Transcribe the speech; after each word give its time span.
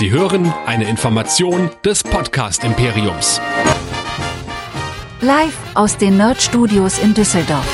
Sie 0.00 0.10
hören 0.10 0.50
eine 0.64 0.88
Information 0.88 1.68
des 1.84 2.02
Podcast 2.02 2.64
Imperiums. 2.64 3.38
Live 5.20 5.58
aus 5.74 5.98
den 5.98 6.16
Nerd 6.16 6.40
Studios 6.40 6.98
in 7.00 7.12
Düsseldorf. 7.12 7.68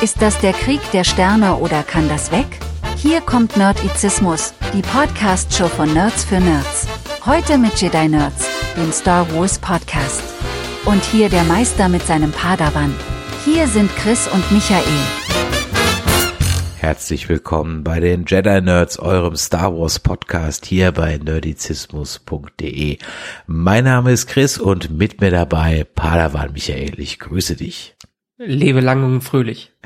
Ist 0.00 0.22
das 0.22 0.38
der 0.38 0.52
Krieg 0.52 0.80
der 0.92 1.02
Sterne 1.02 1.56
oder 1.56 1.82
kann 1.82 2.08
das 2.08 2.30
weg? 2.30 2.46
Hier 2.94 3.20
kommt 3.20 3.56
Nerdizismus, 3.56 4.54
die 4.72 4.82
Podcast-Show 4.82 5.66
von 5.66 5.92
Nerds 5.92 6.22
für 6.22 6.38
Nerds. 6.38 6.86
Heute 7.26 7.58
mit 7.58 7.74
Jedi 7.80 8.08
Nerds, 8.08 8.48
dem 8.76 8.92
Star 8.92 9.26
Wars 9.34 9.58
Podcast. 9.58 10.22
Und 10.84 11.02
hier 11.02 11.28
der 11.28 11.42
Meister 11.42 11.88
mit 11.88 12.06
seinem 12.06 12.30
Padawan. 12.30 12.94
Hier 13.44 13.66
sind 13.66 13.90
Chris 13.96 14.28
und 14.28 14.48
Michael. 14.52 15.27
Herzlich 16.80 17.28
willkommen 17.28 17.82
bei 17.82 17.98
den 17.98 18.24
Jedi 18.24 18.60
Nerds, 18.60 19.00
eurem 19.00 19.34
Star 19.34 19.76
Wars 19.76 19.98
Podcast 19.98 20.64
hier 20.64 20.92
bei 20.92 21.18
nerdizismus.de. 21.18 22.98
Mein 23.48 23.82
Name 23.82 24.12
ist 24.12 24.28
Chris 24.28 24.58
und 24.58 24.88
mit 24.96 25.20
mir 25.20 25.32
dabei 25.32 25.84
Padawan 25.96 26.52
Michael. 26.52 27.00
Ich 27.00 27.18
grüße 27.18 27.56
dich. 27.56 27.96
Lebe 28.36 28.78
lang 28.78 29.02
und 29.02 29.22
fröhlich. 29.22 29.72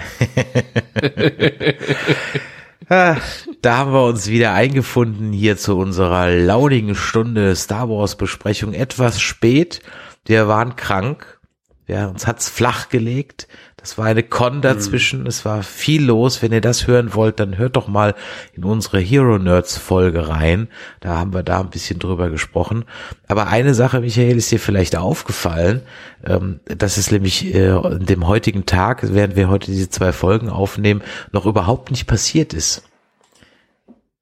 Ah, 2.89 3.17
da 3.63 3.79
haben 3.79 3.93
wir 3.93 4.05
uns 4.05 4.29
wieder 4.29 4.53
eingefunden 4.53 5.33
hier 5.33 5.57
zu 5.57 5.79
unserer 5.79 6.31
launigen 6.31 6.95
Stunde 6.95 7.57
Star 7.57 7.89
Wars 7.89 8.17
Besprechung. 8.17 8.75
Etwas 8.75 9.19
spät. 9.19 9.81
Wir 10.27 10.47
waren 10.47 10.77
krank. 10.77 11.41
Ja, 11.87 12.09
uns 12.09 12.27
hat's 12.27 12.51
flach 12.51 12.91
gelegt. 12.91 13.49
Das 13.83 13.99
war 13.99 14.07
eine 14.07 14.23
Con 14.23 14.57
Mhm. 14.59 14.63
dazwischen. 14.63 15.27
Es 15.27 15.45
war 15.45 15.63
viel 15.65 16.05
los. 16.05 16.41
Wenn 16.41 16.53
ihr 16.53 16.61
das 16.61 16.87
hören 16.87 17.15
wollt, 17.15 17.41
dann 17.41 17.59
hört 17.59 17.75
doch 17.77 17.89
mal 17.89 18.15
in 18.55 18.65
unsere 18.65 19.01
Hero 19.01 19.39
Nerds 19.39 19.77
Folge 19.77 20.29
rein. 20.29 20.69
Da 21.01 21.19
haben 21.19 21.35
wir 21.35 21.43
da 21.43 21.61
ein 21.61 21.71
bisschen 21.71 21.99
drüber 21.99 22.31
gesprochen. 22.31 22.85
Aber 23.27 23.49
eine 23.49 23.75
Sache, 23.75 24.01
Michael, 24.01 24.37
ist 24.37 24.53
dir 24.53 24.61
vielleicht 24.61 24.95
aufgefallen. 24.97 25.83
Ähm, 26.25 26.61
dass 26.65 26.97
es 26.97 27.11
nämlich 27.11 27.53
äh, 27.55 27.77
in 27.77 28.07
dem 28.07 28.29
heutigen 28.29 28.67
Tag, 28.67 29.01
während 29.03 29.35
wir 29.35 29.49
heute 29.49 29.73
diese 29.73 29.91
zwei 29.91 30.13
Folgen 30.13 30.49
aufnehmen, 30.49 31.03
noch 31.33 31.45
überhaupt 31.45 31.91
nicht 31.91 32.07
passiert 32.07 32.55
ist. 32.55 32.85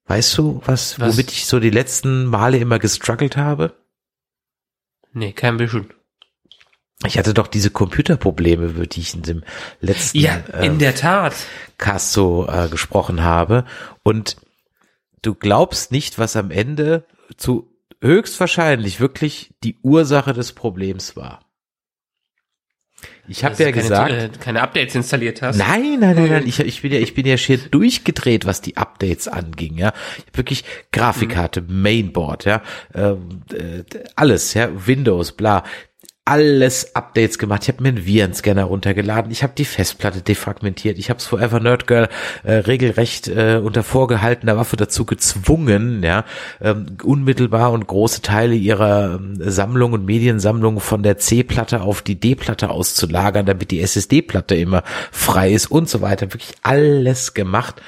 Weißt 0.06 0.36
du, 0.38 0.60
was, 0.64 0.98
Was? 0.98 1.12
womit 1.12 1.30
ich 1.30 1.46
so 1.46 1.60
die 1.60 1.70
letzten 1.70 2.24
Male 2.24 2.56
immer 2.58 2.78
gestruggelt 2.78 3.36
habe? 3.36 3.74
Nee, 5.12 5.32
kein 5.32 5.58
bisschen. 5.58 5.90
Ich 7.06 7.16
hatte 7.16 7.32
doch 7.32 7.46
diese 7.46 7.70
Computerprobleme, 7.70 8.66
über 8.66 8.86
die 8.86 9.00
ich 9.00 9.14
in 9.14 9.22
dem 9.22 9.42
letzten 9.80 10.18
Ja, 10.18 10.42
äh, 10.52 10.66
in 10.66 10.78
der 10.78 10.94
Tat. 10.94 11.34
Cast 11.78 12.12
so 12.12 12.46
äh, 12.46 12.68
gesprochen 12.68 13.22
habe. 13.22 13.64
Und 14.02 14.36
du 15.22 15.34
glaubst 15.34 15.92
nicht, 15.92 16.18
was 16.18 16.36
am 16.36 16.50
Ende 16.50 17.06
zu 17.36 17.72
höchstwahrscheinlich 18.02 19.00
wirklich 19.00 19.54
die 19.62 19.78
Ursache 19.82 20.32
des 20.34 20.52
Problems 20.52 21.16
war. 21.16 21.40
Ich 23.28 23.44
habe 23.44 23.54
du 23.54 23.62
ja 23.62 23.70
keine, 23.70 23.82
gesagt, 23.82 24.12
äh, 24.12 24.28
keine 24.40 24.60
Updates 24.60 24.94
installiert 24.94 25.40
hast. 25.40 25.56
Nein, 25.56 26.00
nein, 26.00 26.16
nein, 26.16 26.28
nein. 26.28 26.46
Ich, 26.46 26.58
ich 26.60 26.82
bin 26.82 26.92
ja, 26.92 26.98
ich 26.98 27.14
bin 27.14 27.26
ja 27.26 27.36
schier 27.36 27.58
durchgedreht, 27.58 28.44
was 28.44 28.60
die 28.60 28.76
Updates 28.76 29.28
anging. 29.28 29.78
Ja, 29.78 29.92
wirklich 30.32 30.64
Grafikkarte, 30.92 31.62
Mainboard, 31.62 32.44
ja, 32.44 32.62
ähm, 32.94 33.42
äh, 33.52 33.84
alles, 34.16 34.54
ja, 34.54 34.68
Windows, 34.86 35.32
bla, 35.32 35.64
alles 36.30 36.94
Updates 36.94 37.38
gemacht. 37.38 37.64
Ich 37.64 37.68
habe 37.68 37.82
mir 37.82 37.88
einen 37.88 38.06
Virenscanner 38.06 38.62
runtergeladen. 38.62 39.32
Ich 39.32 39.42
habe 39.42 39.52
die 39.58 39.64
Festplatte 39.64 40.22
defragmentiert. 40.22 40.96
Ich 40.96 41.10
habe 41.10 41.18
es 41.18 41.26
Forever 41.26 41.58
Nerd 41.58 41.88
Girl 41.88 42.08
äh, 42.44 42.52
regelrecht 42.52 43.26
äh, 43.26 43.60
unter 43.60 43.82
vorgehaltener 43.82 44.56
Waffe 44.56 44.76
dazu 44.76 45.04
gezwungen, 45.04 46.04
ja, 46.04 46.24
ähm, 46.60 46.86
unmittelbar 47.02 47.72
und 47.72 47.88
große 47.88 48.22
Teile 48.22 48.54
ihrer 48.54 49.16
ähm, 49.16 49.38
Sammlung 49.40 49.92
und 49.92 50.06
Mediensammlung 50.06 50.78
von 50.78 51.02
der 51.02 51.18
C-Platte 51.18 51.80
auf 51.80 52.00
die 52.00 52.20
D-Platte 52.20 52.70
auszulagern, 52.70 53.44
damit 53.44 53.72
die 53.72 53.80
SSD-Platte 53.80 54.54
immer 54.54 54.84
frei 55.10 55.50
ist 55.52 55.66
und 55.66 55.88
so 55.88 56.00
weiter. 56.00 56.32
Wirklich 56.32 56.54
alles 56.62 57.34
gemacht 57.34 57.82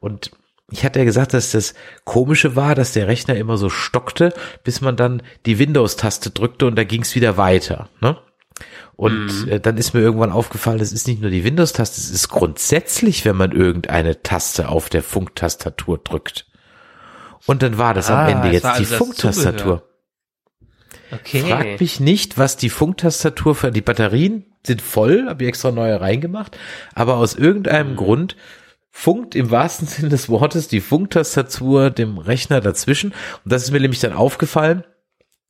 und 0.00 0.32
ich 0.70 0.84
hatte 0.84 0.98
ja 0.98 1.04
gesagt, 1.04 1.32
dass 1.32 1.52
das 1.52 1.74
Komische 2.04 2.56
war, 2.56 2.74
dass 2.74 2.92
der 2.92 3.06
Rechner 3.06 3.36
immer 3.36 3.56
so 3.56 3.70
stockte, 3.70 4.34
bis 4.64 4.80
man 4.80 4.96
dann 4.96 5.22
die 5.46 5.58
Windows-Taste 5.58 6.30
drückte 6.30 6.66
und 6.66 6.76
da 6.76 6.84
ging 6.84 7.02
es 7.02 7.14
wieder 7.14 7.36
weiter. 7.36 7.88
Ne? 8.00 8.18
Und 8.96 9.46
äh, 9.48 9.60
dann 9.60 9.76
ist 9.76 9.94
mir 9.94 10.00
irgendwann 10.00 10.32
aufgefallen, 10.32 10.80
es 10.80 10.92
ist 10.92 11.06
nicht 11.06 11.20
nur 11.20 11.30
die 11.30 11.44
Windows-Taste, 11.44 12.00
es 12.00 12.10
ist 12.10 12.28
grundsätzlich, 12.28 13.24
wenn 13.24 13.36
man 13.36 13.52
irgendeine 13.52 14.22
Taste 14.22 14.68
auf 14.68 14.88
der 14.88 15.02
Funktastatur 15.02 15.98
drückt. 15.98 16.46
Und 17.46 17.62
dann 17.62 17.78
war 17.78 17.94
das 17.94 18.10
Ah, 18.10 18.24
am 18.24 18.30
Ende 18.30 18.48
jetzt 18.48 18.64
die 18.64 18.68
also 18.68 18.90
das 18.90 18.98
Funktastatur. 18.98 19.82
Okay. 21.12 21.40
Fragt 21.42 21.80
mich 21.80 22.00
nicht, 22.00 22.38
was 22.38 22.56
die 22.56 22.70
Funktastatur 22.70 23.54
für 23.54 23.70
die 23.70 23.82
Batterien 23.82 24.46
sind 24.66 24.82
voll, 24.82 25.26
habe 25.28 25.44
ich 25.44 25.48
extra 25.48 25.70
neue 25.70 26.00
reingemacht, 26.00 26.58
aber 26.94 27.18
aus 27.18 27.34
irgendeinem 27.34 27.92
Mhm. 27.92 27.96
Grund 27.96 28.36
funkt 28.98 29.34
im 29.34 29.50
wahrsten 29.50 29.86
Sinne 29.86 30.08
des 30.08 30.30
Wortes 30.30 30.68
die 30.68 30.80
Funktastatur 30.80 31.90
dem 31.90 32.16
Rechner 32.16 32.62
dazwischen 32.62 33.12
und 33.44 33.52
das 33.52 33.64
ist 33.64 33.70
mir 33.70 33.80
nämlich 33.80 34.00
dann 34.00 34.14
aufgefallen, 34.14 34.84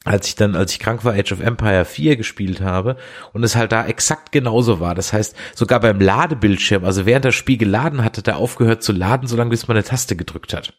als 0.05 0.27
ich 0.29 0.35
dann, 0.35 0.57
als 0.57 0.73
ich 0.73 0.81
krank 0.81 1.05
war, 1.05 1.15
Age 1.15 1.33
of 1.33 1.41
Empire 1.41 1.85
4 1.85 2.17
gespielt 2.17 2.61
habe 2.61 2.97
und 3.33 3.45
es 3.45 3.57
halt 3.57 3.73
da 3.73 3.87
exakt 3.87 4.33
genauso 4.33 4.81
war. 4.81 4.95
Das 4.95 5.13
heißt, 5.13 5.37
sogar 5.55 5.81
beim 5.81 6.01
Ladebildschirm, 6.01 6.85
also 6.85 7.07
während 7.07 7.25
das 7.25 7.35
Spiel 7.35 7.57
geladen 7.57 8.05
hat, 8.05 8.19
hat 8.19 8.29
er 8.29 8.37
aufgehört 8.37 8.83
zu 8.83 8.93
laden, 8.93 9.27
solange 9.29 9.51
bis 9.51 9.67
man 9.69 9.77
eine 9.77 9.85
Taste 9.85 10.17
gedrückt 10.17 10.53
hat. 10.53 10.75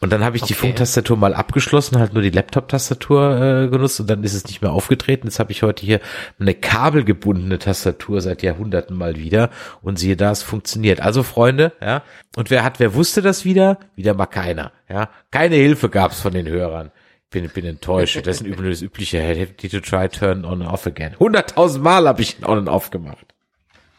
Und 0.00 0.12
dann 0.12 0.24
habe 0.24 0.36
ich 0.36 0.42
die 0.42 0.52
Okay. 0.52 0.66
Funktastatur 0.66 1.16
mal 1.16 1.34
abgeschlossen, 1.34 1.98
halt 1.98 2.12
nur 2.12 2.22
die 2.22 2.30
Laptop-Tastatur 2.30 3.64
äh, 3.64 3.68
genutzt 3.68 4.00
und 4.00 4.10
dann 4.10 4.22
ist 4.24 4.34
es 4.34 4.46
nicht 4.46 4.60
mehr 4.62 4.72
aufgetreten. 4.72 5.26
Jetzt 5.26 5.38
habe 5.38 5.52
ich 5.52 5.62
heute 5.62 5.84
hier 5.84 6.00
eine 6.38 6.54
kabelgebundene 6.54 7.58
Tastatur 7.58 8.20
seit 8.20 8.42
Jahrhunderten 8.42 8.96
mal 8.96 9.16
wieder 9.16 9.50
und 9.82 9.98
siehe 9.98 10.16
da, 10.16 10.30
es 10.30 10.42
funktioniert. 10.42 11.00
Also 11.00 11.22
Freunde, 11.22 11.72
ja, 11.80 12.02
und 12.36 12.50
wer 12.50 12.64
hat, 12.64 12.78
wer 12.80 12.94
wusste 12.94 13.22
das 13.22 13.44
wieder? 13.44 13.78
Wieder 13.94 14.14
mal 14.14 14.26
keiner, 14.26 14.72
ja. 14.88 15.08
Keine 15.30 15.56
Hilfe 15.56 15.88
gab's 15.88 16.20
von 16.20 16.32
den 16.32 16.48
Hörern. 16.48 16.90
Bin, 17.30 17.48
bin 17.48 17.64
enttäuscht. 17.64 18.24
Das 18.26 18.40
ist 18.40 18.46
übrigens 18.46 18.78
das 18.78 18.82
übliche, 18.82 19.20
have 19.20 19.56
to 19.56 19.80
try 19.80 20.08
turn 20.08 20.44
on 20.44 20.62
and 20.62 20.70
off 20.70 20.86
again. 20.86 21.16
Hunderttausend 21.18 21.82
Mal 21.82 22.06
habe 22.06 22.22
ich 22.22 22.36
on 22.46 22.58
and 22.58 22.68
off 22.68 22.90
gemacht. 22.90 23.35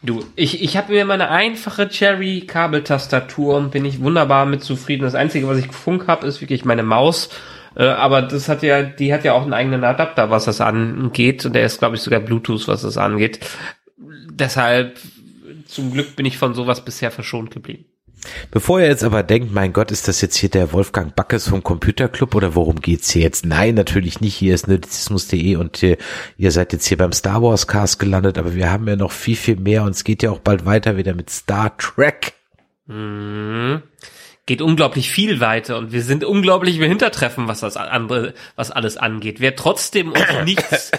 Du, 0.00 0.24
ich, 0.36 0.62
ich 0.62 0.76
habe 0.76 0.92
mir 0.92 1.04
meine 1.04 1.28
einfache 1.28 1.88
Cherry-Kabeltastatur 1.88 3.56
und 3.56 3.72
bin 3.72 3.84
ich 3.84 4.00
wunderbar 4.00 4.46
mit 4.46 4.62
zufrieden. 4.62 5.02
Das 5.02 5.16
Einzige, 5.16 5.48
was 5.48 5.58
ich 5.58 5.72
Funk 5.72 6.06
habe, 6.06 6.26
ist 6.26 6.40
wirklich 6.40 6.64
meine 6.64 6.84
Maus. 6.84 7.30
Äh, 7.74 7.84
aber 7.84 8.22
das 8.22 8.48
hat 8.48 8.62
ja, 8.62 8.82
die 8.82 9.12
hat 9.12 9.24
ja 9.24 9.32
auch 9.32 9.42
einen 9.42 9.54
eigenen 9.54 9.82
Adapter, 9.82 10.30
was 10.30 10.44
das 10.44 10.60
angeht. 10.60 11.44
Und 11.44 11.54
der 11.54 11.64
ist, 11.64 11.80
glaube 11.80 11.96
ich, 11.96 12.02
sogar 12.02 12.20
Bluetooth, 12.20 12.68
was 12.68 12.82
das 12.82 12.96
angeht. 12.96 13.40
Deshalb, 14.30 14.98
zum 15.66 15.92
Glück 15.92 16.14
bin 16.14 16.26
ich 16.26 16.38
von 16.38 16.54
sowas 16.54 16.84
bisher 16.84 17.10
verschont 17.10 17.50
geblieben. 17.50 17.84
Bevor 18.50 18.80
ihr 18.80 18.86
jetzt 18.88 19.04
aber 19.04 19.22
denkt, 19.22 19.52
mein 19.52 19.72
Gott, 19.72 19.90
ist 19.90 20.08
das 20.08 20.20
jetzt 20.20 20.36
hier 20.36 20.48
der 20.48 20.72
Wolfgang 20.72 21.14
Backes 21.14 21.48
vom 21.48 21.62
Computerclub 21.62 22.34
oder 22.34 22.54
worum 22.54 22.80
geht's 22.80 23.10
hier 23.10 23.22
jetzt? 23.22 23.46
Nein, 23.46 23.74
natürlich 23.74 24.20
nicht. 24.20 24.34
Hier 24.34 24.54
ist 24.54 24.68
nerdizismus.de 24.68 25.56
und 25.56 25.82
äh, 25.82 25.96
ihr 26.36 26.50
seid 26.50 26.72
jetzt 26.72 26.86
hier 26.86 26.96
beim 26.96 27.12
Star 27.12 27.42
Wars 27.42 27.66
Cast 27.66 27.98
gelandet, 27.98 28.38
aber 28.38 28.54
wir 28.54 28.70
haben 28.70 28.86
ja 28.88 28.96
noch 28.96 29.12
viel, 29.12 29.36
viel 29.36 29.56
mehr 29.56 29.82
und 29.84 29.90
es 29.90 30.04
geht 30.04 30.22
ja 30.22 30.30
auch 30.30 30.40
bald 30.40 30.64
weiter 30.66 30.96
wieder 30.96 31.14
mit 31.14 31.30
Star 31.30 31.76
Trek. 31.78 32.32
Mhm. 32.86 33.82
Geht 34.46 34.62
unglaublich 34.62 35.10
viel 35.10 35.40
weiter 35.40 35.76
und 35.76 35.92
wir 35.92 36.02
sind 36.02 36.24
unglaublich 36.24 36.78
im 36.78 36.84
Hintertreffen, 36.84 37.48
was 37.48 37.60
das 37.60 37.76
andere, 37.76 38.32
was 38.56 38.70
alles 38.70 38.96
angeht. 38.96 39.40
Wer 39.40 39.54
trotzdem 39.56 40.10
uns 40.12 40.22
nichts 40.44 40.90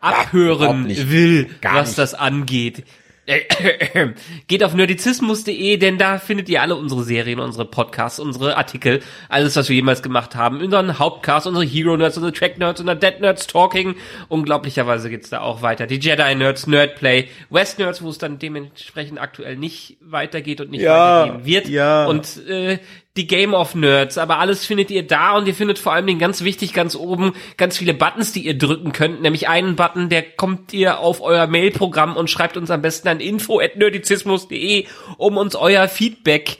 abhören 0.00 0.84
nicht. 0.84 1.10
will, 1.10 1.50
Gar 1.60 1.74
was 1.76 1.88
nicht. 1.88 1.98
das 1.98 2.14
angeht, 2.14 2.84
geht 4.46 4.64
auf 4.64 4.74
nerdizismus.de, 4.74 5.76
denn 5.76 5.98
da 5.98 6.18
findet 6.18 6.48
ihr 6.48 6.62
alle 6.62 6.74
unsere 6.76 7.02
Serien, 7.04 7.40
unsere 7.40 7.64
Podcasts, 7.66 8.18
unsere 8.18 8.56
Artikel, 8.56 9.00
alles, 9.28 9.54
was 9.56 9.68
wir 9.68 9.76
jemals 9.76 10.02
gemacht 10.02 10.34
haben, 10.34 10.60
unseren 10.62 10.98
Hauptcast, 10.98 11.46
unsere 11.46 11.64
Hero 11.64 11.96
Nerds, 11.96 12.16
unsere 12.16 12.32
Track 12.32 12.58
Nerds, 12.58 12.80
unser 12.80 12.94
Dead 12.94 13.20
Nerds 13.20 13.46
Talking. 13.46 13.96
Unglaublicherweise 14.28 15.10
geht's 15.10 15.30
da 15.30 15.40
auch 15.40 15.62
weiter. 15.62 15.86
Die 15.86 15.98
Jedi 15.98 16.34
Nerds, 16.34 16.66
Nerdplay, 16.66 17.28
West 17.50 17.78
Nerds, 17.78 18.02
wo 18.02 18.08
es 18.10 18.18
dann 18.18 18.38
dementsprechend 18.38 19.20
aktuell 19.20 19.56
nicht 19.56 19.98
weitergeht 20.00 20.60
und 20.60 20.70
nicht 20.70 20.80
Ja, 20.82 21.22
weitergehen 21.24 21.44
wird. 21.44 21.68
ja. 21.68 22.06
Und 22.06 22.46
äh, 22.48 22.78
die 23.18 23.26
Game 23.26 23.52
of 23.52 23.74
Nerds, 23.74 24.16
aber 24.16 24.38
alles 24.38 24.64
findet 24.64 24.90
ihr 24.90 25.06
da 25.06 25.36
und 25.36 25.46
ihr 25.46 25.54
findet 25.54 25.78
vor 25.78 25.92
allem 25.92 26.06
den 26.06 26.18
ganz 26.18 26.44
wichtig 26.44 26.72
ganz 26.72 26.94
oben 26.94 27.34
ganz 27.56 27.76
viele 27.76 27.92
Buttons, 27.92 28.32
die 28.32 28.46
ihr 28.46 28.56
drücken 28.56 28.92
könnt, 28.92 29.20
nämlich 29.20 29.48
einen 29.48 29.76
Button, 29.76 30.08
der 30.08 30.22
kommt 30.22 30.72
ihr 30.72 31.00
auf 31.00 31.20
euer 31.20 31.46
Mailprogramm 31.46 32.16
und 32.16 32.30
schreibt 32.30 32.56
uns 32.56 32.70
am 32.70 32.80
besten 32.80 33.08
an 33.08 33.20
info@nerdizismus.de, 33.20 34.86
um 35.18 35.36
uns 35.36 35.56
euer 35.56 35.88
Feedback 35.88 36.58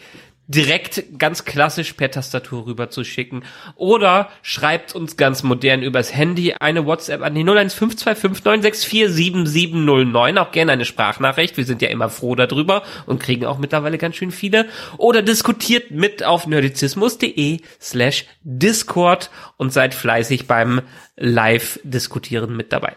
direkt 0.48 1.04
ganz 1.18 1.44
klassisch 1.44 1.92
per 1.92 2.10
Tastatur 2.10 2.66
rüber 2.66 2.90
zu 2.90 3.04
schicken. 3.04 3.44
Oder 3.76 4.30
schreibt 4.42 4.94
uns 4.94 5.16
ganz 5.16 5.42
modern 5.42 5.82
übers 5.82 6.14
Handy 6.14 6.54
eine 6.58 6.84
WhatsApp 6.86 7.20
an 7.22 7.34
die 7.34 7.44
0152596477709. 7.44 10.38
Auch 10.38 10.50
gerne 10.50 10.72
eine 10.72 10.86
Sprachnachricht. 10.86 11.56
Wir 11.56 11.64
sind 11.64 11.80
ja 11.82 11.88
immer 11.88 12.08
froh 12.08 12.34
darüber 12.34 12.82
und 13.06 13.20
kriegen 13.20 13.46
auch 13.46 13.58
mittlerweile 13.58 13.98
ganz 13.98 14.16
schön 14.16 14.32
viele. 14.32 14.66
Oder 14.96 15.22
diskutiert 15.22 15.90
mit 15.90 16.24
auf 16.24 16.46
nerdizismus.de 16.46 17.60
slash 17.80 18.24
Discord 18.42 19.30
und 19.58 19.72
seid 19.72 19.94
fleißig 19.94 20.46
beim 20.46 20.80
Live-Diskutieren 21.16 22.56
mit 22.56 22.72
dabei. 22.72 22.96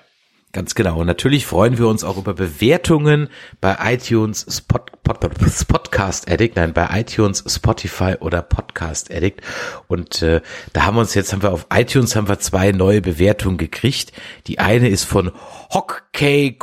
Ganz 0.54 0.76
genau. 0.76 1.00
Und 1.00 1.08
natürlich 1.08 1.46
freuen 1.46 1.78
wir 1.78 1.88
uns 1.88 2.04
auch 2.04 2.18
über 2.18 2.34
Bewertungen 2.34 3.30
bei 3.62 3.78
iTunes, 3.94 4.46
Spot, 4.50 4.80
Pod, 5.02 5.20
Podcast 5.68 6.30
Addict, 6.30 6.58
nein, 6.58 6.74
bei 6.74 6.90
iTunes, 7.00 7.44
Spotify 7.48 8.16
oder 8.20 8.42
Podcast 8.42 9.10
Addict. 9.14 9.42
Und 9.88 10.22
äh, 10.22 10.42
da 10.74 10.84
haben 10.84 10.96
wir 10.96 11.02
uns 11.02 11.14
jetzt, 11.14 11.32
haben 11.32 11.42
wir 11.42 11.54
auf 11.54 11.68
iTunes 11.74 12.18
haben 12.18 12.28
wir 12.28 12.40
zwei 12.40 12.74
neue 12.74 13.02
Bewertungen 13.02 13.58
gekriegt. 13.58 14.12
Die 14.48 14.60
eine 14.60 14.90
ist 14.90 15.06
von 15.06 15.32
Hockey 15.70 16.58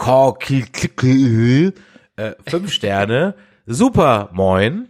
äh, 2.16 2.32
fünf 2.46 2.72
Sterne, 2.72 3.34
super, 3.64 4.28
moin. 4.32 4.88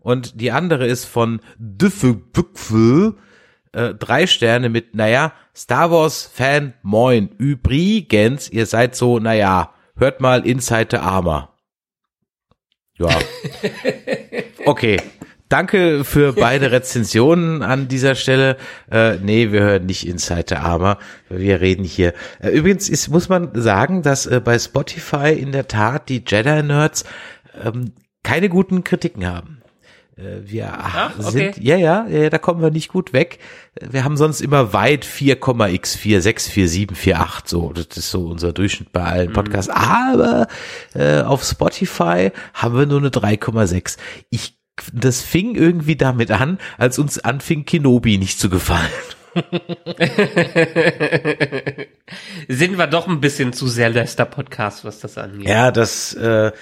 Und 0.00 0.40
die 0.40 0.50
andere 0.50 0.86
ist 0.86 1.04
von 1.04 1.40
Düffelbüpfel, 1.58 3.14
äh, 3.74 3.94
drei 3.94 4.26
Sterne 4.26 4.68
mit, 4.68 4.94
naja, 4.94 5.32
Star 5.54 5.90
Wars 5.90 6.30
Fan, 6.32 6.74
moin. 6.82 7.30
Übrigens, 7.38 8.48
ihr 8.48 8.66
seid 8.66 8.96
so, 8.96 9.18
naja, 9.18 9.74
hört 9.96 10.20
mal 10.20 10.46
Inside 10.46 10.88
the 10.92 10.96
Armor. 10.98 11.54
Ja. 12.98 13.08
Okay. 14.66 14.98
Danke 15.50 16.04
für 16.04 16.32
beide 16.32 16.72
Rezensionen 16.72 17.62
an 17.62 17.86
dieser 17.86 18.14
Stelle. 18.14 18.56
Äh, 18.90 19.18
nee, 19.18 19.52
wir 19.52 19.60
hören 19.60 19.86
nicht 19.86 20.06
Inside 20.06 20.46
the 20.48 20.54
Armor. 20.56 20.98
Wir 21.28 21.60
reden 21.60 21.84
hier. 21.84 22.14
Äh, 22.40 22.48
übrigens 22.48 22.88
ist, 22.88 23.08
muss 23.08 23.28
man 23.28 23.50
sagen, 23.54 24.02
dass 24.02 24.24
äh, 24.24 24.40
bei 24.42 24.58
Spotify 24.58 25.32
in 25.32 25.52
der 25.52 25.68
Tat 25.68 26.08
die 26.08 26.24
Jedi-Nerds 26.26 27.04
ähm, 27.62 27.92
keine 28.22 28.48
guten 28.48 28.84
Kritiken 28.84 29.26
haben. 29.26 29.53
Äh, 30.16 30.42
wir 30.44 30.72
Ach, 30.72 31.18
okay. 31.18 31.30
sind, 31.30 31.58
ja, 31.58 31.76
ja, 31.76 32.06
ja, 32.06 32.30
da 32.30 32.38
kommen 32.38 32.62
wir 32.62 32.70
nicht 32.70 32.88
gut 32.88 33.12
weg. 33.12 33.38
Wir 33.80 34.04
haben 34.04 34.16
sonst 34.16 34.40
immer 34.40 34.72
weit 34.72 35.04
4,x4, 35.04 36.20
6, 36.20 36.48
4, 36.48 36.68
7, 36.68 36.96
4, 36.96 37.20
8, 37.20 37.48
so. 37.48 37.72
Das 37.72 37.96
ist 37.96 38.10
so 38.10 38.26
unser 38.26 38.52
Durchschnitt 38.52 38.92
bei 38.92 39.02
allen 39.02 39.30
mhm. 39.30 39.34
Podcasts. 39.34 39.68
Mhm. 39.68 39.80
Aber 39.80 40.46
äh, 40.94 41.22
auf 41.22 41.44
Spotify 41.44 42.30
haben 42.52 42.78
wir 42.78 42.86
nur 42.86 42.98
eine 42.98 43.08
3,6. 43.08 43.96
Ich, 44.30 44.56
das 44.92 45.20
fing 45.20 45.56
irgendwie 45.56 45.96
damit 45.96 46.30
an, 46.30 46.58
als 46.78 46.98
uns 46.98 47.18
anfing 47.18 47.64
Kenobi 47.64 48.18
nicht 48.18 48.38
zu 48.38 48.48
gefallen. 48.48 48.90
Sind 52.48 52.78
wir 52.78 52.86
doch 52.86 53.08
ein 53.08 53.20
bisschen 53.20 53.52
zu 53.52 53.66
sehr 53.66 53.90
Lester 53.90 54.26
Podcast, 54.26 54.84
was 54.84 55.00
das 55.00 55.18
angeht. 55.18 55.48
Ja, 55.48 55.72
das 55.72 56.14
äh, 56.14 56.52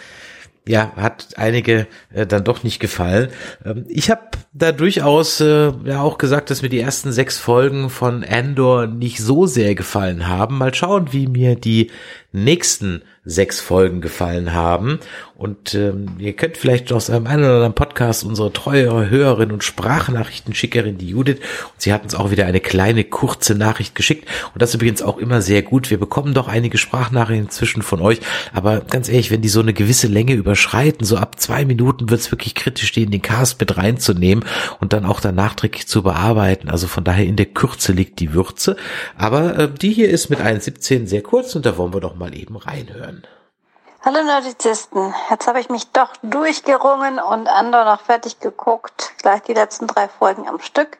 ja, 0.66 0.92
hat 0.94 1.36
einige 1.36 1.86
äh, 2.12 2.26
dann 2.26 2.44
doch 2.44 2.62
nicht 2.62 2.78
gefallen. 2.78 3.28
Ähm, 3.64 3.84
ich 3.88 4.10
habe 4.10 4.22
da 4.52 4.72
durchaus 4.72 5.40
äh, 5.40 5.72
ja 5.84 6.00
auch 6.00 6.18
gesagt, 6.18 6.50
dass 6.50 6.62
mir 6.62 6.68
die 6.68 6.80
ersten 6.80 7.12
sechs 7.12 7.38
Folgen 7.38 7.90
von 7.90 8.24
Andor 8.24 8.86
nicht 8.86 9.18
so 9.18 9.46
sehr 9.46 9.74
gefallen 9.74 10.28
haben. 10.28 10.58
Mal 10.58 10.74
schauen, 10.74 11.12
wie 11.12 11.26
mir 11.26 11.56
die 11.56 11.90
nächsten 12.32 13.02
sechs 13.24 13.60
Folgen 13.60 14.00
gefallen 14.00 14.52
haben. 14.52 14.98
Und 15.36 15.74
ähm, 15.74 16.16
ihr 16.18 16.34
könnt 16.34 16.56
vielleicht 16.56 16.92
aus 16.92 17.10
einem 17.10 17.26
einen 17.26 17.42
oder 17.42 17.54
anderen 17.54 17.74
Podcast 17.74 18.22
unsere 18.22 18.52
treue 18.52 19.10
Hörerin 19.10 19.50
und 19.50 19.64
Sprachnachrichtenschickerin, 19.64 20.98
die 20.98 21.08
Judith, 21.08 21.38
und 21.38 21.80
sie 21.80 21.92
hat 21.92 22.04
uns 22.04 22.14
auch 22.14 22.30
wieder 22.30 22.46
eine 22.46 22.60
kleine 22.60 23.02
kurze 23.02 23.56
Nachricht 23.56 23.94
geschickt. 23.94 24.28
Und 24.54 24.62
das 24.62 24.74
übrigens 24.74 25.02
auch 25.02 25.18
immer 25.18 25.42
sehr 25.42 25.62
gut. 25.62 25.90
Wir 25.90 25.98
bekommen 25.98 26.34
doch 26.34 26.48
einige 26.48 26.78
Sprachnachrichten 26.78 27.46
inzwischen 27.46 27.82
von 27.82 28.00
euch. 28.00 28.20
Aber 28.52 28.80
ganz 28.80 29.08
ehrlich, 29.08 29.30
wenn 29.30 29.42
die 29.42 29.48
so 29.48 29.60
eine 29.60 29.72
gewisse 29.72 30.06
Länge 30.06 30.34
überschreiten, 30.34 31.04
so 31.04 31.16
ab 31.16 31.40
zwei 31.40 31.64
Minuten 31.64 32.10
wird 32.10 32.20
es 32.20 32.30
wirklich 32.30 32.54
kritisch, 32.54 32.92
die 32.92 33.02
in 33.02 33.10
den 33.10 33.22
Cast 33.22 33.58
mit 33.58 33.76
reinzunehmen 33.76 34.44
und 34.80 34.92
dann 34.92 35.04
auch 35.04 35.20
dann 35.20 35.34
nachträglich 35.34 35.86
zu 35.86 36.02
bearbeiten. 36.02 36.68
Also 36.68 36.86
von 36.86 37.04
daher 37.04 37.26
in 37.26 37.36
der 37.36 37.46
Kürze 37.46 37.92
liegt 37.92 38.20
die 38.20 38.32
Würze. 38.32 38.76
Aber 39.16 39.58
äh, 39.58 39.68
die 39.72 39.92
hier 39.92 40.08
ist 40.08 40.30
mit 40.30 40.40
1,17 40.40 41.06
sehr 41.06 41.22
kurz 41.22 41.54
und 41.54 41.66
da 41.66 41.76
wollen 41.76 41.94
wir 41.94 42.00
doch 42.00 42.14
mal 42.16 42.36
eben 42.36 42.56
reinhören. 42.56 43.11
Hallo 44.04 44.20
Nerdizisten, 44.20 45.14
jetzt 45.30 45.46
habe 45.46 45.60
ich 45.60 45.70
mich 45.70 45.92
doch 45.92 46.10
durchgerungen 46.24 47.20
und 47.20 47.46
Andor 47.46 47.84
noch 47.84 48.00
fertig 48.00 48.40
geguckt, 48.40 49.12
gleich 49.18 49.42
die 49.42 49.54
letzten 49.54 49.86
drei 49.86 50.08
Folgen 50.08 50.48
am 50.48 50.58
Stück 50.58 50.98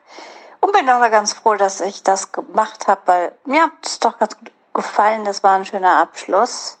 und 0.61 0.71
bin 0.71 0.89
auch 0.89 1.01
ganz 1.11 1.33
froh, 1.33 1.55
dass 1.55 1.81
ich 1.81 2.03
das 2.03 2.31
gemacht 2.31 2.87
habe, 2.87 3.01
weil 3.05 3.31
mir 3.43 3.63
hat 3.63 3.71
es 3.83 3.99
doch 3.99 4.19
ganz 4.19 4.37
gut 4.37 4.51
gefallen, 4.73 5.25
das 5.25 5.43
war 5.43 5.51
ein 5.55 5.65
schöner 5.65 5.97
Abschluss. 5.97 6.77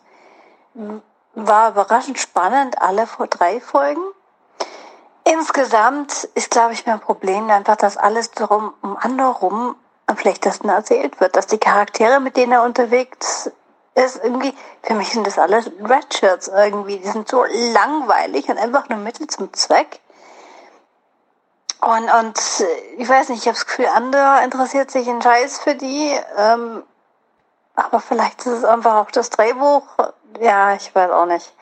War 1.33 1.71
überraschend 1.71 2.17
spannend, 2.17 2.81
alle 2.81 3.05
vor 3.05 3.27
drei 3.27 3.59
Folgen. 3.59 4.05
Insgesamt 5.25 6.23
ist, 6.35 6.51
glaube 6.51 6.71
ich, 6.71 6.85
mein 6.85 7.01
Problem 7.01 7.49
einfach, 7.49 7.75
dass 7.75 7.97
alles 7.97 8.31
darum 8.31 8.73
um 8.81 8.95
Andor 8.95 9.35
rum 9.35 9.75
am 10.05 10.17
schlechtesten 10.17 10.69
erzählt 10.69 11.19
wird, 11.19 11.35
dass 11.35 11.47
die 11.47 11.57
Charaktere, 11.57 12.21
mit 12.21 12.37
denen 12.37 12.53
er 12.53 12.63
unterwegs 12.63 13.51
ist 13.95 14.23
irgendwie, 14.23 14.53
für 14.81 14.95
mich 14.95 15.09
sind 15.09 15.27
das 15.27 15.37
alles 15.37 15.69
Redshirts 15.83 16.47
irgendwie. 16.47 16.97
Die 16.97 17.07
sind 17.07 17.29
so 17.29 17.43
langweilig 17.43 18.49
und 18.49 18.57
einfach 18.57 18.89
nur 18.89 18.99
Mittel 18.99 19.27
zum 19.27 19.53
Zweck. 19.53 19.99
Und, 21.81 22.09
und 22.09 22.39
ich 22.97 23.07
weiß 23.07 23.29
nicht, 23.29 23.41
ich 23.41 23.47
habe 23.47 23.57
das 23.57 23.65
Gefühl, 23.65 23.87
andere 23.93 24.43
interessiert 24.43 24.89
sich 24.89 25.07
ein 25.07 25.21
Scheiß 25.21 25.59
für 25.59 25.75
die. 25.75 26.17
Ähm, 26.37 26.83
aber 27.75 27.99
vielleicht 27.99 28.39
ist 28.41 28.53
es 28.53 28.63
einfach 28.63 28.95
auch 28.95 29.11
das 29.11 29.29
Drehbuch. 29.29 29.83
Ja, 30.39 30.73
ich 30.73 30.93
weiß 30.95 31.11
auch 31.11 31.25
nicht. 31.25 31.53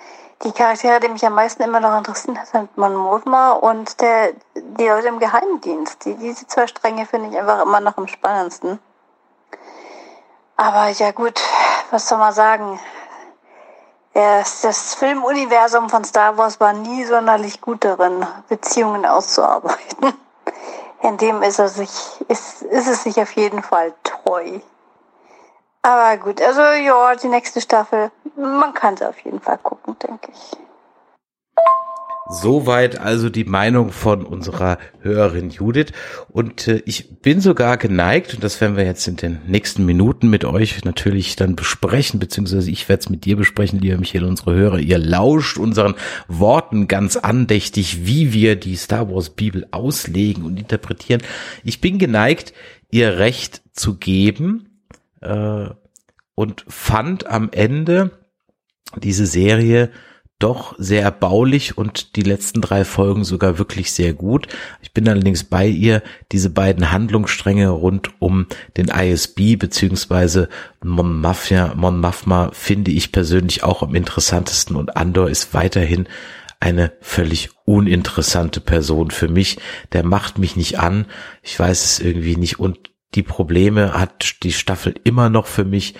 Die 0.43 0.51
Charaktere, 0.51 0.99
die 0.99 1.09
mich 1.09 1.25
am 1.25 1.35
meisten 1.35 1.61
immer 1.63 1.79
noch 1.79 1.97
interessieren, 1.97 2.39
sind 2.51 2.75
Mon 2.77 2.95
Mothma 2.95 3.51
und 3.51 4.01
der, 4.01 4.33
die 4.55 4.87
Leute 4.87 5.07
im 5.07 5.19
Geheimdienst. 5.19 6.03
Die, 6.05 6.15
diese 6.15 6.47
zwei 6.47 6.67
Stränge 6.67 7.05
finde 7.05 7.29
ich 7.29 7.37
einfach 7.37 7.61
immer 7.61 7.79
noch 7.79 7.97
am 7.97 8.07
spannendsten. 8.07 8.79
Aber 10.61 10.89
ja 10.89 11.09
gut, 11.09 11.41
was 11.89 12.07
soll 12.07 12.19
man 12.19 12.33
sagen? 12.33 12.79
Das, 14.13 14.93
Filmuniversum 14.93 15.89
von 15.89 16.03
Star 16.03 16.37
Wars 16.37 16.59
war 16.59 16.73
nie 16.73 17.03
sonderlich 17.03 17.61
gut 17.61 17.83
darin, 17.83 18.27
Beziehungen 18.47 19.07
auszuarbeiten. 19.07 20.13
In 21.01 21.17
dem 21.17 21.41
ist, 21.41 21.57
er 21.57 21.67
sich, 21.67 21.89
ist, 22.27 22.61
ist 22.61 22.87
es 22.87 23.01
sich 23.01 23.19
auf 23.19 23.31
jeden 23.31 23.63
Fall 23.63 23.91
treu. 24.03 24.59
Aber 25.81 26.17
gut, 26.17 26.39
also 26.39 26.61
ja, 26.61 27.15
die 27.15 27.29
nächste 27.29 27.59
Staffel, 27.59 28.11
man 28.35 28.75
kann 28.75 28.97
sie 28.97 29.09
auf 29.09 29.17
jeden 29.21 29.41
Fall 29.41 29.57
gucken, 29.57 29.97
denke 29.97 30.31
ich. 30.31 30.57
Soweit 32.31 32.97
also 32.97 33.29
die 33.29 33.43
Meinung 33.43 33.91
von 33.91 34.25
unserer 34.25 34.77
Hörerin 35.01 35.49
Judith. 35.49 35.91
Und 36.29 36.67
äh, 36.69 36.81
ich 36.85 37.19
bin 37.19 37.41
sogar 37.41 37.75
geneigt, 37.75 38.33
und 38.33 38.43
das 38.43 38.61
werden 38.61 38.77
wir 38.77 38.85
jetzt 38.85 39.05
in 39.07 39.17
den 39.17 39.39
nächsten 39.47 39.85
Minuten 39.85 40.29
mit 40.29 40.45
euch 40.45 40.85
natürlich 40.85 41.35
dann 41.35 41.57
besprechen, 41.57 42.21
beziehungsweise 42.21 42.71
ich 42.71 42.87
werde 42.87 43.01
es 43.01 43.09
mit 43.09 43.25
dir 43.25 43.35
besprechen, 43.35 43.79
lieber 43.79 43.97
Michael, 43.97 44.23
unsere 44.23 44.55
Hörer. 44.55 44.79
Ihr 44.79 44.97
lauscht 44.97 45.57
unseren 45.57 45.95
Worten 46.29 46.87
ganz 46.87 47.17
andächtig, 47.17 48.05
wie 48.05 48.31
wir 48.31 48.55
die 48.55 48.77
Star 48.77 49.13
Wars 49.13 49.31
Bibel 49.31 49.67
auslegen 49.71 50.45
und 50.45 50.57
interpretieren. 50.57 51.21
Ich 51.65 51.81
bin 51.81 51.99
geneigt, 51.99 52.53
ihr 52.91 53.17
Recht 53.19 53.61
zu 53.73 53.97
geben 53.97 54.85
äh, 55.19 55.65
und 56.35 56.63
fand 56.69 57.27
am 57.27 57.49
Ende 57.51 58.11
diese 58.97 59.25
Serie 59.25 59.89
doch 60.41 60.75
sehr 60.77 61.01
erbaulich 61.03 61.77
und 61.77 62.15
die 62.15 62.23
letzten 62.23 62.61
drei 62.61 62.83
Folgen 62.83 63.23
sogar 63.23 63.57
wirklich 63.57 63.91
sehr 63.91 64.13
gut. 64.13 64.47
Ich 64.81 64.91
bin 64.91 65.07
allerdings 65.07 65.43
bei 65.43 65.67
ihr, 65.67 66.01
diese 66.31 66.49
beiden 66.49 66.91
Handlungsstränge 66.91 67.69
rund 67.69 68.11
um 68.19 68.47
den 68.77 68.87
ISB 68.87 69.55
beziehungsweise 69.55 70.49
Mon 70.83 71.21
Mafia, 71.21 71.73
Mon 71.75 71.99
Mafma 71.99 72.51
finde 72.53 72.91
ich 72.91 73.11
persönlich 73.11 73.63
auch 73.63 73.83
am 73.83 73.95
interessantesten 73.95 74.75
und 74.75 74.97
Andor 74.97 75.29
ist 75.29 75.53
weiterhin 75.53 76.07
eine 76.59 76.91
völlig 77.01 77.49
uninteressante 77.65 78.61
Person 78.61 79.11
für 79.11 79.27
mich. 79.27 79.57
Der 79.93 80.03
macht 80.03 80.37
mich 80.37 80.55
nicht 80.55 80.79
an. 80.79 81.05
Ich 81.41 81.59
weiß 81.59 81.83
es 81.85 81.99
irgendwie 81.99 82.35
nicht 82.35 82.59
und 82.59 82.91
die 83.15 83.23
Probleme 83.23 83.93
hat 83.93 84.43
die 84.43 84.53
Staffel 84.53 84.95
immer 85.03 85.29
noch 85.29 85.47
für 85.47 85.65
mich, 85.65 85.95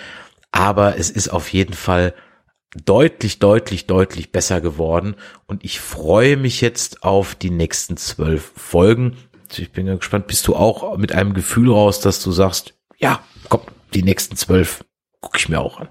aber 0.51 0.98
es 0.98 1.10
ist 1.10 1.29
auf 1.29 1.51
jeden 1.51 1.74
Fall 1.74 2.13
deutlich, 2.75 3.40
deutlich, 3.40 3.88
deutlich 3.88 4.32
besser 4.32 4.62
geworden. 4.62 5.16
Und 5.46 5.63
ich 5.63 5.80
freue 5.80 6.38
mich 6.38 6.62
jetzt 6.62 7.04
auf 7.04 7.36
die 7.36 7.50
nächsten 7.50 7.98
zwölf 7.98 8.51
Folgen. 8.56 9.18
Ich 9.56 9.72
bin 9.72 9.86
gespannt, 9.88 10.28
bist 10.28 10.48
du 10.48 10.56
auch 10.56 10.98
mit 10.98 11.12
einem 11.12 11.34
Gefühl 11.34 11.72
raus, 11.72 12.00
dass 12.00 12.24
du 12.24 12.32
sagst, 12.32 12.74
ja, 12.98 13.22
komm, 13.50 13.62
die 13.94 14.04
nächsten 14.04 14.38
zwölf 14.38 14.86
gucke 15.20 15.38
ich 15.38 15.50
mir 15.50 15.60
auch 15.60 15.80
an. 15.80 15.90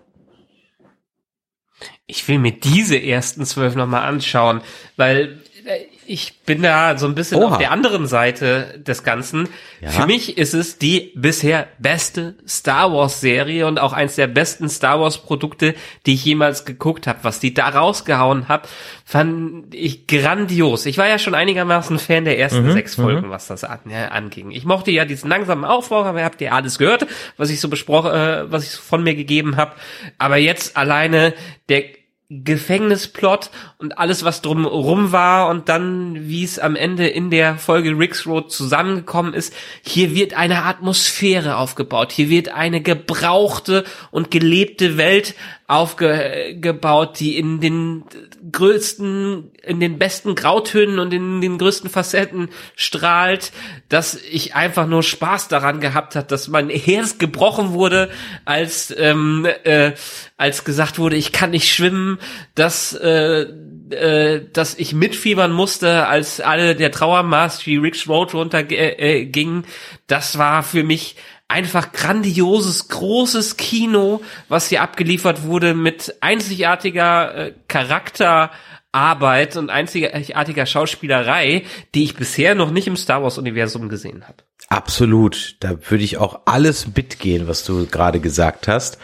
Ich 2.06 2.26
will 2.26 2.38
mir 2.38 2.52
diese 2.52 3.00
ersten 3.00 3.44
zwölf 3.44 3.74
nochmal 3.74 4.02
anschauen, 4.02 4.62
weil 4.96 5.42
äh, 5.64 5.84
Ich 6.12 6.40
bin 6.44 6.60
da 6.60 6.98
so 6.98 7.06
ein 7.06 7.14
bisschen 7.14 7.38
Oha. 7.38 7.52
auf 7.52 7.58
der 7.58 7.70
anderen 7.70 8.08
Seite 8.08 8.82
des 8.84 9.04
Ganzen. 9.04 9.48
Ja. 9.80 9.90
Für 9.90 10.06
mich 10.06 10.38
ist 10.38 10.54
es 10.54 10.76
die 10.76 11.12
bisher 11.14 11.68
beste 11.78 12.34
Star 12.48 12.92
Wars 12.92 13.20
Serie 13.20 13.68
und 13.68 13.78
auch 13.78 13.92
eins 13.92 14.16
der 14.16 14.26
besten 14.26 14.68
Star 14.68 15.00
Wars 15.00 15.18
Produkte, 15.18 15.76
die 16.06 16.14
ich 16.14 16.24
jemals 16.24 16.64
geguckt 16.64 17.06
habe. 17.06 17.20
Was 17.22 17.38
die 17.38 17.54
da 17.54 17.68
rausgehauen 17.68 18.48
hat, 18.48 18.68
fand 19.04 19.72
ich 19.72 20.08
grandios. 20.08 20.84
Ich 20.84 20.98
war 20.98 21.06
ja 21.06 21.20
schon 21.20 21.36
einigermaßen 21.36 22.00
Fan 22.00 22.24
der 22.24 22.40
ersten 22.40 22.66
Mhm, 22.66 22.72
sechs 22.72 22.96
Folgen, 22.96 23.30
was 23.30 23.46
das 23.46 23.62
ja, 23.62 24.08
anging. 24.08 24.50
Ich 24.50 24.64
mochte 24.64 24.90
ja 24.90 25.04
diesen 25.04 25.30
langsamen 25.30 25.64
Aufbau, 25.64 26.02
aber 26.02 26.18
ihr 26.18 26.24
habt 26.24 26.40
ja 26.40 26.50
alles 26.50 26.78
gehört, 26.78 27.06
was 27.36 27.50
ich 27.50 27.60
so 27.60 27.68
besprochen, 27.68 28.10
äh, 28.10 28.50
was 28.50 28.64
ich 28.64 28.70
so 28.70 28.82
von 28.82 29.04
mir 29.04 29.14
gegeben 29.14 29.56
habe. 29.56 29.76
Aber 30.18 30.38
jetzt 30.38 30.76
alleine 30.76 31.34
der 31.68 31.99
Gefängnisplot 32.30 33.50
und 33.78 33.98
alles, 33.98 34.24
was 34.24 34.40
drumrum 34.40 35.10
war 35.10 35.48
und 35.48 35.68
dann, 35.68 36.28
wie 36.28 36.44
es 36.44 36.60
am 36.60 36.76
Ende 36.76 37.08
in 37.08 37.28
der 37.28 37.56
Folge 37.58 37.90
Rick's 37.98 38.24
Road 38.24 38.52
zusammengekommen 38.52 39.34
ist. 39.34 39.52
Hier 39.82 40.14
wird 40.14 40.34
eine 40.34 40.62
Atmosphäre 40.64 41.56
aufgebaut. 41.56 42.12
Hier 42.12 42.30
wird 42.30 42.50
eine 42.50 42.82
gebrauchte 42.82 43.84
und 44.12 44.30
gelebte 44.30 44.96
Welt 44.96 45.34
aufgebaut, 45.70 47.20
die 47.20 47.38
in 47.38 47.60
den 47.60 48.02
größten, 48.50 49.52
in 49.62 49.78
den 49.78 49.98
besten 49.98 50.34
Grautönen 50.34 50.98
und 50.98 51.14
in 51.14 51.40
den 51.40 51.58
größten 51.58 51.88
Facetten 51.88 52.48
strahlt, 52.74 53.52
dass 53.88 54.16
ich 54.16 54.56
einfach 54.56 54.88
nur 54.88 55.04
Spaß 55.04 55.46
daran 55.46 55.78
gehabt 55.78 56.16
hat, 56.16 56.32
dass 56.32 56.48
mein 56.48 56.70
Herz 56.70 57.18
gebrochen 57.18 57.72
wurde, 57.72 58.10
als 58.44 58.92
ähm, 58.98 59.46
äh, 59.62 59.92
als 60.36 60.64
gesagt 60.64 60.98
wurde, 60.98 61.16
ich 61.16 61.30
kann 61.30 61.50
nicht 61.50 61.72
schwimmen, 61.72 62.18
dass 62.56 62.92
äh, 62.92 63.46
äh, 63.90 64.42
dass 64.52 64.74
ich 64.74 64.92
mitfiebern 64.92 65.52
musste, 65.52 66.08
als 66.08 66.40
alle 66.40 66.74
der 66.74 66.90
Trauermarsch 66.90 67.64
wie 67.66 67.76
Rick's 67.76 68.08
Road 68.08 68.34
runter 68.34 68.68
äh, 68.70 69.24
ging. 69.26 69.64
Das 70.08 70.36
war 70.36 70.64
für 70.64 70.82
mich 70.82 71.14
einfach 71.50 71.92
grandioses, 71.92 72.88
großes 72.88 73.56
Kino, 73.56 74.22
was 74.48 74.68
hier 74.68 74.82
abgeliefert 74.82 75.42
wurde 75.42 75.74
mit 75.74 76.14
einzigartiger 76.20 77.34
äh, 77.48 77.52
Charakterarbeit 77.68 79.56
und 79.56 79.70
einzigartiger 79.70 80.66
Schauspielerei, 80.66 81.64
die 81.94 82.04
ich 82.04 82.14
bisher 82.16 82.54
noch 82.54 82.70
nicht 82.70 82.86
im 82.86 82.96
Star 82.96 83.22
Wars 83.22 83.38
Universum 83.38 83.88
gesehen 83.88 84.24
habe. 84.26 84.38
Absolut. 84.68 85.56
Da 85.60 85.70
würde 85.90 86.04
ich 86.04 86.18
auch 86.18 86.40
alles 86.46 86.86
mitgehen, 86.94 87.48
was 87.48 87.64
du 87.64 87.86
gerade 87.86 88.20
gesagt 88.20 88.68
hast. 88.68 88.98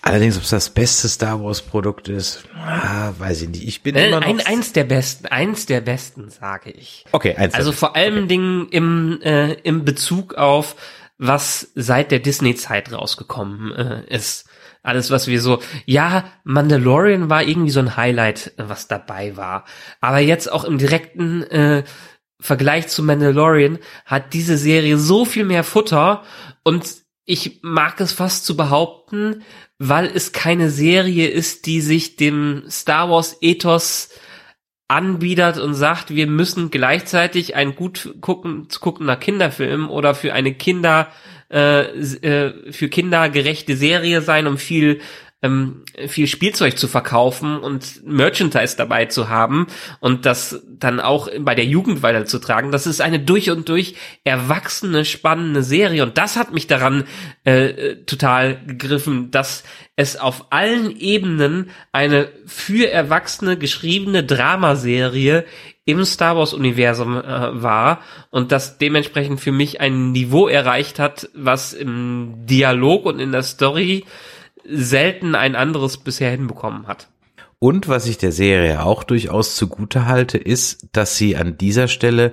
Allerdings, 0.00 0.36
ob 0.36 0.42
es 0.42 0.50
das 0.50 0.68
beste 0.68 1.08
Star 1.08 1.42
Wars 1.42 1.62
Produkt 1.62 2.08
ist, 2.08 2.44
ah, 2.62 3.12
weiß 3.18 3.40
ich 3.42 3.48
nicht. 3.48 3.66
Ich 3.66 3.82
bin 3.82 3.94
Äh, 3.94 4.08
immer 4.08 4.20
noch. 4.20 4.26
ein, 4.26 4.40
eins 4.44 4.72
der 4.74 4.84
besten, 4.84 5.26
eins 5.26 5.64
der 5.64 5.80
besten, 5.80 6.28
sage 6.28 6.70
ich. 6.72 7.06
okay, 7.12 7.34
eins. 7.36 7.54
Also 7.54 7.72
vor 7.72 7.96
allen 7.96 8.28
Dingen 8.28 8.68
im, 8.68 9.20
äh, 9.22 9.54
im 9.62 9.86
Bezug 9.86 10.34
auf, 10.34 10.76
was 11.18 11.70
seit 11.74 12.10
der 12.10 12.18
Disney-Zeit 12.18 12.92
rausgekommen 12.92 13.72
äh, 13.72 14.04
ist. 14.14 14.48
Alles, 14.82 15.10
was 15.10 15.28
wir 15.28 15.40
so, 15.40 15.60
ja, 15.86 16.24
Mandalorian 16.44 17.30
war 17.30 17.42
irgendwie 17.42 17.70
so 17.70 17.80
ein 17.80 17.96
Highlight, 17.96 18.52
was 18.58 18.86
dabei 18.86 19.36
war. 19.36 19.64
Aber 20.00 20.18
jetzt 20.18 20.50
auch 20.52 20.64
im 20.64 20.76
direkten 20.76 21.42
äh, 21.44 21.84
Vergleich 22.40 22.88
zu 22.88 23.02
Mandalorian 23.02 23.78
hat 24.04 24.34
diese 24.34 24.58
Serie 24.58 24.98
so 24.98 25.24
viel 25.24 25.44
mehr 25.44 25.64
Futter 25.64 26.22
und 26.62 26.84
ich 27.24 27.60
mag 27.62 28.00
es 28.00 28.12
fast 28.12 28.44
zu 28.44 28.56
behaupten, 28.56 29.42
weil 29.78 30.06
es 30.06 30.32
keine 30.32 30.68
Serie 30.68 31.28
ist, 31.28 31.64
die 31.64 31.80
sich 31.80 32.16
dem 32.16 32.64
Star 32.68 33.08
Wars 33.08 33.38
Ethos 33.40 34.10
anbietet 34.94 35.58
und 35.58 35.74
sagt, 35.74 36.14
wir 36.14 36.26
müssen 36.26 36.70
gleichzeitig 36.70 37.56
ein 37.56 37.74
gut 37.74 38.14
gucken, 38.20 38.68
guckender 38.80 39.16
Kinderfilm 39.16 39.90
oder 39.90 40.14
für 40.14 40.32
eine 40.32 40.54
Kinder 40.54 41.08
äh, 41.50 41.82
äh, 41.82 42.72
für 42.72 42.88
Kinder 42.88 43.28
gerechte 43.28 43.76
Serie 43.76 44.22
sein, 44.22 44.46
um 44.46 44.58
viel 44.58 45.00
ähm, 45.44 45.82
viel 46.08 46.26
Spielzeug 46.26 46.78
zu 46.78 46.88
verkaufen 46.88 47.58
und 47.58 48.04
Merchandise 48.06 48.76
dabei 48.76 49.04
zu 49.04 49.28
haben 49.28 49.66
und 50.00 50.24
das 50.24 50.62
dann 50.66 51.00
auch 51.00 51.28
bei 51.40 51.54
der 51.54 51.66
Jugend 51.66 52.02
weiterzutragen. 52.02 52.72
Das 52.72 52.86
ist 52.86 53.02
eine 53.02 53.20
durch 53.20 53.50
und 53.50 53.68
durch 53.68 53.94
erwachsene, 54.24 55.04
spannende 55.04 55.62
Serie 55.62 56.02
und 56.02 56.16
das 56.16 56.36
hat 56.36 56.54
mich 56.54 56.66
daran 56.66 57.04
äh, 57.44 57.96
total 58.06 58.64
gegriffen, 58.66 59.30
dass 59.30 59.64
es 59.96 60.16
auf 60.16 60.46
allen 60.50 60.98
Ebenen 60.98 61.70
eine 61.92 62.28
für 62.46 62.90
Erwachsene 62.90 63.58
geschriebene 63.58 64.24
Dramaserie 64.24 65.44
im 65.84 66.06
Star 66.06 66.38
Wars 66.38 66.54
Universum 66.54 67.18
äh, 67.18 67.62
war 67.62 68.00
und 68.30 68.50
das 68.50 68.78
dementsprechend 68.78 69.40
für 69.40 69.52
mich 69.52 69.80
ein 69.82 70.12
Niveau 70.12 70.48
erreicht 70.48 70.98
hat, 70.98 71.28
was 71.34 71.74
im 71.74 72.46
Dialog 72.46 73.04
und 73.04 73.20
in 73.20 73.32
der 73.32 73.42
Story 73.42 74.04
selten 74.64 75.34
ein 75.34 75.56
anderes 75.56 75.98
bisher 75.98 76.30
hinbekommen 76.30 76.86
hat. 76.86 77.08
Und 77.58 77.88
was 77.88 78.06
ich 78.06 78.18
der 78.18 78.32
Serie 78.32 78.82
auch 78.82 79.04
durchaus 79.04 79.56
zugute 79.56 80.06
halte, 80.06 80.38
ist, 80.38 80.88
dass 80.92 81.16
sie 81.16 81.36
an 81.36 81.56
dieser 81.56 81.88
Stelle 81.88 82.32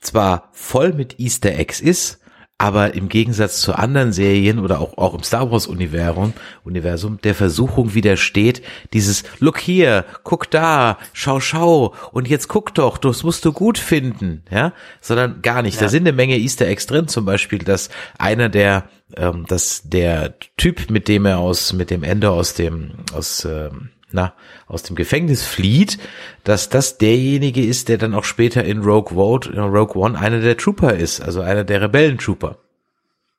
zwar 0.00 0.48
voll 0.52 0.92
mit 0.92 1.18
Easter 1.20 1.52
Eggs 1.52 1.80
ist, 1.80 2.20
aber 2.58 2.94
im 2.94 3.08
Gegensatz 3.10 3.60
zu 3.60 3.74
anderen 3.74 4.12
Serien 4.12 4.58
oder 4.58 4.80
auch, 4.80 4.96
auch 4.96 5.14
im 5.14 5.22
Star 5.22 5.50
Wars 5.50 5.66
Universum, 5.66 6.32
Universum 6.64 7.18
der 7.22 7.34
Versuchung 7.34 7.94
widersteht, 7.94 8.62
dieses 8.94 9.24
Look 9.40 9.58
hier, 9.58 10.06
guck 10.24 10.50
da, 10.50 10.98
schau, 11.12 11.38
schau 11.40 11.94
und 12.12 12.28
jetzt 12.28 12.48
guck 12.48 12.74
doch, 12.74 12.96
das 12.96 13.24
musst 13.24 13.44
du 13.44 13.52
gut 13.52 13.76
finden, 13.76 14.42
ja, 14.50 14.72
sondern 15.02 15.42
gar 15.42 15.60
nicht. 15.60 15.80
Da 15.80 15.88
sind 15.88 16.06
eine 16.06 16.16
Menge 16.16 16.38
Easter 16.38 16.66
Eggs 16.66 16.86
drin, 16.86 17.08
zum 17.08 17.26
Beispiel, 17.26 17.58
dass 17.58 17.90
einer 18.16 18.48
der, 18.48 18.84
ähm, 19.16 19.44
dass 19.46 19.82
der 19.84 20.34
Typ, 20.56 20.88
mit 20.88 21.08
dem 21.08 21.26
er 21.26 21.38
aus, 21.38 21.74
mit 21.74 21.90
dem 21.90 22.02
Ende 22.02 22.30
aus 22.30 22.54
dem, 22.54 22.92
aus, 23.12 23.44
ähm, 23.44 23.90
na, 24.12 24.34
aus 24.66 24.82
dem 24.82 24.96
Gefängnis 24.96 25.42
flieht, 25.44 25.98
dass 26.44 26.68
das 26.68 26.98
derjenige 26.98 27.64
ist, 27.64 27.88
der 27.88 27.98
dann 27.98 28.14
auch 28.14 28.24
später 28.24 28.64
in 28.64 28.82
Rogue 28.82 29.16
Road, 29.16 29.46
in 29.46 29.58
Rogue 29.58 29.96
One 29.96 30.18
einer 30.18 30.40
der 30.40 30.56
Trooper 30.56 30.94
ist, 30.94 31.20
also 31.20 31.40
einer 31.40 31.64
der 31.64 31.82
Rebellentrooper. 31.82 32.58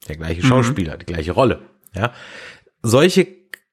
Der 0.07 0.17
gleiche 0.17 0.41
Schauspieler, 0.43 0.97
die 0.97 1.05
gleiche 1.05 1.31
Rolle, 1.31 1.61
ja. 1.93 2.13
Solche 2.83 3.27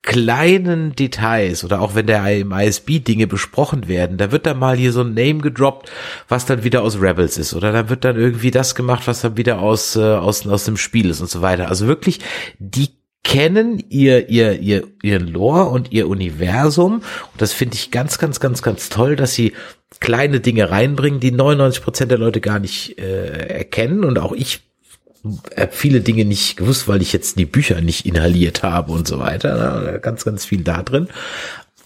kleinen 0.04 0.94
Details 0.94 1.64
oder 1.64 1.80
auch 1.80 1.94
wenn 1.94 2.06
der 2.06 2.26
im 2.36 2.52
ISB 2.52 3.00
Dinge 3.00 3.26
besprochen 3.26 3.88
werden, 3.88 4.18
da 4.18 4.30
wird 4.30 4.44
dann 4.44 4.58
mal 4.58 4.76
hier 4.76 4.92
so 4.92 5.00
ein 5.00 5.14
Name 5.14 5.38
gedroppt, 5.38 5.90
was 6.28 6.44
dann 6.44 6.62
wieder 6.62 6.82
aus 6.82 7.00
Rebels 7.00 7.38
ist 7.38 7.54
oder 7.54 7.72
dann 7.72 7.88
wird 7.88 8.04
dann 8.04 8.16
irgendwie 8.16 8.50
das 8.50 8.74
gemacht, 8.74 9.06
was 9.06 9.22
dann 9.22 9.38
wieder 9.38 9.60
aus, 9.60 9.96
äh, 9.96 10.02
aus, 10.02 10.46
aus 10.46 10.64
dem 10.64 10.76
Spiel 10.76 11.08
ist 11.08 11.22
und 11.22 11.30
so 11.30 11.40
weiter. 11.40 11.68
Also 11.68 11.86
wirklich, 11.86 12.20
die 12.58 12.90
kennen 13.24 13.82
ihr, 13.88 14.28
ihr, 14.28 14.60
ihr, 14.60 14.84
ihren 15.02 15.26
Lore 15.26 15.64
und 15.64 15.90
ihr 15.90 16.08
Universum. 16.08 16.94
Und 16.96 17.02
das 17.38 17.52
finde 17.52 17.74
ich 17.74 17.90
ganz, 17.90 18.18
ganz, 18.18 18.38
ganz, 18.38 18.62
ganz 18.62 18.90
toll, 18.90 19.16
dass 19.16 19.34
sie 19.34 19.54
kleine 19.98 20.40
Dinge 20.40 20.70
reinbringen, 20.70 21.18
die 21.18 21.32
99 21.32 21.82
Prozent 21.82 22.10
der 22.10 22.18
Leute 22.18 22.40
gar 22.40 22.60
nicht 22.60 22.98
äh, 22.98 23.48
erkennen. 23.48 24.04
Und 24.04 24.18
auch 24.18 24.32
ich 24.32 24.60
habe 25.56 25.72
viele 25.72 26.00
Dinge 26.00 26.24
nicht 26.24 26.56
gewusst, 26.56 26.86
weil 26.86 27.00
ich 27.00 27.12
jetzt 27.12 27.38
die 27.38 27.46
Bücher 27.46 27.80
nicht 27.80 28.06
inhaliert 28.06 28.62
habe 28.62 28.92
und 28.92 29.08
so 29.08 29.18
weiter. 29.18 29.98
Ganz, 30.00 30.24
ganz 30.24 30.44
viel 30.44 30.62
da 30.62 30.82
drin. 30.82 31.08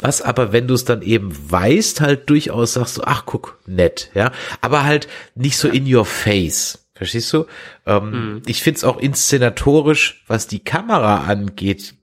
Was 0.00 0.22
aber, 0.22 0.52
wenn 0.52 0.68
du 0.68 0.74
es 0.74 0.84
dann 0.84 1.02
eben 1.02 1.32
weißt, 1.50 2.00
halt 2.00 2.30
durchaus 2.30 2.74
sagst 2.74 2.98
du, 2.98 3.02
ach 3.04 3.24
guck, 3.26 3.58
nett, 3.66 4.10
ja. 4.14 4.32
Aber 4.60 4.84
halt 4.84 5.08
nicht 5.34 5.56
so 5.56 5.68
in 5.68 5.92
your 5.92 6.04
face. 6.04 6.87
Verstehst 6.98 7.32
du? 7.32 7.46
Ähm, 7.86 8.42
Ich 8.46 8.62
find's 8.62 8.82
auch 8.84 8.98
inszenatorisch, 8.98 10.24
was 10.26 10.48
die 10.48 10.58
Kamera 10.58 11.24
angeht, 11.24 11.94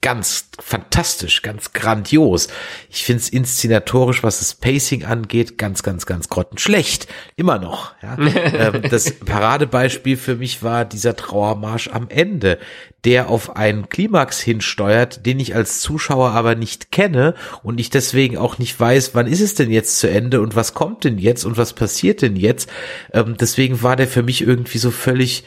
ganz 0.00 0.50
fantastisch, 0.60 1.42
ganz 1.42 1.72
grandios. 1.72 2.48
Ich 2.88 3.04
find's 3.04 3.28
inszenatorisch, 3.28 4.22
was 4.22 4.38
das 4.38 4.54
Pacing 4.54 5.04
angeht, 5.04 5.58
ganz, 5.58 5.82
ganz, 5.82 6.06
ganz 6.06 6.28
grottenschlecht. 6.28 7.08
Immer 7.34 7.58
noch. 7.58 7.94
Ja. 8.00 8.16
ähm, 8.18 8.82
das 8.88 9.10
Paradebeispiel 9.12 10.16
für 10.16 10.36
mich 10.36 10.62
war 10.62 10.84
dieser 10.84 11.16
Trauermarsch 11.16 11.88
am 11.88 12.08
Ende, 12.10 12.58
der 13.04 13.28
auf 13.28 13.56
einen 13.56 13.88
Klimax 13.88 14.40
hinsteuert, 14.40 15.26
den 15.26 15.40
ich 15.40 15.56
als 15.56 15.80
Zuschauer 15.80 16.30
aber 16.30 16.54
nicht 16.54 16.92
kenne 16.92 17.34
und 17.64 17.80
ich 17.80 17.90
deswegen 17.90 18.36
auch 18.36 18.58
nicht 18.58 18.78
weiß, 18.78 19.14
wann 19.14 19.26
ist 19.26 19.40
es 19.40 19.54
denn 19.54 19.70
jetzt 19.70 19.98
zu 19.98 20.08
Ende 20.08 20.40
und 20.40 20.54
was 20.54 20.74
kommt 20.74 21.04
denn 21.04 21.18
jetzt 21.18 21.44
und 21.44 21.56
was 21.56 21.72
passiert 21.72 22.22
denn 22.22 22.36
jetzt. 22.36 22.70
Ähm, 23.12 23.36
deswegen 23.38 23.82
war 23.82 23.96
der 23.96 24.06
für 24.06 24.22
mich 24.22 24.42
irgendwie 24.42 24.78
so 24.78 24.92
völlig 24.92 25.44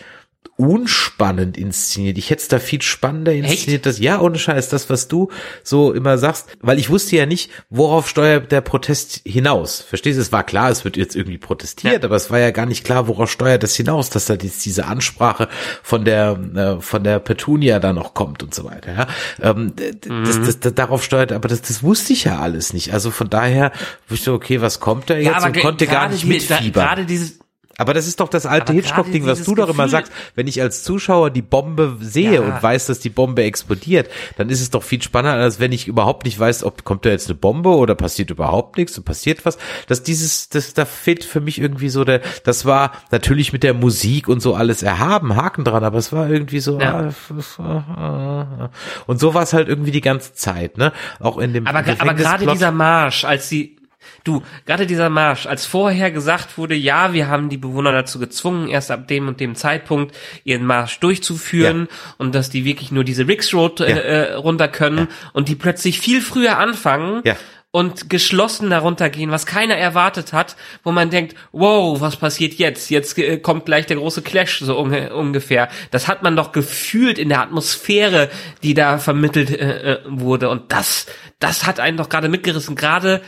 unspannend 0.61 1.57
inszeniert. 1.57 2.19
Ich 2.19 2.29
hätte 2.29 2.41
es 2.41 2.47
da 2.47 2.59
viel 2.59 2.81
spannender 2.81 3.33
inszeniert. 3.33 3.85
Das, 3.85 3.99
ja, 3.99 4.21
ohne 4.21 4.37
Scheiß, 4.37 4.69
das, 4.69 4.89
was 4.91 5.07
du 5.07 5.29
so 5.63 5.91
immer 5.91 6.19
sagst, 6.19 6.49
weil 6.61 6.77
ich 6.77 6.89
wusste 6.89 7.15
ja 7.15 7.25
nicht, 7.25 7.49
worauf 7.69 8.07
steuert 8.07 8.51
der 8.51 8.61
Protest 8.61 9.21
hinaus. 9.25 9.81
Verstehst 9.81 10.17
du? 10.17 10.21
Es 10.21 10.31
war 10.31 10.43
klar, 10.43 10.69
es 10.69 10.83
wird 10.85 10.97
jetzt 10.97 11.15
irgendwie 11.15 11.39
protestiert, 11.39 12.03
ja. 12.03 12.03
aber 12.03 12.15
es 12.15 12.29
war 12.29 12.37
ja 12.37 12.51
gar 12.51 12.67
nicht 12.67 12.83
klar, 12.83 13.07
worauf 13.07 13.31
steuert 13.31 13.63
das 13.63 13.75
hinaus, 13.75 14.11
dass 14.11 14.25
da 14.25 14.35
jetzt 14.35 14.63
diese 14.63 14.85
Ansprache 14.85 15.49
von 15.81 16.05
der, 16.05 16.39
äh, 16.55 16.81
von 16.81 17.03
der 17.03 17.19
Petunia 17.19 17.79
da 17.79 17.91
noch 17.91 18.13
kommt 18.13 18.43
und 18.43 18.53
so 18.53 18.63
weiter. 18.63 18.93
Ja? 18.93 19.07
Ähm, 19.41 19.73
mhm. 20.07 20.25
das, 20.25 20.41
das, 20.41 20.59
das, 20.59 20.75
darauf 20.75 21.03
steuert, 21.03 21.31
aber 21.31 21.47
das, 21.47 21.63
das 21.63 21.81
wusste 21.81 22.13
ich 22.13 22.25
ja 22.25 22.39
alles 22.39 22.73
nicht. 22.73 22.93
Also 22.93 23.09
von 23.09 23.29
daher 23.29 23.71
wusste 24.09 24.29
ich, 24.29 24.35
okay, 24.35 24.61
was 24.61 24.79
kommt 24.79 25.09
da 25.09 25.15
jetzt 25.15 25.41
ja, 25.41 25.45
und 25.45 25.59
konnte 25.59 25.87
gar 25.87 26.09
nicht 26.09 26.25
mitfiebern. 26.25 26.71
Gerade 26.71 27.05
dieses, 27.05 27.39
aber 27.77 27.93
das 27.93 28.07
ist 28.07 28.19
doch 28.19 28.29
das 28.29 28.45
alte 28.45 28.73
Hitchcock-Ding, 28.73 29.25
was 29.25 29.43
du 29.43 29.55
doch 29.55 29.69
immer 29.69 29.87
sagst. 29.87 30.11
Wenn 30.35 30.47
ich 30.47 30.61
als 30.61 30.83
Zuschauer 30.83 31.29
die 31.29 31.41
Bombe 31.41 31.97
sehe 31.99 32.35
ja. 32.35 32.41
und 32.41 32.61
weiß, 32.61 32.87
dass 32.87 32.99
die 32.99 33.09
Bombe 33.09 33.43
explodiert, 33.43 34.09
dann 34.37 34.49
ist 34.49 34.61
es 34.61 34.69
doch 34.69 34.83
viel 34.83 35.01
spannender, 35.01 35.41
als 35.41 35.59
wenn 35.59 35.71
ich 35.71 35.87
überhaupt 35.87 36.25
nicht 36.25 36.39
weiß, 36.39 36.63
ob 36.63 36.83
kommt 36.83 37.05
da 37.05 37.09
jetzt 37.09 37.27
eine 37.27 37.35
Bombe 37.35 37.69
oder 37.69 37.95
passiert 37.95 38.29
überhaupt 38.29 38.77
nichts 38.77 38.97
und 38.97 39.03
passiert 39.03 39.45
was. 39.45 39.57
Dass 39.87 40.03
dieses, 40.03 40.49
das, 40.49 40.73
da 40.73 40.85
fehlt 40.85 41.23
für 41.23 41.41
mich 41.41 41.59
irgendwie 41.59 41.89
so 41.89 42.03
der, 42.03 42.21
das 42.43 42.65
war 42.65 42.91
natürlich 43.11 43.53
mit 43.53 43.63
der 43.63 43.73
Musik 43.73 44.27
und 44.27 44.41
so 44.41 44.53
alles 44.55 44.83
erhaben, 44.83 45.35
Haken 45.35 45.63
dran, 45.63 45.83
aber 45.83 45.97
es 45.97 46.11
war 46.11 46.29
irgendwie 46.29 46.59
so, 46.59 46.79
ja. 46.79 47.09
ah, 47.57 48.69
und 49.07 49.19
so 49.19 49.33
war 49.33 49.43
es 49.43 49.53
halt 49.53 49.67
irgendwie 49.67 49.91
die 49.91 50.01
ganze 50.01 50.33
Zeit, 50.33 50.77
ne? 50.77 50.91
Auch 51.19 51.37
in 51.37 51.53
dem, 51.53 51.67
aber, 51.67 51.83
aber 51.99 52.13
gerade 52.13 52.45
dieser 52.47 52.71
Marsch, 52.71 53.25
als 53.25 53.49
sie, 53.49 53.77
Du, 54.23 54.43
gerade 54.65 54.85
dieser 54.85 55.09
Marsch, 55.09 55.45
als 55.45 55.65
vorher 55.65 56.11
gesagt 56.11 56.57
wurde, 56.57 56.75
ja, 56.75 57.13
wir 57.13 57.27
haben 57.27 57.49
die 57.49 57.57
Bewohner 57.57 57.91
dazu 57.91 58.19
gezwungen, 58.19 58.67
erst 58.67 58.91
ab 58.91 59.07
dem 59.07 59.27
und 59.27 59.39
dem 59.39 59.55
Zeitpunkt 59.55 60.15
ihren 60.43 60.65
Marsch 60.65 60.99
durchzuführen 60.99 61.87
ja. 61.89 61.97
und 62.17 62.35
dass 62.35 62.49
die 62.49 62.65
wirklich 62.65 62.91
nur 62.91 63.03
diese 63.03 63.27
Ricks 63.27 63.53
Road 63.53 63.79
äh, 63.81 63.89
ja. 63.89 63.95
äh, 63.97 64.33
runter 64.33 64.67
können 64.67 64.97
ja. 64.97 65.07
und 65.33 65.49
die 65.49 65.55
plötzlich 65.55 65.99
viel 65.99 66.21
früher 66.21 66.57
anfangen 66.57 67.23
und 67.71 68.09
geschlossen 68.09 68.69
darunter 68.69 69.09
gehen, 69.09 69.31
was 69.31 69.45
keiner 69.45 69.75
erwartet 69.75 70.33
hat, 70.33 70.57
wo 70.83 70.91
man 70.91 71.09
denkt, 71.09 71.35
wow, 71.53 71.99
was 72.01 72.17
passiert 72.17 72.55
jetzt? 72.55 72.89
Jetzt 72.89 73.17
äh, 73.17 73.37
kommt 73.37 73.65
gleich 73.65 73.85
der 73.85 73.97
große 73.97 74.21
Clash 74.21 74.59
so 74.59 74.77
unge 74.77 75.15
ungefähr. 75.15 75.69
Das 75.89 76.07
hat 76.07 76.21
man 76.21 76.35
doch 76.35 76.51
gefühlt 76.51 77.17
in 77.17 77.29
der 77.29 77.41
Atmosphäre, 77.41 78.29
die 78.61 78.73
da 78.73 78.97
vermittelt 78.97 79.51
äh, 79.51 79.93
äh 79.93 79.99
wurde 80.05 80.49
und 80.49 80.71
das 80.71 81.07
das 81.41 81.65
hat 81.65 81.79
einen 81.79 81.97
doch 81.97 82.07
gerade 82.07 82.29
mitgerissen, 82.29 82.75
gerade 82.75 83.21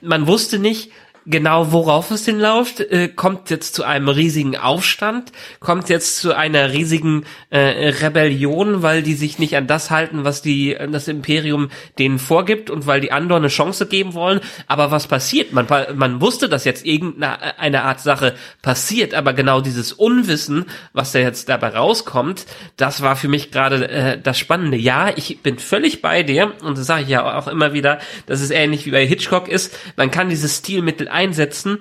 man 0.00 0.26
wusste 0.26 0.58
nicht, 0.58 0.90
genau 1.28 1.72
worauf 1.72 2.10
es 2.10 2.24
hinläuft, 2.24 2.80
äh, 2.80 3.08
kommt 3.08 3.50
jetzt 3.50 3.74
zu 3.74 3.84
einem 3.84 4.08
riesigen 4.08 4.56
Aufstand, 4.56 5.32
kommt 5.60 5.88
jetzt 5.88 6.18
zu 6.18 6.34
einer 6.34 6.72
riesigen 6.72 7.24
äh, 7.50 7.88
Rebellion, 7.88 8.82
weil 8.82 9.02
die 9.02 9.14
sich 9.14 9.38
nicht 9.38 9.56
an 9.56 9.66
das 9.66 9.90
halten, 9.90 10.24
was 10.24 10.42
die 10.42 10.76
das 10.90 11.06
Imperium 11.06 11.68
denen 11.98 12.18
vorgibt 12.18 12.70
und 12.70 12.86
weil 12.86 13.00
die 13.00 13.12
Andor 13.12 13.38
eine 13.38 13.48
Chance 13.48 13.86
geben 13.86 14.14
wollen. 14.14 14.40
Aber 14.66 14.90
was 14.90 15.06
passiert? 15.06 15.52
Man, 15.52 15.66
man 15.94 16.20
wusste, 16.20 16.48
dass 16.48 16.64
jetzt 16.64 16.86
irgendeine 16.86 17.58
eine 17.58 17.82
Art 17.82 18.00
Sache 18.00 18.34
passiert, 18.62 19.14
aber 19.14 19.34
genau 19.34 19.60
dieses 19.60 19.92
Unwissen, 19.92 20.64
was 20.92 21.12
da 21.12 21.18
jetzt 21.18 21.48
dabei 21.48 21.68
rauskommt, 21.68 22.46
das 22.76 23.02
war 23.02 23.16
für 23.16 23.28
mich 23.28 23.50
gerade 23.50 23.88
äh, 23.88 24.20
das 24.20 24.38
Spannende. 24.38 24.78
Ja, 24.78 25.10
ich 25.14 25.42
bin 25.42 25.58
völlig 25.58 26.00
bei 26.00 26.22
dir 26.22 26.52
und 26.62 26.78
das 26.78 26.86
sage 26.86 27.02
ich 27.02 27.08
ja 27.08 27.36
auch 27.38 27.48
immer 27.48 27.74
wieder, 27.74 27.98
dass 28.26 28.40
es 28.40 28.50
ähnlich 28.50 28.86
wie 28.86 28.92
bei 28.92 29.06
Hitchcock 29.06 29.48
ist. 29.48 29.76
Man 29.96 30.10
kann 30.10 30.30
dieses 30.30 30.58
Stilmittel 30.58 31.08
einsetzen, 31.18 31.80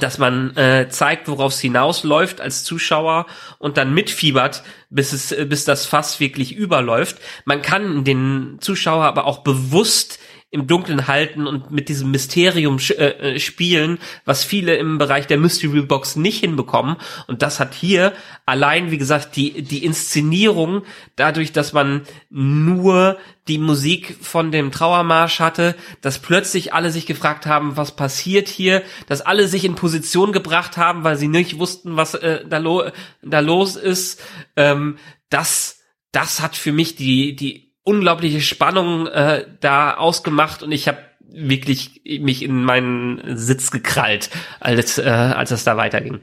dass 0.00 0.18
man 0.18 0.56
äh, 0.56 0.88
zeigt, 0.88 1.28
worauf 1.28 1.52
es 1.52 1.60
hinausläuft 1.60 2.40
als 2.40 2.64
Zuschauer 2.64 3.26
und 3.58 3.76
dann 3.76 3.94
mitfiebert, 3.94 4.64
bis 4.90 5.12
es, 5.12 5.34
bis 5.48 5.64
das 5.64 5.86
Fass 5.86 6.18
wirklich 6.18 6.56
überläuft. 6.56 7.18
Man 7.44 7.62
kann 7.62 8.02
den 8.02 8.56
Zuschauer 8.60 9.04
aber 9.04 9.26
auch 9.26 9.44
bewusst 9.44 10.18
im 10.50 10.66
Dunkeln 10.68 11.08
halten 11.08 11.46
und 11.46 11.72
mit 11.72 11.88
diesem 11.88 12.12
Mysterium 12.12 12.78
äh, 12.90 13.34
äh, 13.34 13.38
spielen, 13.40 13.98
was 14.24 14.44
viele 14.44 14.76
im 14.76 14.96
Bereich 14.96 15.26
der 15.26 15.38
Mystery 15.38 15.82
Box 15.82 16.14
nicht 16.14 16.40
hinbekommen. 16.40 16.96
Und 17.26 17.42
das 17.42 17.58
hat 17.58 17.74
hier 17.74 18.12
allein, 18.46 18.92
wie 18.92 18.98
gesagt, 18.98 19.34
die, 19.34 19.62
die 19.62 19.84
Inszenierung, 19.84 20.82
dadurch, 21.16 21.52
dass 21.52 21.72
man 21.72 22.02
nur 22.30 23.18
die 23.48 23.58
Musik 23.58 24.16
von 24.20 24.52
dem 24.52 24.70
Trauermarsch 24.70 25.40
hatte, 25.40 25.74
dass 26.00 26.20
plötzlich 26.20 26.72
alle 26.72 26.92
sich 26.92 27.06
gefragt 27.06 27.46
haben, 27.46 27.76
was 27.76 27.96
passiert 27.96 28.48
hier, 28.48 28.82
dass 29.08 29.22
alle 29.22 29.48
sich 29.48 29.64
in 29.64 29.74
Position 29.74 30.30
gebracht 30.30 30.76
haben, 30.76 31.02
weil 31.02 31.16
sie 31.16 31.28
nicht 31.28 31.58
wussten, 31.58 31.96
was 31.96 32.14
äh, 32.14 32.44
da, 32.48 32.58
lo 32.58 32.84
da 33.22 33.40
los 33.40 33.74
ist. 33.74 34.22
Ähm, 34.54 34.96
das, 35.28 35.80
das 36.12 36.40
hat 36.40 36.56
für 36.56 36.72
mich 36.72 36.94
die, 36.94 37.34
die 37.34 37.65
unglaubliche 37.86 38.40
Spannung 38.40 39.06
äh, 39.06 39.46
da 39.60 39.94
ausgemacht 39.94 40.62
und 40.62 40.72
ich 40.72 40.88
habe 40.88 40.98
wirklich 41.20 42.02
mich 42.20 42.42
in 42.42 42.64
meinen 42.64 43.36
Sitz 43.36 43.70
gekrallt, 43.70 44.30
als, 44.60 44.98
äh, 44.98 45.08
als 45.08 45.52
es 45.52 45.64
da 45.64 45.76
weiterging. 45.76 46.20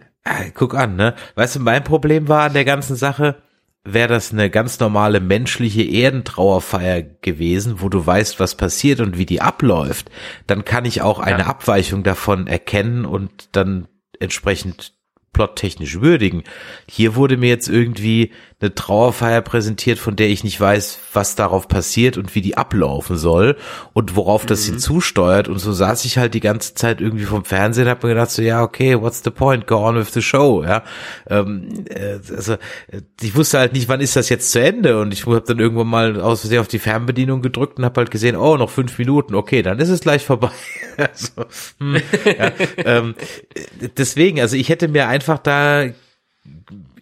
Guck 0.53 0.75
an, 0.75 0.95
ne? 0.95 1.15
Weißt 1.35 1.55
du, 1.55 1.59
mein 1.59 1.83
Problem 1.83 2.27
war 2.27 2.43
an 2.43 2.53
der 2.53 2.65
ganzen 2.65 2.95
Sache, 2.95 3.41
wäre 3.85 4.07
das 4.09 4.31
eine 4.31 4.49
ganz 4.49 4.79
normale 4.79 5.19
menschliche 5.19 5.83
Erdentrauerfeier 5.83 7.01
gewesen, 7.01 7.81
wo 7.81 7.89
du 7.89 8.05
weißt, 8.05 8.39
was 8.39 8.55
passiert 8.55 8.99
und 8.99 9.17
wie 9.17 9.25
die 9.25 9.41
abläuft, 9.41 10.09
dann 10.47 10.65
kann 10.65 10.85
ich 10.85 11.01
auch 11.01 11.19
eine 11.19 11.43
ja. 11.43 11.47
Abweichung 11.47 12.03
davon 12.03 12.47
erkennen 12.47 13.05
und 13.05 13.55
dann 13.55 13.87
entsprechend 14.19 14.93
plottechnisch 15.33 15.99
würdigen. 15.99 16.43
Hier 16.87 17.15
wurde 17.15 17.37
mir 17.37 17.49
jetzt 17.49 17.67
irgendwie 17.67 18.31
eine 18.63 18.73
Trauerfeier 18.73 19.41
präsentiert, 19.41 19.99
von 19.99 20.15
der 20.15 20.29
ich 20.29 20.43
nicht 20.43 20.59
weiß, 20.59 20.99
was 21.11 21.35
darauf 21.35 21.67
passiert 21.67 22.17
und 22.17 22.33
wie 22.33 22.41
die 22.41 22.55
ablaufen 22.55 23.17
soll 23.17 23.57
und 23.91 24.15
worauf 24.15 24.45
das 24.45 24.65
mhm. 24.65 24.73
hinzusteuert. 24.73 25.49
Und 25.49 25.59
so 25.59 25.73
saß 25.73 26.05
ich 26.05 26.17
halt 26.17 26.33
die 26.33 26.39
ganze 26.39 26.73
Zeit 26.73 27.01
irgendwie 27.01 27.25
vom 27.25 27.43
Fernsehen 27.43 27.85
und 27.85 27.91
hab 27.91 28.03
mir 28.03 28.09
gedacht, 28.09 28.31
so 28.31 28.41
ja, 28.41 28.63
okay, 28.63 28.99
what's 28.99 29.21
the 29.23 29.31
point? 29.31 29.67
Go 29.67 29.85
on 29.85 29.97
with 29.97 30.13
the 30.13 30.21
show. 30.21 30.63
Ja, 30.63 30.83
ähm, 31.29 31.85
äh, 31.89 32.19
also 32.35 32.55
ich 33.21 33.35
wusste 33.35 33.59
halt 33.59 33.73
nicht, 33.73 33.89
wann 33.89 33.99
ist 33.99 34.15
das 34.15 34.29
jetzt 34.29 34.51
zu 34.51 34.61
Ende 34.61 34.99
und 34.99 35.13
ich 35.13 35.25
habe 35.25 35.43
dann 35.45 35.59
irgendwann 35.59 35.87
mal 35.87 36.21
aus 36.21 36.41
Versehen 36.41 36.61
auf 36.61 36.69
die 36.69 36.79
Fernbedienung 36.79 37.41
gedrückt 37.41 37.77
und 37.77 37.85
habe 37.85 37.99
halt 37.99 38.11
gesehen, 38.11 38.37
oh, 38.37 38.55
noch 38.55 38.69
fünf 38.69 38.97
Minuten, 38.97 39.35
okay, 39.35 39.61
dann 39.61 39.79
ist 39.79 39.89
es 39.89 39.99
gleich 39.99 40.23
vorbei. 40.23 40.51
also, 40.97 41.45
hm, 41.79 42.01
ja, 42.25 42.51
ähm, 42.77 43.15
deswegen, 43.97 44.39
also 44.39 44.55
ich 44.55 44.69
hätte 44.69 44.87
mir 44.87 45.09
einfach 45.09 45.37
da 45.37 45.85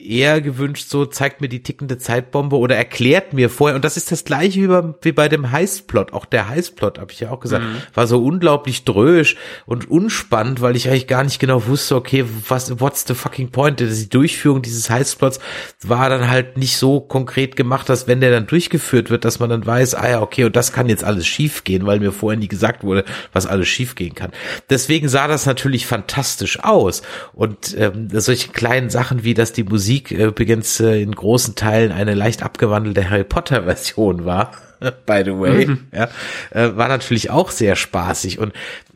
eher 0.06 0.42
gewünscht, 0.42 0.90
so 0.90 1.06
zeigt 1.06 1.42
mir 1.42 1.50
die 1.50 1.64
tickende 1.64 1.98
Zeitbombe 1.98 2.58
oder 2.58 2.76
erklärt 2.76 3.34
mir 3.34 3.50
vorher. 3.50 3.76
Und 3.76 3.86
das 3.86 3.98
ist 3.98 4.12
das 4.12 4.24
gleiche 4.24 4.62
wie, 4.62 4.68
bei, 4.68 4.84
wie 5.02 5.12
bei 5.12 5.30
dem 5.30 5.52
Heistplot. 5.52 6.14
Auch 6.14 6.26
der 6.26 6.50
Heistplot, 6.50 7.00
habe 7.00 7.12
ich 7.12 7.20
ja 7.20 7.32
auch 7.32 7.40
gesagt, 7.40 7.64
mhm. 7.64 7.78
war 7.94 8.08
so 8.08 8.24
unglaublich 8.24 8.84
drösch 8.84 9.38
und 9.66 9.90
unspannend, 9.90 10.62
weil 10.62 10.76
ich 10.76 10.90
eigentlich 10.90 11.08
gar 11.08 11.24
nicht 11.24 11.40
genau 11.40 11.68
wusste, 11.68 11.96
okay, 11.96 12.26
was, 12.48 12.80
what's 12.80 13.06
the 13.08 13.14
fucking 13.14 13.52
point? 13.52 13.80
Die 13.80 14.10
Durchführung 14.10 14.62
dieses 14.62 14.90
Heistplots 14.90 15.40
war 15.82 16.10
dann 16.10 16.30
halt 16.30 16.58
nicht 16.58 16.78
so 16.78 17.00
konkret 17.00 17.56
gemacht, 17.56 17.90
dass 17.90 18.08
wenn 18.08 18.22
der 18.22 18.32
dann 18.32 18.48
durchgeführt 18.48 19.10
wird, 19.10 19.26
dass 19.26 19.40
man 19.40 19.50
dann 19.50 19.66
weiß, 19.66 19.96
ah 19.96 20.10
ja, 20.10 20.22
okay, 20.22 20.46
und 20.46 20.56
das 20.56 20.74
kann 20.74 20.90
jetzt 20.90 21.04
alles 21.04 21.28
schief 21.28 21.64
gehen, 21.64 21.86
weil 21.86 22.00
mir 22.00 22.12
vorher 22.12 22.40
nie 22.40 22.48
gesagt 22.48 22.84
wurde, 22.84 23.06
was 23.34 23.46
alles 23.46 23.68
schief 23.68 23.96
gehen 23.96 24.16
kann. 24.16 24.32
Deswegen 24.70 25.10
sah 25.10 25.28
das 25.28 25.46
natürlich 25.46 25.86
fantastisch 25.86 26.60
aus. 26.64 27.02
Und 27.34 27.76
ähm, 27.78 28.08
solche 28.12 28.50
kleinen 28.50 28.90
Sachen 28.90 29.24
wie, 29.24 29.34
dass 29.34 29.54
die 29.54 29.64
Musik 29.64 29.90
Musik 29.91 30.12
übrigens 30.12 30.80
äh, 30.80 31.01
in 31.01 31.13
großen 31.13 31.56
Teilen 31.56 31.91
eine 31.91 32.13
leicht 32.13 32.43
abgewandelte 32.43 33.10
Harry 33.10 33.25
Potter 33.25 33.63
Version 33.63 34.23
war, 34.23 34.51
by 35.06 35.21
the 35.25 35.32
way, 35.32 35.65
mhm. 35.65 35.88
ja, 35.91 36.08
äh, 36.51 36.77
war 36.77 36.88
natürlich 36.88 37.30
auch 37.30 37.51
sehr 37.51 37.75
spaßig 37.75 38.39
und 38.39 38.54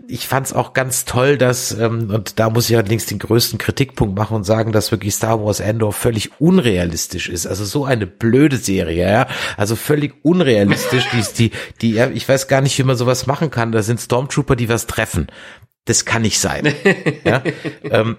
ich 0.07 0.25
fand 0.27 0.45
es 0.47 0.53
auch 0.53 0.71
ganz 0.71 1.03
toll, 1.03 1.37
dass, 1.37 1.77
ähm, 1.77 2.11
und 2.13 2.39
da 2.39 2.49
muss 2.49 2.69
ich 2.69 2.75
allerdings 2.77 3.07
den 3.07 3.19
größten 3.19 3.57
Kritikpunkt 3.57 4.17
machen 4.17 4.37
und 4.37 4.43
sagen, 4.45 4.71
dass 4.71 4.91
wirklich 4.91 5.15
Star 5.15 5.43
Wars 5.43 5.59
Endor 5.59 5.91
völlig 5.91 6.39
unrealistisch 6.39 7.27
ist. 7.27 7.47
Also 7.47 7.65
so 7.65 7.85
eine 7.85 8.05
blöde 8.05 8.57
Serie, 8.57 9.09
ja. 9.09 9.27
Also 9.57 9.75
völlig 9.75 10.13
unrealistisch. 10.21 11.05
die, 11.11 11.49
die, 11.49 11.51
die, 11.81 11.93
ja, 11.93 12.07
ich 12.07 12.29
weiß 12.29 12.47
gar 12.47 12.61
nicht, 12.61 12.77
wie 12.77 12.83
man 12.83 12.95
sowas 12.95 13.25
machen 13.25 13.49
kann. 13.49 13.71
Da 13.71 13.81
sind 13.81 13.99
Stormtrooper, 13.99 14.55
die 14.55 14.69
was 14.69 14.85
treffen. 14.85 15.25
Das 15.85 16.05
kann 16.05 16.21
nicht 16.21 16.39
sein. 16.39 16.71
ja. 17.23 17.41
Ähm, 17.83 18.17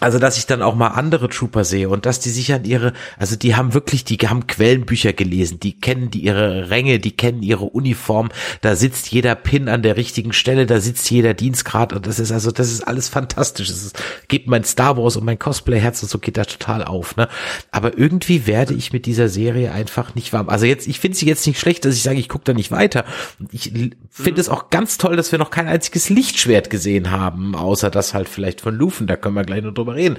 also, 0.00 0.18
dass 0.18 0.36
ich 0.36 0.46
dann 0.46 0.62
auch 0.62 0.74
mal 0.74 0.88
andere 0.88 1.28
Trooper 1.28 1.64
sehe 1.64 1.88
und 1.88 2.06
dass 2.06 2.18
die 2.18 2.30
sich 2.30 2.52
an 2.52 2.64
ihre, 2.64 2.92
also 3.18 3.36
die 3.36 3.54
haben 3.54 3.72
wirklich, 3.74 4.04
die 4.04 4.16
haben 4.18 4.46
Quellenbücher 4.46 5.12
gelesen, 5.12 5.60
die 5.60 5.78
kennen 5.78 6.10
die 6.10 6.24
ihre 6.24 6.70
Ränge, 6.70 6.98
die 6.98 7.12
kennen 7.12 7.42
ihre 7.42 7.66
Uniform, 7.66 8.30
da 8.62 8.74
sitzt 8.74 9.12
jeder 9.12 9.34
Pin 9.34 9.68
an 9.68 9.82
der 9.82 9.96
richtigen 9.96 10.32
Stelle, 10.32 10.66
da 10.66 10.80
sitzt 10.80 11.08
jeder 11.10 11.34
Dienstgrad 11.34 11.92
und 11.92 12.06
das 12.06 12.18
ist 12.18 12.32
also, 12.32 12.50
das 12.50 12.72
ist 12.72 12.82
alles 12.82 13.08
fantastisch. 13.08 13.68
Es 13.68 13.92
geht 14.28 14.48
mein 14.48 14.64
Star 14.64 14.96
Wars 14.96 15.16
und 15.16 15.24
mein 15.24 15.38
Cosplay-Herz 15.38 16.02
und 16.02 16.08
so 16.08 16.18
geht 16.18 16.36
da 16.36 16.44
total 16.44 16.82
auf, 16.82 17.14
ne? 17.16 17.28
Aber 17.70 17.96
irgendwie 17.96 18.46
werde 18.46 18.74
ich 18.74 18.92
mit 18.92 19.06
dieser 19.06 19.28
Serie 19.28 19.72
einfach 19.72 20.14
nicht 20.14 20.32
warm. 20.32 20.48
Also 20.48 20.66
jetzt, 20.66 20.88
ich 20.88 20.98
finde 20.98 21.16
sie 21.16 21.26
jetzt 21.26 21.46
nicht 21.46 21.60
schlecht, 21.60 21.84
dass 21.84 21.94
ich 21.94 22.02
sage, 22.02 22.18
ich 22.18 22.28
gucke 22.28 22.44
da 22.44 22.54
nicht 22.54 22.72
weiter. 22.72 23.04
Ich 23.52 23.72
finde 24.10 24.40
es 24.40 24.48
auch 24.48 24.70
ganz 24.70 24.98
toll, 24.98 25.16
dass 25.16 25.30
wir 25.30 25.38
noch 25.38 25.50
kein 25.50 25.68
einziges 25.68 26.08
Lichtschwert 26.08 26.70
gesehen 26.70 27.10
haben, 27.10 27.54
außer 27.54 27.90
das 27.90 28.14
halt 28.14 28.28
vielleicht 28.28 28.62
von 28.62 28.74
Lufen, 28.74 29.06
da 29.06 29.16
können 29.16 29.36
wir 29.36 29.44
gleich 29.44 29.62
noch 29.62 29.72
drüber 29.82 29.96
reden. 29.96 30.16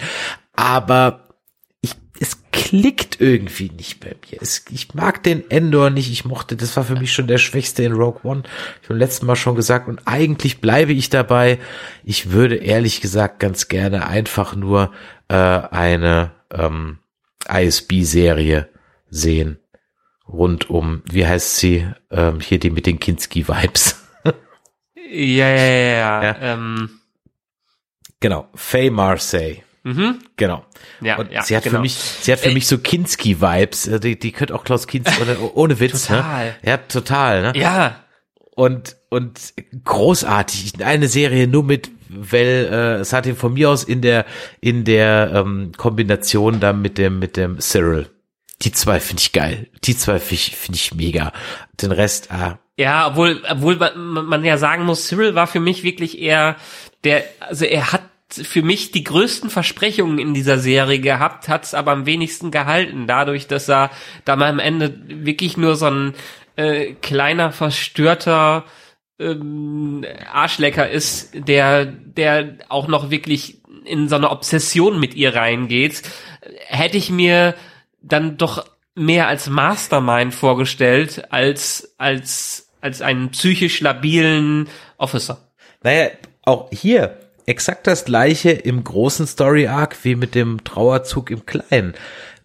Aber 0.54 1.28
ich, 1.82 1.96
es 2.20 2.38
klickt 2.52 3.20
irgendwie 3.20 3.70
nicht 3.70 4.00
bei 4.00 4.16
mir. 4.30 4.42
Es, 4.42 4.66
ich 4.70 4.94
mag 4.94 5.24
den 5.24 5.50
Endor 5.50 5.90
nicht. 5.90 6.12
Ich 6.12 6.26
mochte, 6.26 6.56
das 6.56 6.76
war 6.78 6.84
für 6.84 6.96
mich 6.96 7.14
schon 7.14 7.28
der 7.28 7.38
Schwächste 7.38 7.84
in 7.84 7.94
Rogue 7.94 8.22
One. 8.24 8.44
Ich 8.82 8.90
habe 8.90 9.00
letzten 9.00 9.26
Mal 9.26 9.36
schon 9.36 9.56
gesagt 9.56 9.88
und 9.88 10.02
eigentlich 10.06 10.62
bleibe 10.62 10.94
ich 10.94 11.10
dabei. 11.10 11.60
Ich 12.04 12.32
würde 12.32 12.56
ehrlich 12.56 13.02
gesagt 13.02 13.40
ganz 13.40 13.68
gerne 13.68 14.08
einfach 14.08 14.56
nur 14.56 14.92
äh, 15.28 15.36
eine 15.36 16.32
ähm, 16.52 17.00
ISB-Serie 17.50 18.70
sehen 19.10 19.60
rund 20.28 20.70
um, 20.70 21.04
wie 21.10 21.26
heißt 21.26 21.58
sie, 21.58 21.88
ähm, 22.10 22.40
hier 22.40 22.60
die 22.60 22.70
mit 22.70 22.86
den 22.86 23.00
Kinski-Vibes. 23.00 24.00
Ja, 25.16 25.48
ja, 25.48 25.56
ja, 25.56 25.94
ja. 25.94 26.24
ja. 26.24 26.38
Ähm. 26.42 26.90
Genau, 28.24 28.48
Faye 28.56 28.90
Marseille. 28.90 29.58
Mhm. 29.84 30.20
Genau. 30.38 30.64
Ja, 31.02 31.18
und 31.18 31.30
ja, 31.30 31.42
sie 31.44 31.58
hat 31.58 31.64
genau. 31.66 31.76
für 31.76 31.82
mich, 31.82 31.94
sie 31.96 32.32
hat 32.32 32.40
für 32.40 32.50
Äh, 32.52 32.54
mich 32.54 32.68
so 32.68 32.78
Kinski-Vibes. 32.78 33.88
Äh, 33.90 34.00
Die, 34.00 34.18
die 34.18 34.32
könnte 34.32 34.56
auch 34.56 34.64
Klaus 34.64 34.88
Kinski, 34.88 35.22
oder, 35.22 35.36
ohne 35.58 35.78
Witz, 35.82 36.08
Total. 36.08 36.46
ne? 36.46 36.56
Ja, 36.64 36.78
total, 36.78 37.42
ne? 37.42 37.52
Ja, 37.60 37.98
Und, 38.56 38.96
und 39.10 39.54
großartig. 39.84 40.74
Eine 40.86 41.10
Serie 41.10 41.48
nur 41.48 41.64
mit, 41.66 41.90
weil, 42.08 42.70
äh, 42.72 42.94
es 43.02 43.12
hat 43.12 43.26
ihn 43.26 43.36
von 43.36 43.54
mir 43.56 43.70
aus 43.70 43.84
in 43.84 44.02
der, 44.02 44.26
in 44.62 44.86
der, 44.86 45.32
ähm, 45.34 45.74
Kombination 45.76 46.62
da 46.62 46.72
mit 46.72 46.98
dem, 46.98 47.20
mit 47.20 47.36
dem 47.36 47.60
Cyril. 47.60 48.10
Die 48.62 48.72
zwei 48.72 49.02
finde 49.02 49.20
ich 49.22 49.34
geil. 49.34 49.68
Die 49.84 49.98
zwei 49.98 50.20
finde 50.20 50.36
ich, 50.36 50.56
finde 50.56 50.78
ich 50.78 50.94
mega. 50.96 51.34
Den 51.82 51.92
Rest, 51.92 52.32
ah, 52.32 52.58
Ja, 52.78 53.08
obwohl, 53.08 53.42
obwohl 53.50 53.76
man, 53.76 54.26
man 54.28 54.46
ja 54.46 54.58
sagen 54.58 54.86
muss, 54.86 55.08
Cyril 55.10 55.36
war 55.36 55.48
für 55.48 55.60
mich 55.60 55.84
wirklich 55.84 56.18
eher 56.20 56.56
der, 57.04 57.26
also 57.42 57.66
er 57.66 57.92
hat 57.92 58.04
für 58.42 58.62
mich 58.62 58.92
die 58.92 59.04
größten 59.04 59.50
Versprechungen 59.50 60.20
in 60.20 60.34
dieser 60.34 60.58
Serie 60.58 61.00
gehabt, 61.00 61.50
hat 61.50 61.64
es 61.66 61.74
aber 61.74 61.92
am 61.92 62.06
wenigsten 62.06 62.52
gehalten, 62.52 63.08
dadurch, 63.08 63.48
dass 63.48 63.70
er 63.70 63.92
da 64.26 64.36
mal 64.36 64.50
am 64.50 64.60
Ende 64.60 65.00
wirklich 65.08 65.58
nur 65.58 65.76
so 65.76 65.88
ein 65.88 66.14
äh, 66.56 66.94
kleiner, 66.94 67.52
verstörter 67.52 68.66
ähm, 69.20 70.06
Arschlecker 70.32 70.90
ist, 70.90 71.32
der, 71.34 71.86
der 71.86 72.58
auch 72.70 72.88
noch 72.88 73.10
wirklich 73.10 73.62
in 73.86 74.08
so 74.10 74.16
eine 74.16 74.30
Obsession 74.30 75.00
mit 75.00 75.14
ihr 75.14 75.36
reingeht, 75.36 76.04
hätte 76.68 76.98
ich 76.98 77.10
mir 77.10 77.56
dann 78.02 78.38
doch 78.38 78.66
mehr 78.96 79.28
als 79.28 79.50
Mastermind 79.50 80.34
vorgestellt 80.34 81.32
als 81.32 81.96
als 81.98 82.70
als 82.82 83.02
einen 83.02 83.32
psychisch 83.32 83.82
labilen 83.82 84.68
Officer. 84.98 85.50
Naja, 85.82 86.10
auch 86.44 86.70
hier 86.72 87.18
exakt 87.46 87.88
das 87.88 88.06
gleiche 88.06 88.52
im 88.52 88.84
großen 88.84 89.28
Story 89.28 89.68
Arc 89.68 90.04
wie 90.04 90.16
mit 90.16 90.36
dem 90.36 90.64
Trauerzug 90.64 91.32
im 91.32 91.46
kleinen. 91.46 91.94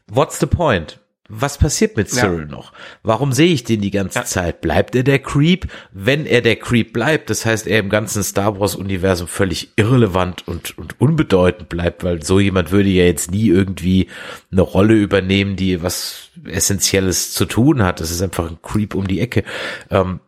What's 0.07 0.39
the 0.41 0.47
point? 0.47 1.01
Was 1.31 1.59
passiert 1.59 1.99
mit 1.99 2.11
Ja. 2.11 2.23
Cyril 2.23 2.47
noch? 2.47 2.73
Warum 3.03 3.33
sehe 3.33 3.53
ich 3.53 3.63
den 3.63 3.83
die 3.83 3.91
ganze 3.91 4.21
Ja. 4.21 4.25
Zeit? 4.25 4.63
Bleibt 4.63 4.95
er 4.97 5.03
der 5.03 5.19
Creep? 5.19 5.67
Wenn 5.93 6.25
er 6.25 6.41
der 6.41 6.57
Creep 6.57 6.95
bleibt, 6.95 7.29
das 7.29 7.45
heißt, 7.45 7.67
er 7.67 7.81
im 7.81 7.91
ganzen 7.91 8.23
Star 8.23 8.59
Wars 8.59 8.75
Universum 8.75 9.29
völlig 9.29 9.69
irrelevant 9.77 10.49
und, 10.49 10.79
und 10.79 10.99
unbedeutend 10.99 11.69
bleibt, 11.69 12.03
weil 12.03 12.23
so 12.23 12.41
jemand 12.41 12.71
würde 12.71 12.89
ja 12.89 13.05
jetzt 13.05 13.31
nie 13.31 13.49
irgendwie 13.49 14.09
eine 14.51 14.63
Rolle 14.63 14.95
übernehmen, 14.95 15.57
die 15.57 15.83
was 15.83 16.31
Essentielles 16.47 17.35
zu 17.35 17.45
tun 17.45 17.83
hat. 17.83 18.01
Das 18.01 18.11
ist 18.11 18.23
einfach 18.23 18.49
ein 18.51 18.63
Creep 18.63 18.95
um 18.95 19.07
die 19.07 19.21
Ecke. 19.21 19.45
Ähm, 19.91 20.21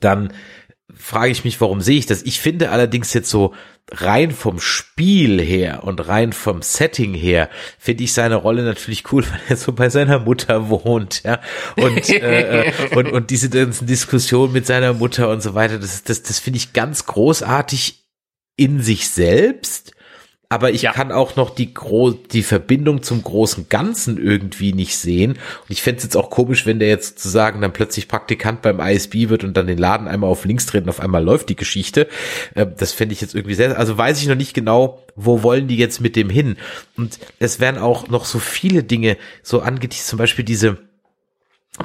dann 0.00 0.34
frage 1.00 1.32
ich 1.32 1.44
mich, 1.44 1.60
warum 1.60 1.80
sehe 1.80 1.98
ich 1.98 2.06
das? 2.06 2.22
Ich 2.22 2.40
finde 2.40 2.70
allerdings 2.70 3.12
jetzt 3.14 3.30
so 3.30 3.54
rein 3.90 4.30
vom 4.30 4.60
Spiel 4.60 5.40
her 5.40 5.82
und 5.84 6.06
rein 6.06 6.32
vom 6.32 6.62
Setting 6.62 7.14
her 7.14 7.50
finde 7.78 8.04
ich 8.04 8.12
seine 8.12 8.36
Rolle 8.36 8.62
natürlich 8.62 9.12
cool, 9.12 9.24
weil 9.30 9.40
er 9.48 9.56
so 9.56 9.72
bei 9.72 9.88
seiner 9.88 10.20
Mutter 10.20 10.68
wohnt, 10.68 11.22
ja 11.24 11.40
und 11.76 12.08
äh, 12.08 12.68
äh, 12.68 12.72
und 12.94 13.10
und 13.10 13.30
diese 13.30 13.50
ganzen 13.50 13.86
Diskussionen 13.86 14.52
mit 14.52 14.66
seiner 14.66 14.92
Mutter 14.92 15.28
und 15.30 15.42
so 15.42 15.54
weiter, 15.54 15.78
das 15.78 16.04
das 16.04 16.22
das 16.22 16.38
finde 16.38 16.58
ich 16.58 16.72
ganz 16.72 17.06
großartig 17.06 18.04
in 18.56 18.82
sich 18.82 19.08
selbst. 19.08 19.92
Aber 20.52 20.72
ich 20.72 20.82
Ja. 20.82 20.92
kann 20.92 21.12
auch 21.12 21.36
noch 21.36 21.50
die, 21.50 21.72
gro 21.72 22.10
die 22.10 22.42
Verbindung 22.42 23.04
zum 23.04 23.22
großen 23.22 23.68
Ganzen 23.68 24.18
irgendwie 24.18 24.72
nicht 24.72 24.98
sehen. 24.98 25.32
Und 25.34 25.70
ich 25.70 25.80
fände 25.80 25.98
es 25.98 26.02
jetzt 26.02 26.16
auch 26.16 26.28
komisch, 26.28 26.66
wenn 26.66 26.80
der 26.80 26.88
jetzt 26.88 27.20
sozusagen 27.20 27.60
dann 27.60 27.72
plötzlich 27.72 28.08
Praktikant 28.08 28.60
beim 28.60 28.80
ISB 28.80 29.28
wird 29.28 29.44
und 29.44 29.56
dann 29.56 29.68
den 29.68 29.78
Laden 29.78 30.08
einmal 30.08 30.28
auf 30.28 30.44
links 30.44 30.66
dreht 30.66 30.82
und 30.82 30.88
auf 30.88 30.98
einmal 30.98 31.22
läuft 31.22 31.50
die 31.50 31.56
Geschichte. 31.56 32.08
Äh, 32.56 32.66
das 32.76 32.92
fände 32.92 33.12
ich 33.12 33.20
jetzt 33.20 33.36
irgendwie 33.36 33.54
sehr, 33.54 33.78
also 33.78 33.96
weiß 33.96 34.20
ich 34.20 34.26
noch 34.26 34.34
nicht 34.34 34.52
genau, 34.52 35.04
wo 35.14 35.44
wollen 35.44 35.68
die 35.68 35.76
jetzt 35.76 36.00
mit 36.00 36.16
dem 36.16 36.28
hin. 36.28 36.56
Und 36.96 37.20
es 37.38 37.60
werden 37.60 37.80
auch 37.80 38.08
noch 38.08 38.24
so 38.24 38.40
viele 38.40 38.82
Dinge 38.82 39.18
so 39.44 39.60
angeteased, 39.60 40.08
zum 40.08 40.18
Beispiel 40.18 40.44
diese, 40.44 40.78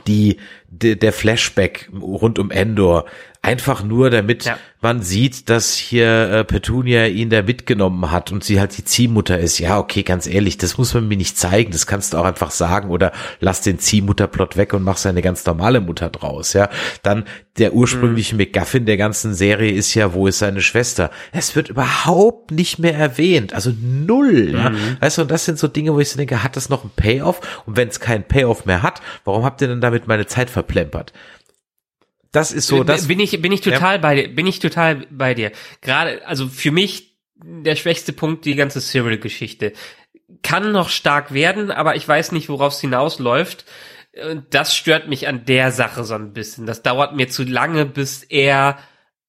die, 0.08 0.38
de, 0.68 0.96
der 0.96 1.14
Flashback 1.14 1.90
rund 2.02 2.40
um 2.40 2.50
Endor. 2.50 3.06
Einfach 3.46 3.84
nur, 3.84 4.10
damit 4.10 4.46
Ja. 4.46 4.58
man 4.82 5.02
sieht, 5.02 5.50
dass 5.50 5.76
hier 5.76 6.30
äh, 6.32 6.44
Petunia 6.44 7.06
ihn 7.06 7.30
da 7.30 7.42
mitgenommen 7.44 8.12
hat 8.12 8.32
und 8.32 8.44
sie 8.44 8.60
halt 8.60 8.76
die 8.78 8.84
Ziehmutter 8.84 9.38
ist. 9.38 9.60
Ja, 9.60 9.78
okay, 9.78 10.04
ganz 10.04 10.26
ehrlich, 10.28 10.58
das 10.58 10.78
muss 10.78 10.94
man 10.94 11.08
mir 11.08 11.18
nicht 11.18 11.38
zeigen. 11.38 11.72
Das 11.72 11.86
kannst 11.86 12.14
du 12.14 12.18
auch 12.18 12.26
einfach 12.26 12.52
sagen 12.52 12.90
oder 12.90 13.12
lass 13.40 13.62
den 13.62 13.78
Ziehmutterplot 13.80 14.58
weg 14.58 14.74
und 14.74 14.84
mach 14.84 14.98
seine 14.98 15.22
ganz 15.22 15.46
normale 15.46 15.80
Mutter 15.80 16.10
draus. 16.10 16.54
Ja, 16.54 16.70
dann 17.04 17.26
der 17.58 17.74
ursprüngliche 17.74 18.36
McGuffin 18.36 18.86
der 18.86 18.98
ganzen 18.98 19.34
Serie 19.34 19.72
ist 19.72 19.94
ja, 19.94 20.14
wo 20.14 20.28
ist 20.28 20.40
seine 20.40 20.62
Schwester? 20.62 21.10
Es 21.32 21.56
wird 21.56 21.70
überhaupt 21.70 22.52
nicht 22.52 22.80
mehr 22.80 22.96
erwähnt, 22.96 23.54
also 23.54 23.72
null. 23.82 24.54
Ja? 24.54 24.72
Weißt 25.00 25.18
du, 25.20 25.22
und 25.22 25.32
das 25.32 25.46
sind 25.46 25.58
so 25.58 25.68
Dinge, 25.70 25.94
wo 25.94 26.00
ich 26.00 26.10
so 26.10 26.18
denke, 26.18 26.44
hat 26.44 26.58
das 26.58 26.68
noch 26.70 26.82
einen 26.82 26.92
Payoff? 26.96 27.40
Und 27.66 27.78
wenn 27.78 27.88
es 27.88 28.00
keinen 28.02 28.24
Payoff 28.24 28.66
mehr 28.66 28.82
hat, 28.84 29.02
warum 29.24 29.46
habt 29.46 29.62
ihr 29.62 29.68
denn 29.70 29.80
damit 29.82 30.08
meine 30.08 30.26
Zeit 30.26 30.50
verplempert? 30.50 31.14
Das 32.36 32.52
ist 32.52 32.68
so, 32.68 32.84
das 32.84 33.08
bin 33.08 33.20
ich 33.20 33.42
bin 33.42 33.52
ich 33.52 33.62
total 33.62 34.00
bei 34.00 34.16
dir, 34.16 34.28
bin 34.28 34.46
ich 34.46 34.60
total 34.60 35.08
bei 35.10 35.34
dir. 35.34 35.52
Gerade 35.82 36.26
also 36.28 36.48
für 36.48 36.72
mich 36.72 37.16
der 37.36 37.76
schwächste 37.76 38.14
Punkt 38.14 38.46
die 38.46 38.56
ganze 38.56 38.82
Cyril 38.82 39.18
Geschichte 39.18 39.74
kann 40.42 40.72
noch 40.72 40.90
stark 40.90 41.34
werden, 41.34 41.72
aber 41.72 41.96
ich 41.96 42.08
weiß 42.08 42.32
nicht, 42.32 42.50
worauf 42.50 42.74
es 42.74 42.82
hinausläuft. 42.82 43.66
Und 44.30 44.54
Das 44.54 44.76
stört 44.76 45.08
mich 45.08 45.28
an 45.28 45.46
der 45.46 45.72
Sache 45.72 46.04
so 46.04 46.16
ein 46.16 46.34
bisschen. 46.34 46.66
Das 46.66 46.82
dauert 46.82 47.16
mir 47.16 47.30
zu 47.30 47.44
lange, 47.44 47.86
bis 47.86 48.24
er 48.24 48.78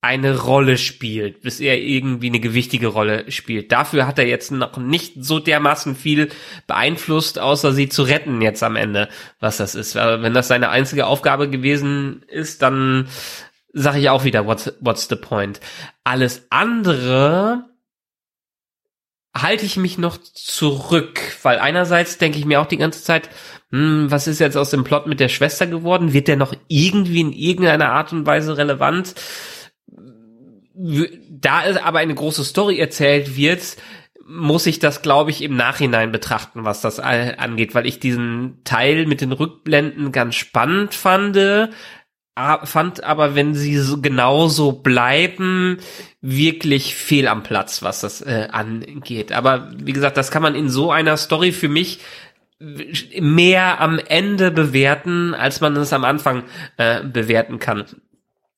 eine 0.06 0.38
Rolle 0.38 0.78
spielt, 0.78 1.42
bis 1.42 1.58
er 1.58 1.78
irgendwie 1.78 2.28
eine 2.28 2.38
gewichtige 2.38 2.86
Rolle 2.86 3.30
spielt. 3.32 3.72
Dafür 3.72 4.06
hat 4.06 4.20
er 4.20 4.26
jetzt 4.26 4.52
noch 4.52 4.76
nicht 4.76 5.14
so 5.18 5.40
dermaßen 5.40 5.96
viel 5.96 6.30
beeinflusst, 6.68 7.40
außer 7.40 7.72
sie 7.72 7.88
zu 7.88 8.04
retten 8.04 8.40
jetzt 8.40 8.62
am 8.62 8.76
Ende, 8.76 9.08
was 9.40 9.56
das 9.56 9.74
ist. 9.74 9.96
Aber 9.96 10.22
wenn 10.22 10.32
das 10.32 10.46
seine 10.46 10.70
einzige 10.70 11.06
Aufgabe 11.06 11.50
gewesen 11.50 12.22
ist, 12.28 12.62
dann 12.62 13.08
sage 13.72 13.98
ich 13.98 14.08
auch 14.08 14.22
wieder, 14.22 14.46
what's, 14.46 14.72
what's 14.80 15.08
the 15.08 15.16
point? 15.16 15.60
Alles 16.04 16.46
andere 16.50 17.64
halte 19.34 19.66
ich 19.66 19.76
mich 19.76 19.98
noch 19.98 20.16
zurück, 20.18 21.20
weil 21.42 21.58
einerseits 21.58 22.16
denke 22.16 22.38
ich 22.38 22.44
mir 22.44 22.60
auch 22.60 22.66
die 22.66 22.78
ganze 22.78 23.02
Zeit, 23.02 23.28
hm, 23.70 24.06
was 24.08 24.28
ist 24.28 24.38
jetzt 24.38 24.56
aus 24.56 24.70
dem 24.70 24.84
Plot 24.84 25.08
mit 25.08 25.18
der 25.18 25.28
Schwester 25.28 25.66
geworden? 25.66 26.12
Wird 26.12 26.28
der 26.28 26.36
noch 26.36 26.54
irgendwie 26.68 27.20
in 27.20 27.32
irgendeiner 27.32 27.90
Art 27.90 28.12
und 28.12 28.24
Weise 28.24 28.56
relevant? 28.56 29.16
Da 30.76 31.64
es 31.64 31.76
aber 31.76 32.00
eine 32.00 32.14
große 32.14 32.44
Story 32.44 32.78
erzählt 32.78 33.36
wird, 33.36 33.76
muss 34.28 34.66
ich 34.66 34.78
das, 34.78 35.02
glaube 35.02 35.30
ich, 35.30 35.42
im 35.42 35.56
Nachhinein 35.56 36.12
betrachten, 36.12 36.64
was 36.64 36.80
das 36.80 36.98
angeht, 36.98 37.74
weil 37.74 37.86
ich 37.86 38.00
diesen 38.00 38.62
Teil 38.64 39.06
mit 39.06 39.20
den 39.20 39.32
Rückblenden 39.32 40.12
ganz 40.12 40.34
spannend 40.34 40.94
fand, 40.94 41.38
fand 42.64 43.04
aber, 43.04 43.34
wenn 43.34 43.54
sie 43.54 43.78
so 43.78 44.00
genauso 44.00 44.72
bleiben, 44.72 45.78
wirklich 46.20 46.94
fehl 46.94 47.28
am 47.28 47.42
Platz, 47.42 47.82
was 47.82 48.00
das 48.00 48.20
äh, 48.20 48.48
angeht. 48.50 49.32
Aber 49.32 49.70
wie 49.82 49.92
gesagt, 49.92 50.16
das 50.16 50.30
kann 50.30 50.42
man 50.42 50.54
in 50.54 50.68
so 50.68 50.90
einer 50.90 51.16
Story 51.16 51.52
für 51.52 51.68
mich 51.68 52.00
mehr 52.58 53.80
am 53.80 53.98
Ende 53.98 54.50
bewerten, 54.50 55.34
als 55.34 55.60
man 55.60 55.76
es 55.76 55.92
am 55.92 56.04
Anfang 56.04 56.44
äh, 56.78 57.02
bewerten 57.04 57.58
kann. 57.58 57.84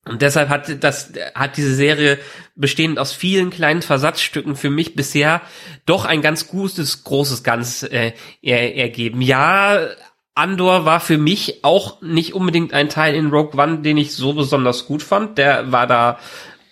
Und 0.05 0.21
deshalb 0.21 0.49
hat 0.49 0.83
das, 0.83 1.11
hat 1.35 1.57
diese 1.57 1.75
Serie 1.75 2.17
bestehend 2.55 2.99
aus 2.99 3.11
vielen 3.11 3.49
kleinen 3.49 3.81
Versatzstücken 3.81 4.55
für 4.55 4.69
mich 4.69 4.95
bisher 4.95 5.41
doch 5.85 6.05
ein 6.05 6.21
ganz 6.21 6.47
gutes, 6.47 7.03
großes 7.03 7.43
Ganz 7.43 7.83
äh, 7.83 8.13
er, 8.41 8.75
ergeben. 8.75 9.21
Ja, 9.21 9.87
Andor 10.35 10.85
war 10.85 11.01
für 11.01 11.17
mich 11.17 11.63
auch 11.63 12.01
nicht 12.01 12.33
unbedingt 12.33 12.73
ein 12.73 12.89
Teil 12.89 13.13
in 13.13 13.27
Rogue 13.27 13.61
One, 13.61 13.79
den 13.79 13.97
ich 13.97 14.13
so 14.13 14.33
besonders 14.33 14.85
gut 14.85 15.03
fand. 15.03 15.37
Der 15.37 15.71
war 15.71 15.85
da 15.85 16.17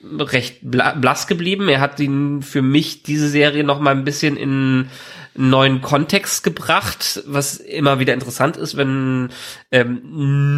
recht 0.02 0.60
bla 0.62 0.94
blass 0.94 1.28
geblieben. 1.28 1.68
Er 1.68 1.82
hat 1.82 2.00
ihn 2.00 2.42
für 2.42 2.62
mich 2.62 3.04
diese 3.04 3.28
Serie 3.28 3.64
noch 3.64 3.80
mal 3.80 3.92
ein 3.92 4.06
bisschen 4.06 4.38
in 4.38 4.90
einen 5.36 5.50
neuen 5.50 5.82
Kontext 5.82 6.44
gebracht, 6.44 7.22
was 7.28 7.58
immer 7.58 8.00
wieder 8.00 8.14
interessant 8.14 8.58
ist, 8.58 8.78
wenn 8.78 9.30
ähm, 9.72 10.02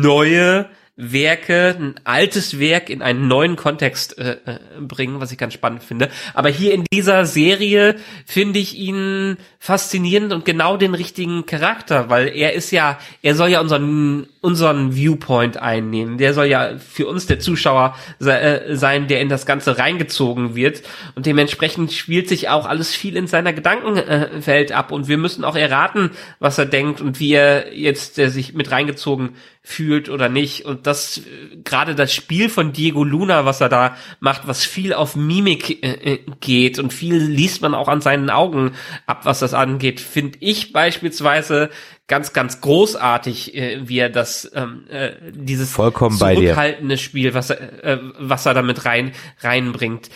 neue 0.01 0.69
Werke, 1.01 1.77
ein 1.79 1.95
altes 2.03 2.59
Werk 2.59 2.89
in 2.89 3.01
einen 3.01 3.29
neuen 3.29 3.55
Kontext 3.55 4.17
äh, 4.17 4.37
äh, 4.45 4.59
bringen, 4.81 5.21
was 5.21 5.31
ich 5.31 5.37
ganz 5.37 5.53
spannend 5.53 5.81
finde. 5.81 6.09
Aber 6.33 6.49
hier 6.49 6.73
in 6.73 6.83
dieser 6.91 7.25
Serie 7.25 7.95
finde 8.25 8.59
ich 8.59 8.75
ihn 8.77 9.37
faszinierend 9.59 10.33
und 10.33 10.43
genau 10.43 10.75
den 10.75 10.93
richtigen 10.93 11.45
Charakter, 11.45 12.09
weil 12.09 12.27
er 12.27 12.51
ist 12.51 12.71
ja, 12.71 12.99
er 13.21 13.35
soll 13.35 13.47
ja 13.47 13.61
unseren 13.61 14.27
unseren 14.41 14.95
Viewpoint 14.95 15.57
einnehmen. 15.57 16.17
Der 16.17 16.33
soll 16.33 16.45
ja 16.45 16.77
für 16.77 17.07
uns 17.07 17.25
der 17.25 17.39
Zuschauer 17.39 17.95
äh, 18.19 18.75
sein, 18.75 19.07
der 19.07 19.19
in 19.19 19.27
das 19.27 19.45
Ganze 19.45 19.77
reingezogen 19.77 20.55
wird 20.55 20.81
und 21.15 21.25
dementsprechend 21.25 21.91
spielt 21.91 22.29
sich 22.29 22.47
auch 22.47 22.65
alles 22.65 22.95
viel 22.95 23.17
in 23.17 23.27
seiner 23.27 23.51
Gedankenwelt 23.51 24.71
ab 24.71 24.91
und 24.91 25.07
wir 25.09 25.17
müssen 25.17 25.43
auch 25.43 25.57
erraten, 25.57 26.11
was 26.39 26.57
er 26.57 26.65
denkt 26.65 27.01
und 27.01 27.19
wie 27.19 27.33
er 27.33 27.75
jetzt 27.75 28.17
äh, 28.17 28.29
sich 28.29 28.53
mit 28.53 28.71
reingezogen 28.71 29.31
fühlt 29.61 30.09
oder 30.09 30.29
nicht. 30.29 30.65
Und 30.65 30.87
das, 30.87 31.21
gerade 31.63 31.93
das 31.93 32.13
Spiel 32.13 32.49
von 32.49 32.71
Diego 32.71 33.03
Luna, 33.03 33.45
was 33.45 33.61
er 33.61 33.69
da 33.69 33.97
macht, 34.19 34.47
was 34.47 34.65
viel 34.65 34.93
auf 34.93 35.15
Mimik 35.15 35.83
äh, 35.83 36.13
äh 36.13 36.19
geht 36.39 36.79
und 36.79 36.93
viel 36.93 37.17
liest 37.17 37.61
man 37.61 37.75
auch 37.75 37.89
an 37.89 38.01
seinen 38.01 38.29
Augen 38.29 38.71
ab, 39.05 39.25
was 39.25 39.39
das 39.39 39.53
angeht, 39.53 39.99
finde 39.99 40.37
ich 40.41 40.71
beispielsweise 40.71 41.69
ganz, 42.09 42.33
ganz 42.33 42.59
großartig, 42.59 43.55
äh, 43.55 43.87
wie 43.87 43.99
er 43.99 44.09
das, 44.09 44.51
ähm, 44.53 44.83
äh, 44.89 45.11
dieses 45.31 45.71
Vollkommen 45.71 46.17
zurückhaltende 46.17 46.97
Spiel, 46.97 47.33
was 47.33 47.51
er, 47.51 47.83
äh, 47.83 47.99
was 48.19 48.45
er 48.45 48.53
damit 48.53 48.83
rein, 48.83 49.13
reinbringt. 49.39 50.09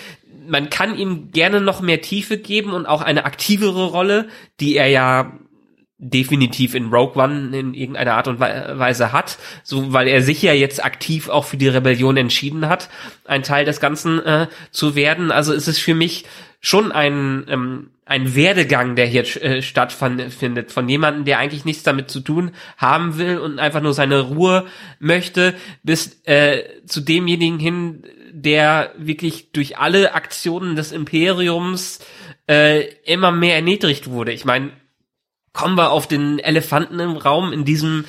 Man 0.46 0.70
kann 0.70 0.98
ihm 0.98 1.32
gerne 1.32 1.62
noch 1.62 1.80
mehr 1.80 2.02
Tiefe 2.02 2.38
geben 2.38 2.74
und 2.74 2.86
auch 2.86 3.02
eine 3.02 3.24
aktivere 3.24 3.86
Rolle, 3.86 4.28
die 4.60 4.76
er 4.76 4.88
ja 4.88 5.40
definitiv 6.10 6.76
in 6.76 6.88
Rogue 6.88 7.22
One 7.22 7.58
in 7.58 7.74
irgendeiner 7.74 8.16
Art 8.16 8.28
und 8.28 8.39
Weise 8.39 9.12
hat, 9.12 9.38
so 9.63 9.94
weil 9.94 10.08
er 10.08 10.22
sich 10.22 10.42
ja 10.42 10.54
jetzt 10.54 10.84
aktiv 10.84 11.30
auch 11.30 11.46
für 11.46 11.58
die 11.58 11.68
Rebellion 11.68 12.18
entschieden 12.18 12.68
hat, 12.68 12.89
ein 13.26 13.44
Teil 13.44 13.66
des 13.66 13.80
Ganzen 13.80 14.24
äh, 14.26 14.48
zu 14.72 14.96
werden. 14.96 15.32
Also 15.32 15.54
ist 15.54 15.68
es 15.68 15.80
für 15.80 15.96
mich 15.96 16.26
schon 16.60 16.92
ein 16.92 17.46
ähm, 17.50 17.89
ein 18.06 18.36
Werdegang, 18.36 18.96
der 18.96 19.06
hier 19.06 19.24
äh, 19.42 19.62
stattfindet, 19.62 20.72
von 20.72 20.89
jemandem, 20.89 21.26
der 21.26 21.39
eigentlich 21.39 21.66
nichts 21.66 21.84
damit 21.84 22.12
zu 22.12 22.20
tun 22.20 22.52
haben 22.78 23.18
will 23.18 23.38
und 23.38 23.60
einfach 23.60 23.82
nur 23.82 23.94
seine 23.94 24.20
Ruhe 24.20 24.66
möchte, 25.00 25.54
bis 25.84 26.22
äh, 26.26 26.63
zu 26.86 27.02
demjenigen 27.02 27.60
hin, 27.60 28.04
der 28.32 28.92
wirklich 28.98 29.52
durch 29.52 29.78
alle 29.78 30.16
Aktionen 30.16 30.76
des 30.76 30.92
Imperiums 30.92 32.00
äh, 32.48 32.88
immer 33.06 33.32
mehr 33.32 33.56
erniedrigt 33.56 34.10
wurde. 34.10 34.34
Ich 34.34 34.44
meine, 34.44 34.72
kommen 35.54 35.76
wir 35.76 35.92
auf 35.92 36.08
den 36.08 36.39
Elefanten 36.39 37.00
im 37.00 37.16
Raum 37.16 37.54
in 37.54 37.63
diesem 37.63 38.06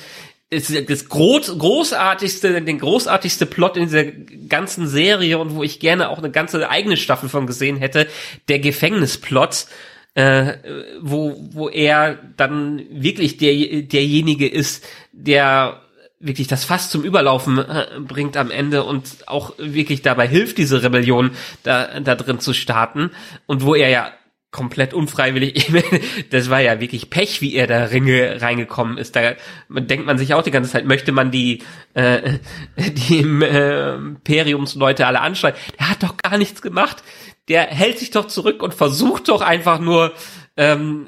ist 0.49 0.89
das 0.89 1.09
groß, 1.09 1.57
großartigste, 1.57 2.61
den 2.61 2.79
großartigste 2.79 3.45
Plot 3.45 3.77
in 3.77 3.83
dieser 3.85 4.05
ganzen 4.05 4.87
Serie 4.87 5.39
und 5.39 5.55
wo 5.55 5.63
ich 5.63 5.79
gerne 5.79 6.09
auch 6.09 6.19
eine 6.19 6.29
ganze 6.29 6.69
eigene 6.69 6.97
Staffel 6.97 7.29
von 7.29 7.47
gesehen 7.47 7.77
hätte, 7.77 8.07
der 8.47 8.59
Gefängnisplot, 8.59 9.65
äh, 10.13 10.53
wo, 11.01 11.35
wo 11.51 11.67
er 11.67 12.19
dann 12.37 12.83
wirklich 12.89 13.37
der, 13.37 13.81
derjenige 13.81 14.47
ist, 14.47 14.85
der 15.11 15.81
wirklich 16.19 16.47
das 16.47 16.63
Fass 16.63 16.89
zum 16.89 17.03
Überlaufen 17.03 17.57
äh, 17.57 17.87
bringt 17.99 18.37
am 18.37 18.51
Ende 18.51 18.83
und 18.83 19.27
auch 19.27 19.53
wirklich 19.57 20.03
dabei 20.03 20.27
hilft, 20.27 20.57
diese 20.57 20.83
Rebellion 20.83 21.31
da, 21.63 21.99
da 21.99 22.15
drin 22.15 22.39
zu 22.39 22.53
starten 22.53 23.11
und 23.45 23.63
wo 23.63 23.75
er 23.75 23.89
ja 23.89 24.11
komplett 24.55 24.93
unfreiwillig. 24.93 25.69
das 26.29 26.49
war 26.49 26.61
ja 26.61 26.79
wirklich 26.79 27.09
Pech, 27.09 27.41
wie 27.41 27.55
er 27.55 27.67
da 27.67 27.83
Ringe 27.83 28.41
reingekommen 28.41 28.97
ist. 28.97 29.13
Da 29.17 29.33
denkt 29.67 30.05
man 30.05 30.17
sich 30.17 30.33
auch 30.33 30.43
die 30.43 30.51
ganze 30.51 30.71
Zeit, 30.71 30.85
möchte 30.85 31.11
man 31.11 31.29
die, 31.29 31.61
äh, 31.93 32.39
die 32.77 33.19
äh, 33.19 33.95
Imperiumsleute 33.95 35.05
alle 35.07 35.19
anschreien. 35.19 35.55
Der 35.77 35.89
hat 35.89 36.03
doch 36.03 36.15
gar 36.15 36.37
nichts 36.37 36.61
gemacht. 36.61 37.03
Der 37.49 37.63
hält 37.63 37.99
sich 37.99 38.11
doch 38.11 38.27
zurück 38.27 38.63
und 38.63 38.73
versucht 38.73 39.27
doch 39.27 39.41
einfach 39.41 39.79
nur 39.79 40.13
ähm, 40.55 41.07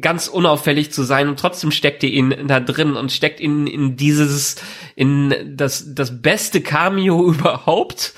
ganz 0.00 0.26
unauffällig 0.26 0.90
zu 0.90 1.04
sein 1.04 1.28
und 1.28 1.38
trotzdem 1.38 1.70
steckt 1.70 2.02
ihr 2.02 2.10
ihn 2.10 2.48
da 2.48 2.58
drin 2.58 2.96
und 2.96 3.12
steckt 3.12 3.38
ihn 3.38 3.68
in 3.68 3.96
dieses, 3.96 4.56
in 4.96 5.54
das, 5.56 5.94
das 5.94 6.20
beste 6.20 6.62
Cameo 6.62 7.24
überhaupt 7.28 8.12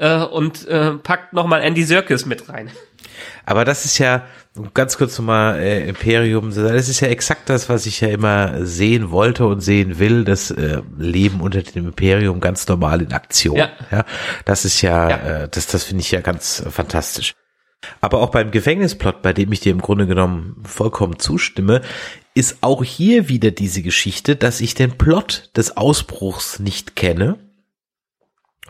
äh, 0.00 0.22
und 0.24 0.66
äh, 0.66 0.92
packt 0.92 1.32
nochmal 1.32 1.62
Andy 1.62 1.84
Serkis 1.84 2.26
mit 2.26 2.48
rein. 2.48 2.70
Aber 3.44 3.64
das 3.64 3.84
ist 3.84 3.98
ja, 3.98 4.24
ganz 4.74 4.96
kurz 4.96 5.18
nochmal 5.18 5.60
äh, 5.60 5.88
Imperium, 5.88 6.54
das 6.54 6.88
ist 6.88 7.00
ja 7.00 7.08
exakt 7.08 7.50
das, 7.50 7.68
was 7.68 7.86
ich 7.86 8.00
ja 8.00 8.08
immer 8.08 8.64
sehen 8.64 9.10
wollte 9.10 9.46
und 9.46 9.60
sehen 9.60 9.98
will, 9.98 10.24
das 10.24 10.50
äh, 10.50 10.80
Leben 10.98 11.40
unter 11.40 11.62
dem 11.62 11.86
Imperium 11.86 12.40
ganz 12.40 12.66
normal 12.66 13.02
in 13.02 13.12
Aktion. 13.12 13.56
Ja. 13.56 13.70
ja 13.90 14.04
das 14.44 14.64
ist 14.64 14.80
ja, 14.82 15.10
ja. 15.10 15.16
Äh, 15.16 15.48
das, 15.48 15.66
das 15.66 15.84
finde 15.84 16.00
ich 16.00 16.10
ja 16.10 16.20
ganz 16.20 16.64
fantastisch. 16.70 17.34
Aber 18.00 18.20
auch 18.20 18.30
beim 18.30 18.50
Gefängnisplot, 18.50 19.22
bei 19.22 19.32
dem 19.32 19.52
ich 19.52 19.60
dir 19.60 19.72
im 19.72 19.80
Grunde 19.80 20.06
genommen 20.06 20.62
vollkommen 20.64 21.18
zustimme, 21.18 21.80
ist 22.34 22.58
auch 22.60 22.84
hier 22.84 23.28
wieder 23.28 23.50
diese 23.50 23.82
Geschichte, 23.82 24.36
dass 24.36 24.60
ich 24.60 24.74
den 24.74 24.98
Plot 24.98 25.50
des 25.56 25.76
Ausbruchs 25.76 26.58
nicht 26.58 26.94
kenne 26.94 27.38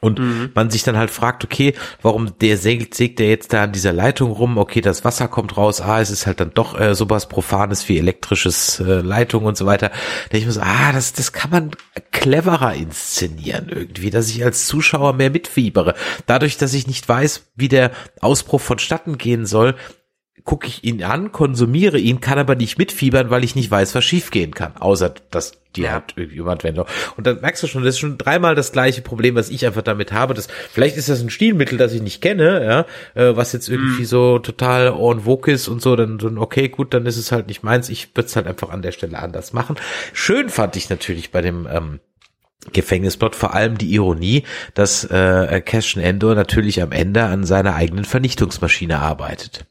und 0.00 0.18
mhm. 0.18 0.50
man 0.54 0.70
sich 0.70 0.82
dann 0.82 0.96
halt 0.96 1.10
fragt, 1.10 1.44
okay, 1.44 1.74
warum 2.02 2.38
der 2.38 2.56
sägt, 2.56 2.94
sägt 2.94 3.18
der 3.18 3.28
jetzt 3.28 3.52
da 3.52 3.64
an 3.64 3.72
dieser 3.72 3.92
Leitung 3.92 4.32
rum? 4.32 4.58
Okay, 4.58 4.80
das 4.80 5.04
Wasser 5.04 5.28
kommt 5.28 5.56
raus. 5.56 5.80
Ah, 5.80 6.00
es 6.00 6.10
ist 6.10 6.26
halt 6.26 6.40
dann 6.40 6.52
doch 6.54 6.78
äh, 6.78 6.94
sowas 6.94 7.28
Profanes 7.28 7.88
wie 7.88 7.98
elektrisches 7.98 8.80
äh, 8.80 9.00
Leitung 9.00 9.44
und 9.44 9.56
so 9.56 9.66
weiter. 9.66 9.90
Da 10.30 10.38
ich 10.38 10.46
muss, 10.46 10.58
ah, 10.58 10.92
das, 10.92 11.12
das 11.12 11.32
kann 11.32 11.50
man 11.50 11.70
cleverer 12.10 12.74
inszenieren 12.74 13.68
irgendwie, 13.68 14.10
dass 14.10 14.28
ich 14.28 14.44
als 14.44 14.66
Zuschauer 14.66 15.12
mehr 15.12 15.30
mitfiebere. 15.30 15.94
Dadurch, 16.26 16.56
dass 16.56 16.74
ich 16.74 16.86
nicht 16.86 17.08
weiß, 17.08 17.46
wie 17.56 17.68
der 17.68 17.90
Ausbruch 18.20 18.60
vonstatten 18.60 19.18
gehen 19.18 19.46
soll, 19.46 19.74
gucke 20.44 20.66
ich 20.66 20.84
ihn 20.84 21.02
an, 21.02 21.32
konsumiere 21.32 21.98
ihn, 21.98 22.20
kann 22.20 22.38
aber 22.38 22.54
nicht 22.54 22.78
mitfiebern, 22.78 23.30
weil 23.30 23.44
ich 23.44 23.54
nicht 23.54 23.70
weiß, 23.70 23.94
was 23.94 24.04
schiefgehen 24.04 24.54
kann, 24.54 24.76
außer 24.76 25.14
dass 25.30 25.60
die 25.76 25.82
ja. 25.82 25.92
hat 25.92 26.14
irgendwie 26.16 26.36
jemand 26.36 26.64
wenn 26.64 26.78
Und 26.78 27.26
dann 27.26 27.40
merkst 27.40 27.62
du 27.62 27.66
schon, 27.66 27.84
das 27.84 27.94
ist 27.94 28.00
schon 28.00 28.18
dreimal 28.18 28.54
das 28.54 28.72
gleiche 28.72 29.02
Problem, 29.02 29.36
was 29.36 29.50
ich 29.50 29.64
einfach 29.64 29.82
damit 29.82 30.12
habe. 30.12 30.34
Das, 30.34 30.48
vielleicht 30.72 30.96
ist 30.96 31.08
das 31.08 31.20
ein 31.20 31.30
Stilmittel, 31.30 31.78
das 31.78 31.92
ich 31.92 32.02
nicht 32.02 32.20
kenne, 32.20 32.64
ja, 32.64 33.22
äh, 33.22 33.36
was 33.36 33.52
jetzt 33.52 33.68
irgendwie 33.68 34.02
mm. 34.02 34.06
so 34.06 34.38
total 34.40 34.88
en 34.88 35.20
vogue 35.20 35.52
ist 35.52 35.68
und 35.68 35.80
so, 35.80 35.94
dann, 35.94 36.18
dann 36.18 36.38
okay, 36.38 36.68
gut, 36.68 36.92
dann 36.92 37.06
ist 37.06 37.16
es 37.16 37.30
halt 37.30 37.46
nicht 37.46 37.62
meins. 37.62 37.88
Ich 37.88 38.16
würde 38.16 38.26
es 38.26 38.36
halt 38.36 38.48
einfach 38.48 38.70
an 38.70 38.82
der 38.82 38.92
Stelle 38.92 39.18
anders 39.18 39.52
machen. 39.52 39.76
Schön 40.12 40.48
fand 40.48 40.74
ich 40.74 40.90
natürlich 40.90 41.30
bei 41.30 41.40
dem 41.40 41.68
ähm, 41.70 42.00
Gefängnisplot 42.72 43.36
vor 43.36 43.54
allem 43.54 43.78
die 43.78 43.94
Ironie, 43.94 44.44
dass 44.74 45.04
äh, 45.04 45.62
Cassian 45.64 46.04
Endor 46.04 46.34
natürlich 46.34 46.82
am 46.82 46.92
Ende 46.92 47.24
an 47.24 47.44
seiner 47.44 47.74
eigenen 47.74 48.04
Vernichtungsmaschine 48.04 48.98
arbeitet. 48.98 49.66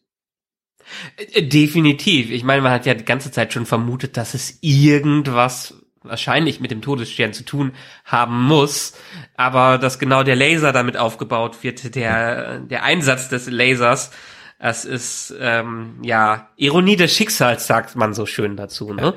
Äh, 1.34 1.44
definitiv. 1.44 2.32
Ich 2.32 2.44
meine, 2.44 2.62
man 2.62 2.72
hat 2.72 2.86
ja 2.86 2.94
die 2.94 3.06
ganze 3.06 3.32
Zeit 3.32 3.54
schon 3.54 3.66
vermutet, 3.66 4.18
dass 4.18 4.34
es 4.34 4.58
irgendwas 4.62 5.76
wahrscheinlich 6.04 6.60
mit 6.60 6.72
dem 6.72 6.82
Todesstern 6.82 7.34
zu 7.34 7.44
tun 7.44 7.74
haben 8.06 8.42
muss, 8.44 8.94
aber 9.36 9.78
dass 9.78 10.00
genau 10.00 10.24
der 10.24 10.36
Laser 10.36 10.72
damit 10.72 10.98
aufgebaut 10.98 11.62
wird, 11.62 11.96
der 11.96 12.60
der 12.60 12.84
Einsatz 12.84 13.28
des 13.28 13.50
Lasers, 13.50 14.12
das 14.60 14.86
ist 14.86 15.34
ähm, 15.40 16.00
ja 16.02 16.50
Ironie 16.56 16.96
des 16.96 17.16
Schicksals, 17.16 17.68
sagt 17.68 17.96
man 17.96 18.14
so 18.14 18.26
schön 18.26 18.56
dazu. 18.56 18.94
Ne? 18.94 19.02
Ja. 19.02 19.14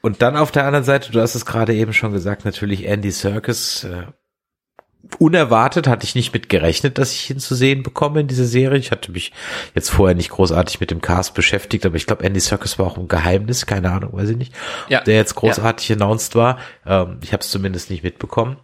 Und 0.00 0.20
dann 0.20 0.36
auf 0.36 0.50
der 0.50 0.66
anderen 0.66 0.84
Seite, 0.84 1.12
du 1.12 1.20
hast 1.20 1.34
es 1.34 1.46
gerade 1.46 1.74
eben 1.74 1.94
schon 1.94 2.12
gesagt, 2.12 2.44
natürlich 2.44 2.86
Andy 2.86 3.10
Serkis, 3.10 3.84
äh, 3.84 4.04
unerwartet, 5.18 5.86
hatte 5.86 6.04
ich 6.04 6.14
nicht 6.14 6.32
mit 6.32 6.48
gerechnet, 6.48 6.98
dass 6.98 7.12
ich 7.12 7.30
ihn 7.30 7.38
zu 7.38 7.54
sehen 7.54 7.82
bekomme 7.82 8.20
in 8.20 8.26
dieser 8.26 8.44
Serie. 8.44 8.78
Ich 8.78 8.90
hatte 8.90 9.12
mich 9.12 9.32
jetzt 9.74 9.90
vorher 9.90 10.14
nicht 10.14 10.30
großartig 10.30 10.80
mit 10.80 10.90
dem 10.90 11.00
Cast 11.00 11.34
beschäftigt, 11.34 11.86
aber 11.86 11.96
ich 11.96 12.06
glaube, 12.06 12.24
Andy 12.24 12.40
Serkis 12.40 12.78
war 12.78 12.86
auch 12.86 12.98
ein 12.98 13.08
Geheimnis, 13.08 13.66
keine 13.66 13.90
Ahnung, 13.90 14.12
weiß 14.12 14.30
ich 14.30 14.36
nicht, 14.36 14.54
ja. 14.88 15.00
der 15.00 15.16
jetzt 15.16 15.34
großartig 15.34 15.88
ja. 15.88 15.96
announced 15.96 16.34
war. 16.34 16.58
Ähm, 16.86 17.18
ich 17.22 17.32
habe 17.32 17.42
es 17.42 17.50
zumindest 17.50 17.90
nicht 17.90 18.02
mitbekommen. 18.02 18.56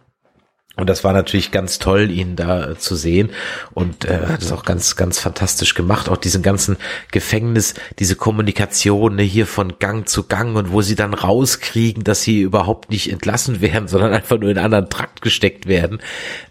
Und 0.77 0.89
das 0.89 1.03
war 1.03 1.11
natürlich 1.11 1.51
ganz 1.51 1.79
toll, 1.79 2.09
ihn 2.09 2.35
da 2.35 2.77
zu 2.77 2.95
sehen. 2.95 3.31
Und 3.73 4.05
äh, 4.05 4.27
hat 4.27 4.41
es 4.41 4.51
auch 4.51 4.63
ganz, 4.63 4.95
ganz 4.95 5.19
fantastisch 5.19 5.73
gemacht. 5.73 6.07
Auch 6.07 6.17
diesen 6.17 6.41
ganzen 6.41 6.77
Gefängnis, 7.11 7.73
diese 7.99 8.15
Kommunikation 8.15 9.15
ne, 9.15 9.23
hier 9.23 9.47
von 9.47 9.79
Gang 9.79 10.07
zu 10.07 10.27
Gang 10.27 10.55
und 10.55 10.71
wo 10.71 10.81
sie 10.81 10.95
dann 10.95 11.13
rauskriegen, 11.13 12.03
dass 12.03 12.21
sie 12.21 12.41
überhaupt 12.41 12.89
nicht 12.89 13.11
entlassen 13.11 13.61
werden, 13.61 13.87
sondern 13.87 14.13
einfach 14.13 14.39
nur 14.39 14.49
in 14.49 14.57
einen 14.57 14.65
anderen 14.65 14.89
Trakt 14.89 15.21
gesteckt 15.21 15.67
werden. 15.67 15.99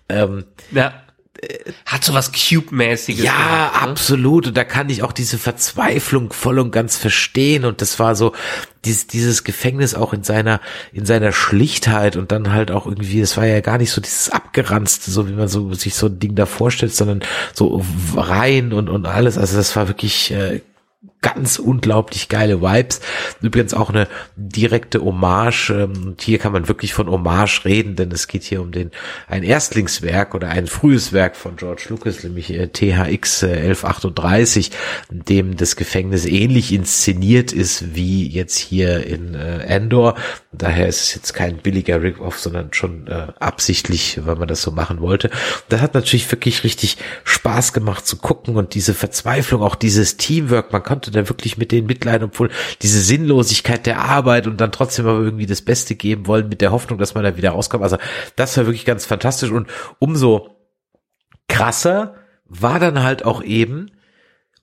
Ähm, 0.08 0.44
ja 0.70 0.92
hat 1.86 2.04
so 2.04 2.12
was 2.12 2.32
Cube-mäßiges. 2.32 3.24
Ja, 3.24 3.32
gemacht, 3.32 3.74
ne? 3.74 3.82
absolut. 3.82 4.46
Und 4.48 4.56
da 4.56 4.64
kann 4.64 4.90
ich 4.90 5.02
auch 5.02 5.12
diese 5.12 5.38
Verzweiflung 5.38 6.32
voll 6.32 6.58
und 6.58 6.70
ganz 6.70 6.96
verstehen. 6.96 7.64
Und 7.64 7.80
das 7.80 7.98
war 7.98 8.14
so 8.14 8.32
dieses, 8.84 9.06
dieses 9.06 9.44
Gefängnis 9.44 9.94
auch 9.94 10.12
in 10.12 10.22
seiner, 10.22 10.60
in 10.92 11.06
seiner 11.06 11.32
Schlichtheit 11.32 12.16
und 12.16 12.32
dann 12.32 12.52
halt 12.52 12.70
auch 12.70 12.86
irgendwie, 12.86 13.20
es 13.20 13.36
war 13.36 13.46
ja 13.46 13.60
gar 13.60 13.78
nicht 13.78 13.90
so 13.90 14.00
dieses 14.00 14.30
abgeranzte, 14.30 15.10
so 15.10 15.28
wie 15.28 15.32
man 15.32 15.48
so 15.48 15.72
sich 15.72 15.94
so 15.94 16.06
ein 16.06 16.18
Ding 16.18 16.34
da 16.34 16.46
vorstellt, 16.46 16.94
sondern 16.94 17.20
so 17.54 17.82
rein 18.16 18.72
und, 18.72 18.88
und 18.88 19.06
alles. 19.06 19.38
Also 19.38 19.56
das 19.56 19.74
war 19.76 19.88
wirklich 19.88 20.30
äh, 20.32 20.60
ganz 21.22 21.58
unglaublich 21.58 22.28
geile 22.28 22.62
Vibes. 22.62 23.00
Übrigens 23.42 23.74
auch 23.74 23.90
eine 23.90 24.08
direkte 24.36 25.02
Hommage. 25.04 25.70
Ähm, 25.70 26.06
und 26.06 26.22
hier 26.22 26.38
kann 26.38 26.52
man 26.52 26.68
wirklich 26.68 26.94
von 26.94 27.10
Hommage 27.10 27.64
reden, 27.64 27.96
denn 27.96 28.10
es 28.10 28.26
geht 28.26 28.42
hier 28.42 28.62
um 28.62 28.72
den 28.72 28.90
ein 29.28 29.42
Erstlingswerk 29.42 30.34
oder 30.34 30.48
ein 30.48 30.66
frühes 30.66 31.12
Werk 31.12 31.36
von 31.36 31.56
George 31.56 31.86
Lucas, 31.90 32.24
nämlich 32.24 32.50
äh, 32.50 32.68
THX 32.68 33.44
1138, 33.44 34.70
in 35.10 35.24
dem 35.24 35.56
das 35.56 35.76
Gefängnis 35.76 36.24
ähnlich 36.24 36.72
inszeniert 36.72 37.52
ist 37.52 37.94
wie 37.94 38.26
jetzt 38.26 38.56
hier 38.56 39.06
in 39.06 39.34
äh, 39.34 39.58
Endor. 39.64 40.14
Daher 40.52 40.88
ist 40.88 41.02
es 41.02 41.14
jetzt 41.14 41.32
kein 41.34 41.58
billiger 41.58 42.02
Rip-Off, 42.02 42.38
sondern 42.38 42.72
schon 42.72 43.06
äh, 43.06 43.28
absichtlich, 43.38 44.20
weil 44.24 44.36
man 44.36 44.48
das 44.48 44.62
so 44.62 44.70
machen 44.70 45.00
wollte. 45.00 45.30
das 45.68 45.80
hat 45.80 45.94
natürlich 45.94 46.30
wirklich 46.32 46.64
richtig 46.64 46.96
Spaß 47.24 47.72
gemacht 47.72 48.06
zu 48.06 48.16
gucken 48.16 48.56
und 48.56 48.74
diese 48.74 48.94
Verzweiflung, 48.94 49.62
auch 49.62 49.74
dieses 49.74 50.16
Teamwork, 50.16 50.72
man 50.72 50.82
konnte 50.82 51.09
da 51.12 51.28
wirklich 51.28 51.58
mit 51.58 51.72
denen 51.72 51.86
mitleiden, 51.86 52.28
obwohl 52.28 52.50
diese 52.82 53.00
Sinnlosigkeit 53.00 53.86
der 53.86 54.00
Arbeit 54.00 54.46
und 54.46 54.60
dann 54.60 54.72
trotzdem 54.72 55.06
aber 55.06 55.20
irgendwie 55.20 55.46
das 55.46 55.62
Beste 55.62 55.94
geben 55.94 56.26
wollen 56.26 56.48
mit 56.48 56.60
der 56.60 56.72
Hoffnung, 56.72 56.98
dass 56.98 57.14
man 57.14 57.24
da 57.24 57.36
wieder 57.36 57.50
rauskommt. 57.50 57.82
Also 57.82 57.98
das 58.36 58.56
war 58.56 58.66
wirklich 58.66 58.84
ganz 58.84 59.06
fantastisch 59.06 59.50
und 59.50 59.68
umso 59.98 60.56
krasser 61.48 62.14
war 62.44 62.80
dann 62.80 63.02
halt 63.02 63.24
auch 63.24 63.42
eben, 63.42 63.90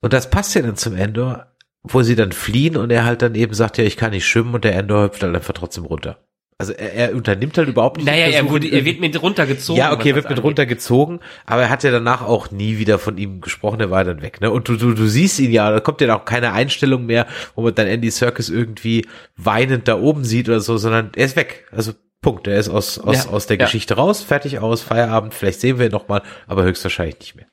und 0.02 0.14
das 0.14 0.30
passt 0.30 0.56
ja 0.56 0.62
dann 0.62 0.76
zum 0.76 0.96
Endor, 0.96 1.54
wo 1.84 2.02
sie 2.02 2.16
dann 2.16 2.32
fliehen 2.32 2.78
und 2.78 2.92
er 2.92 3.06
halt 3.06 3.22
dann 3.22 3.36
eben 3.36 3.54
sagt, 3.54 3.78
ja, 3.78 3.84
ich 3.84 3.98
kann 3.98 4.12
nicht 4.12 4.28
schwimmen 4.28 4.54
und 4.54 4.64
der 4.64 4.76
Endor 4.76 5.06
hüpft 5.06 5.24
halt 5.24 5.36
einfach 5.36 5.54
trotzdem 5.54 5.86
runter. 5.86 6.27
Also 6.60 6.74
er, 6.74 6.94
er 6.94 7.16
unternimmt 7.16 7.56
halt 7.58 7.68
überhaupt 7.68 7.98
nicht. 7.98 8.08
Naja, 8.08 8.28
er, 8.28 8.50
wurde, 8.50 8.68
er 8.68 8.84
wird 8.84 9.00
mit 9.00 9.22
runtergezogen. 9.22 9.80
Ja, 9.80 9.94
okay, 9.94 10.10
er 10.10 10.16
wird 10.16 10.30
mit 10.30 10.42
runtergezogen, 10.42 11.20
aber 11.46 11.64
er 11.64 11.70
hat 11.70 11.84
ja 11.84 11.92
danach 11.92 12.24
auch 12.24 12.50
nie 12.50 12.80
wieder 12.80 12.98
von 12.98 13.20
ihm 13.20 13.42
gesprochen, 13.42 13.80
er 13.80 13.92
war 13.92 14.04
dann 14.04 14.24
weg, 14.24 14.42
ne? 14.42 14.50
Und 14.50 14.68
du, 14.68 14.76
du, 14.76 14.94
du 14.94 15.08
siehst 15.08 15.38
ihn 15.40 15.52
ja, 15.52 15.70
da 15.70 15.80
kommt 15.82 16.02
ja 16.02 16.16
auch 16.16 16.26
keine 16.26 16.54
Einstellung 16.54 17.06
mehr, 17.06 17.28
wo 17.54 17.62
man 17.62 17.76
dann 17.76 17.86
Andy 17.86 18.10
Circus 18.10 18.50
irgendwie 18.50 19.06
weinend 19.36 19.88
da 19.88 20.00
oben 20.00 20.24
sieht 20.24 20.50
oder 20.50 20.60
so, 20.60 20.78
sondern 20.78 21.12
er 21.16 21.26
ist 21.26 21.36
weg. 21.36 21.68
Also 21.72 21.94
Punkt, 22.22 22.48
er 22.48 22.58
ist 22.58 22.70
aus, 22.70 22.98
aus, 22.98 23.26
ja, 23.26 23.32
aus 23.32 23.46
der 23.46 23.60
ja. 23.60 23.66
Geschichte 23.66 23.94
raus, 23.94 24.24
fertig 24.24 24.58
aus, 24.58 24.82
Feierabend, 24.82 25.36
vielleicht 25.36 25.62
sehen 25.62 25.78
wir 25.78 25.86
ihn 25.86 25.92
noch 25.92 26.08
mal, 26.08 26.24
aber 26.48 26.64
höchstwahrscheinlich 26.64 27.20
nicht 27.20 27.36
mehr. 27.36 27.46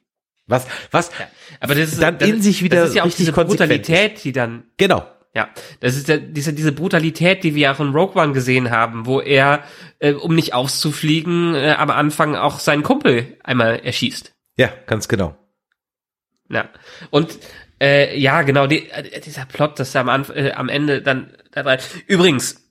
Was, 0.47 0.67
was 0.91 1.11
ja, 1.19 1.27
aber 1.61 1.75
das 1.75 1.93
ist, 1.93 2.03
dann 2.03 2.19
das, 2.19 2.29
in 2.29 2.41
sich 2.41 2.63
wieder 2.63 2.81
das 2.81 2.91
ist 2.91 2.97
ja 2.97 3.05
auch 3.05 3.11
diese 3.11 3.33
Brutalität, 3.33 4.25
die 4.25 4.33
dann 4.33 4.65
genau 4.79 5.07
ja, 5.35 5.49
das 5.81 5.97
ist 5.97 6.09
ja 6.09 6.17
diese, 6.17 6.53
diese 6.53 6.73
Brutalität, 6.73 7.43
die 7.43 7.55
wir 7.55 7.63
ja 7.63 7.75
von 7.75 7.93
Rogue 7.93 8.23
One 8.23 8.33
gesehen 8.33 8.71
haben, 8.71 9.05
wo 9.05 9.21
er, 9.21 9.65
äh, 9.99 10.13
um 10.13 10.35
nicht 10.35 10.55
auszufliegen, 10.55 11.55
äh, 11.55 11.75
am 11.77 11.91
Anfang 11.91 12.37
auch 12.37 12.61
seinen 12.61 12.85
Kumpel 12.85 13.37
einmal 13.43 13.81
erschießt. 13.81 14.33
Ja, 14.57 14.73
ganz 14.87 15.09
genau. 15.09 15.37
Ja, 16.49 16.69
und 17.11 17.37
äh, 17.81 18.17
ja, 18.17 18.43
genau, 18.43 18.69
die, 18.69 18.89
äh, 18.91 19.21
dieser 19.21 19.45
Plot, 19.45 19.81
das 19.81 19.97
am, 19.97 20.09
Anf 20.09 20.31
äh, 20.31 20.53
am 20.53 20.69
Ende 20.69 21.03
dann 21.03 21.37
dabei. 21.51 21.79
Übrigens, 22.07 22.65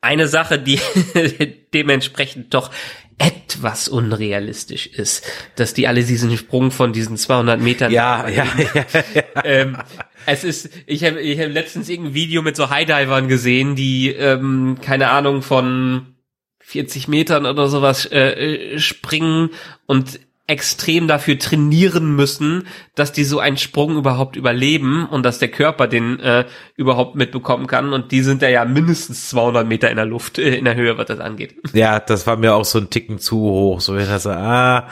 eine 0.00 0.28
Sache, 0.28 0.58
die 0.58 0.80
dementsprechend 1.74 2.54
doch 2.54 2.70
etwas 3.18 3.88
unrealistisch 3.88 4.86
ist, 4.86 5.24
dass 5.56 5.72
die 5.72 5.88
alle 5.88 6.04
diesen 6.04 6.36
Sprung 6.36 6.70
von 6.70 6.92
diesen 6.92 7.16
200 7.16 7.60
Metern. 7.60 7.90
Ja, 7.90 8.28
ja, 8.28 8.46
ja. 8.56 8.84
ja. 9.14 9.24
ähm, 9.44 9.78
es 10.26 10.44
ist, 10.44 10.70
ich 10.86 11.04
habe 11.04 11.20
ich 11.20 11.40
hab 11.40 11.50
letztens 11.50 11.88
irgendein 11.88 12.14
Video 12.14 12.42
mit 12.42 12.56
so 12.56 12.68
Highdivern 12.68 13.28
gesehen, 13.28 13.76
die, 13.76 14.10
ähm, 14.10 14.78
keine 14.82 15.10
Ahnung, 15.10 15.42
von 15.42 16.16
40 16.60 17.08
Metern 17.08 17.46
oder 17.46 17.68
sowas 17.68 18.06
äh, 18.06 18.74
äh, 18.74 18.78
springen 18.78 19.50
und 19.86 20.18
extrem 20.48 21.08
dafür 21.08 21.38
trainieren 21.38 22.14
müssen, 22.14 22.68
dass 22.94 23.12
die 23.12 23.24
so 23.24 23.40
einen 23.40 23.56
Sprung 23.56 23.96
überhaupt 23.96 24.36
überleben 24.36 25.04
und 25.06 25.24
dass 25.24 25.40
der 25.40 25.48
Körper 25.48 25.88
den 25.88 26.20
äh, 26.20 26.44
überhaupt 26.76 27.16
mitbekommen 27.16 27.66
kann. 27.66 27.92
Und 27.92 28.12
die 28.12 28.22
sind 28.22 28.42
da 28.42 28.48
ja 28.48 28.64
mindestens 28.64 29.28
200 29.30 29.66
Meter 29.66 29.90
in 29.90 29.96
der 29.96 30.06
Luft, 30.06 30.38
äh, 30.38 30.54
in 30.54 30.64
der 30.64 30.76
Höhe, 30.76 30.98
was 30.98 31.06
das 31.06 31.18
angeht. 31.18 31.56
Ja, 31.72 31.98
das 31.98 32.28
war 32.28 32.36
mir 32.36 32.54
auch 32.54 32.64
so 32.64 32.78
ein 32.78 32.90
Ticken 32.90 33.18
zu 33.18 33.40
hoch. 33.40 33.80
So 33.80 33.96
er 33.96 34.20
so, 34.20 34.30
ah, 34.30 34.88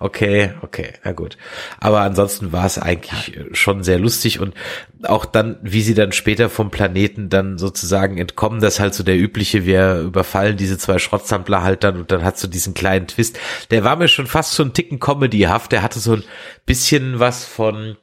okay, 0.00 0.54
okay, 0.62 0.94
na 1.04 1.12
gut. 1.12 1.36
Aber 1.78 2.00
ansonsten 2.00 2.52
war 2.52 2.66
es 2.66 2.78
eigentlich 2.78 3.36
ja. 3.36 3.42
schon 3.52 3.84
sehr 3.84 4.00
lustig 4.00 4.40
und 4.40 4.54
auch 5.04 5.24
dann, 5.24 5.56
wie 5.62 5.82
sie 5.82 5.94
dann 5.94 6.12
später 6.12 6.48
vom 6.48 6.70
Planeten 6.70 7.28
dann 7.28 7.58
sozusagen 7.58 8.18
entkommen, 8.18 8.60
das 8.60 8.80
halt 8.80 8.94
so 8.94 9.04
der 9.04 9.18
übliche, 9.18 9.66
wir 9.66 10.00
überfallen 10.00 10.56
diese 10.56 10.78
zwei 10.78 10.98
Schrottsampler 10.98 11.62
halt 11.62 11.84
dann 11.84 11.96
und 11.96 12.10
dann 12.10 12.24
hat 12.24 12.38
so 12.38 12.48
diesen 12.48 12.74
kleinen 12.74 13.06
Twist. 13.06 13.38
Der 13.70 13.84
war 13.84 13.96
mir 13.96 14.08
schon 14.08 14.26
fast 14.26 14.52
so 14.52 14.62
ein 14.62 14.72
Ticken 14.72 14.95
comedyhaft. 14.98 15.72
Der 15.72 15.82
hatte 15.82 15.98
so 16.00 16.14
ein 16.14 16.24
bisschen 16.64 17.18
was 17.18 17.44
von, 17.44 17.96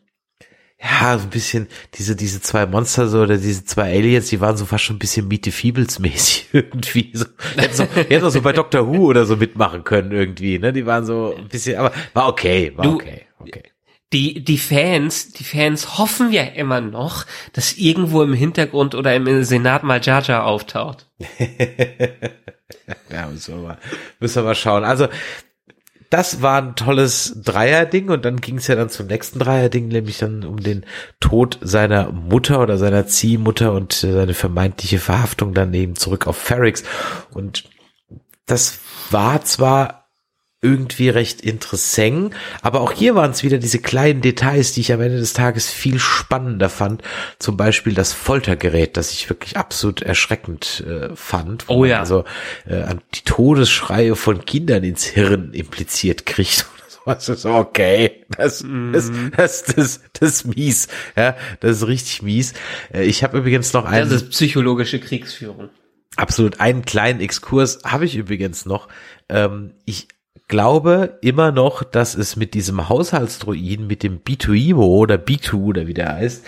ja, 0.81 1.17
so 1.17 1.25
ein 1.25 1.29
bisschen 1.29 1.67
diese, 1.95 2.15
diese 2.15 2.41
zwei 2.41 2.65
Monster 2.65 3.07
so, 3.07 3.21
oder 3.21 3.37
diese 3.37 3.65
zwei 3.65 3.93
Aliens, 3.95 4.29
die 4.29 4.41
waren 4.41 4.57
so 4.57 4.65
fast 4.65 4.83
schon 4.83 4.97
ein 4.97 4.99
bisschen 4.99 5.27
Meet 5.27 5.45
the 5.45 5.51
Feebles 5.51 5.99
mäßig 5.99 6.49
irgendwie. 6.53 7.11
So, 7.13 7.25
hätten 7.55 7.75
so, 7.75 7.83
hätten 7.83 8.29
so 8.29 8.41
bei 8.41 8.53
Doctor 8.53 8.87
Who 8.87 9.07
oder 9.07 9.25
so 9.25 9.35
mitmachen 9.35 9.83
können 9.83 10.11
irgendwie, 10.11 10.59
ne? 10.59 10.73
Die 10.73 10.85
waren 10.85 11.05
so 11.05 11.35
ein 11.37 11.47
bisschen, 11.47 11.77
aber 11.77 11.91
war 12.13 12.27
okay, 12.27 12.71
war 12.75 12.85
du, 12.85 12.95
okay, 12.95 13.25
okay 13.39 13.63
die, 14.13 14.43
die 14.43 14.59
Fans, 14.59 15.33
die 15.33 15.43
Fans 15.43 15.97
hoffen 15.97 16.31
ja 16.31 16.43
immer 16.43 16.79
noch, 16.79 17.25
dass 17.51 17.73
irgendwo 17.73 18.21
im 18.21 18.33
Hintergrund 18.33 18.93
oder 18.95 19.15
im 19.15 19.43
Senat 19.43 19.83
mal 19.83 19.99
Jar 20.01 20.21
Jar 20.21 20.45
auftaucht. 20.45 21.09
ja, 23.09 23.27
müssen 23.27 23.55
wir 23.55 23.61
mal, 23.63 23.77
müssen 24.19 24.35
wir 24.35 24.43
mal 24.43 24.55
schauen. 24.55 24.83
Also, 24.83 25.07
das 26.13 26.43
war 26.43 26.61
ein 26.61 26.75
tolles 26.75 27.41
Dreierding 27.43 28.11
und 28.11 28.23
dann 28.23 28.39
ging 28.39 28.57
es 28.57 28.67
ja 28.67 28.75
dann 28.75 28.89
zum 28.89 29.07
nächsten 29.07 29.39
Dreierding, 29.39 29.87
nämlich 29.87 30.19
dann 30.19 30.45
um 30.45 30.57
den 30.57 30.85
Tod 31.19 31.57
seiner 31.61 32.11
Mutter 32.11 32.61
oder 32.61 32.77
seiner 32.77 33.07
Ziehmutter 33.07 33.73
und 33.73 33.93
seine 33.93 34.35
vermeintliche 34.35 34.99
Verhaftung 34.99 35.55
dann 35.55 35.73
eben 35.73 35.95
zurück 35.95 36.27
auf 36.27 36.37
Ferrix. 36.37 36.83
Und 37.31 37.63
das 38.45 38.77
war 39.09 39.43
zwar 39.43 40.02
irgendwie 40.63 41.09
recht 41.09 41.41
interessant. 41.41 42.33
Aber 42.61 42.81
auch 42.81 42.91
hier 42.91 43.15
waren 43.15 43.31
es 43.31 43.43
wieder 43.43 43.57
diese 43.57 43.79
kleinen 43.79 44.21
Details, 44.21 44.73
die 44.73 44.81
ich 44.81 44.93
am 44.93 45.01
Ende 45.01 45.19
des 45.19 45.33
Tages 45.33 45.69
viel 45.69 45.99
spannender 45.99 46.69
fand. 46.69 47.03
Zum 47.37 47.57
Beispiel 47.57 47.93
das 47.93 48.13
Foltergerät, 48.13 48.97
das 48.97 49.11
ich 49.11 49.29
wirklich 49.29 49.57
absolut 49.57 50.01
erschreckend 50.01 50.83
äh, 50.87 51.15
fand. 51.15 51.65
Oh 51.67 51.85
ja. 51.85 51.99
Also 51.99 52.23
äh, 52.65 52.95
die 53.13 53.23
Todesschreie 53.25 54.15
von 54.15 54.45
Kindern 54.45 54.83
ins 54.83 55.05
Hirn 55.05 55.53
impliziert 55.53 56.25
kriegt. 56.25 56.65
Was 57.05 57.27
ist 57.27 57.45
okay, 57.45 58.23
das, 58.37 58.63
das, 58.93 59.11
das, 59.35 59.63
das, 59.65 60.01
das 60.13 60.29
ist 60.29 60.45
mies, 60.45 60.87
ja, 61.17 61.35
das 61.59 61.77
ist 61.77 61.87
richtig 61.87 62.21
mies. 62.21 62.53
Äh, 62.93 63.03
ich 63.03 63.25
habe 63.25 63.39
übrigens 63.39 63.73
noch 63.73 63.83
einen. 63.83 64.09
Das 64.09 64.21
ist 64.21 64.29
psychologische 64.29 65.01
Kriegsführung. 65.01 65.69
Absolut, 66.15 66.59
einen 66.59 66.85
kleinen 66.85 67.19
Exkurs 67.19 67.79
habe 67.83 68.05
ich 68.05 68.15
übrigens 68.15 68.65
noch. 68.65 68.87
Ähm, 69.29 69.73
ich 69.85 70.07
glaube 70.47 71.17
immer 71.21 71.51
noch, 71.51 71.83
dass 71.83 72.15
es 72.15 72.35
mit 72.35 72.53
diesem 72.53 72.89
Haushaltsdruiden, 72.89 73.87
mit 73.87 74.03
dem 74.03 74.19
B2Evo 74.21 74.83
oder 74.83 75.15
B2 75.15 75.53
oder 75.55 75.87
wie 75.87 75.93
der 75.93 76.15
heißt, 76.15 76.45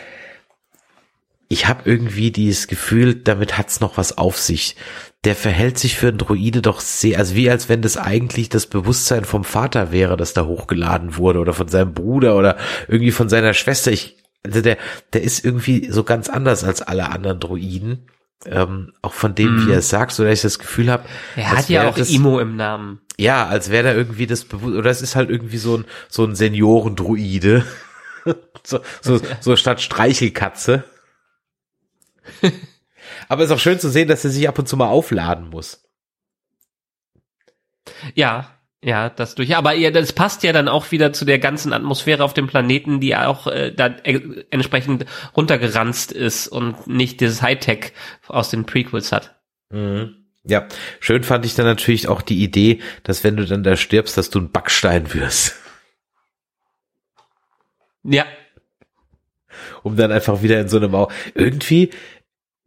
ich 1.48 1.67
habe 1.67 1.82
irgendwie 1.86 2.32
dieses 2.32 2.67
Gefühl, 2.67 3.15
damit 3.15 3.58
hat's 3.58 3.80
noch 3.80 3.98
was 3.98 4.17
auf 4.17 4.38
sich. 4.38 4.76
Der 5.24 5.36
verhält 5.36 5.78
sich 5.78 5.95
für 5.95 6.08
einen 6.08 6.17
Druide 6.17 6.62
doch 6.62 6.80
sehr, 6.80 7.19
also 7.19 7.36
wie 7.36 7.50
als 7.50 7.69
wenn 7.69 7.82
das 7.82 7.98
eigentlich 7.98 8.50
das 8.50 8.67
Bewusstsein 8.67 9.26
vom 9.26 9.43
Vater 9.43 9.91
wäre, 9.91 10.17
das 10.17 10.34
da 10.34 10.45
hochgeladen 10.45 11.17
wurde 11.17 11.39
oder 11.39 11.54
von 11.54 11.67
seinem 11.67 11.93
Bruder 11.93 12.36
oder 12.36 12.58
irgendwie 12.88 13.12
von 13.12 13.30
seiner 13.30 13.54
Schwester. 13.54 13.91
Ich, 13.91 14.17
also 14.43 14.62
der, 14.62 14.78
der 15.13 15.21
ist 15.21 15.45
irgendwie 15.45 15.91
so 15.91 16.04
ganz 16.04 16.30
anders 16.30 16.63
als 16.63 16.82
alle 16.82 17.10
anderen 17.10 17.39
Druiden. 17.39 18.08
Ähm, 18.45 18.93
auch 19.02 19.13
von 19.13 19.34
dem, 19.34 19.56
mm. 19.56 19.67
wie 19.67 19.71
er 19.71 19.80
es 19.80 19.89
sagt, 19.89 20.12
so 20.12 20.24
dass 20.24 20.34
ich 20.34 20.41
das 20.41 20.60
Gefühl 20.60 20.91
habe. 20.91 21.06
Er 21.36 21.52
hat 21.52 21.69
ja 21.69 21.89
auch 21.89 21.95
das, 21.95 22.10
Imo 22.10 22.39
im 22.39 22.56
Namen. 22.56 23.02
Ja, 23.17 23.48
als 23.48 23.71
wäre 23.71 23.86
da 23.86 23.93
irgendwie 23.93 24.28
das 24.28 24.43
bewusst, 24.45 24.76
oder 24.76 24.89
es 24.89 25.02
ist 25.02 25.15
halt 25.15 25.30
irgendwie 25.30 25.58
so 25.58 25.78
ein, 25.78 25.86
so 26.10 26.24
ein 26.26 26.36
Seniorendruide. 26.36 27.65
so, 28.63 28.82
so, 29.02 29.19
so 29.39 29.56
statt 29.56 29.82
Streichelkatze. 29.82 30.84
Aber 33.28 33.43
es 33.43 33.50
ist 33.50 33.56
auch 33.56 33.60
schön 33.60 33.80
zu 33.80 33.89
sehen, 33.89 34.08
dass 34.08 34.24
er 34.24 34.32
sich 34.32 34.48
ab 34.48 34.60
und 34.60 34.67
zu 34.67 34.78
mal 34.78 34.88
aufladen 34.88 35.50
muss. 35.50 35.84
Ja, 38.13 38.55
ja, 38.86 39.10
das 39.10 39.34
durch. 39.34 39.56
Aber 39.56 39.74
ja, 39.74 39.89
das 39.89 40.13
passt 40.13 40.43
ja 40.43 40.54
dann 40.54 40.67
auch 40.67 40.91
wieder 40.91 41.12
zu 41.12 41.26
der 41.26 41.39
ganzen 41.39 41.74
Atmosphäre 41.74 42.24
auf 42.24 42.36
dem 42.36 42.45
Planeten, 42.45 43.00
die 43.00 43.15
auch 43.15 43.48
äh, 43.48 43.71
da 43.71 43.88
äh, 43.88 44.45
entsprechend 44.52 45.08
runtergeranzt 45.36 46.12
ist 46.12 46.48
und 46.48 46.86
nicht 46.86 47.19
dieses 47.19 47.41
Hightech 47.41 47.93
aus 48.28 48.52
den 48.52 48.67
Prequels 48.67 49.12
hat. 49.12 49.36
Mhm. 49.71 50.17
Ja, 50.43 50.67
schön 51.00 51.24
fand 51.24 51.48
ich 51.48 51.56
dann 51.56 51.65
natürlich 51.65 52.08
auch 52.08 52.21
die 52.21 52.43
Idee, 52.43 52.80
dass 53.02 53.24
wenn 53.24 53.36
du 53.36 53.48
dann 53.48 53.63
da 53.63 53.76
stirbst, 53.76 54.19
dass 54.19 54.30
du 54.30 54.39
ein 54.39 54.52
Backstein 54.52 55.12
wirst. 55.15 55.56
Ja. 58.04 58.28
Um 59.82 59.95
dann 59.95 60.12
einfach 60.12 60.43
wieder 60.43 60.62
in 60.62 60.67
so 60.69 60.78
eine 60.78 60.89
Mauer. 60.89 61.12
Irgendwie, 61.34 61.89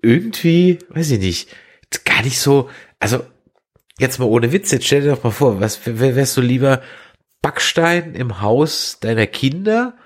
irgendwie, 0.02 0.80
weiß 0.88 1.12
ich 1.12 1.20
nicht, 1.20 1.48
gar 2.04 2.22
nicht 2.22 2.40
so, 2.40 2.68
also 2.98 3.24
jetzt 3.98 4.18
mal 4.18 4.26
ohne 4.26 4.52
Witz, 4.52 4.70
jetzt 4.70 4.86
stell 4.86 5.02
dir 5.02 5.14
doch 5.14 5.24
mal 5.24 5.30
vor, 5.30 5.60
was 5.60 5.80
wärst 5.84 6.36
du 6.36 6.40
lieber 6.40 6.82
Backstein 7.42 8.14
im 8.14 8.40
Haus 8.40 8.98
deiner 9.00 9.26
Kinder 9.26 9.96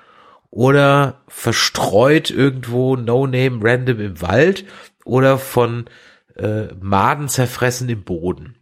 oder 0.50 1.22
verstreut 1.28 2.30
irgendwo 2.30 2.96
no 2.96 3.26
name 3.26 3.60
random 3.62 4.00
im 4.00 4.20
Wald 4.20 4.66
oder 5.04 5.38
von 5.38 5.88
äh, 6.36 6.66
Maden 6.80 7.28
zerfressen 7.28 7.88
im 7.88 8.04
Boden. 8.04 8.56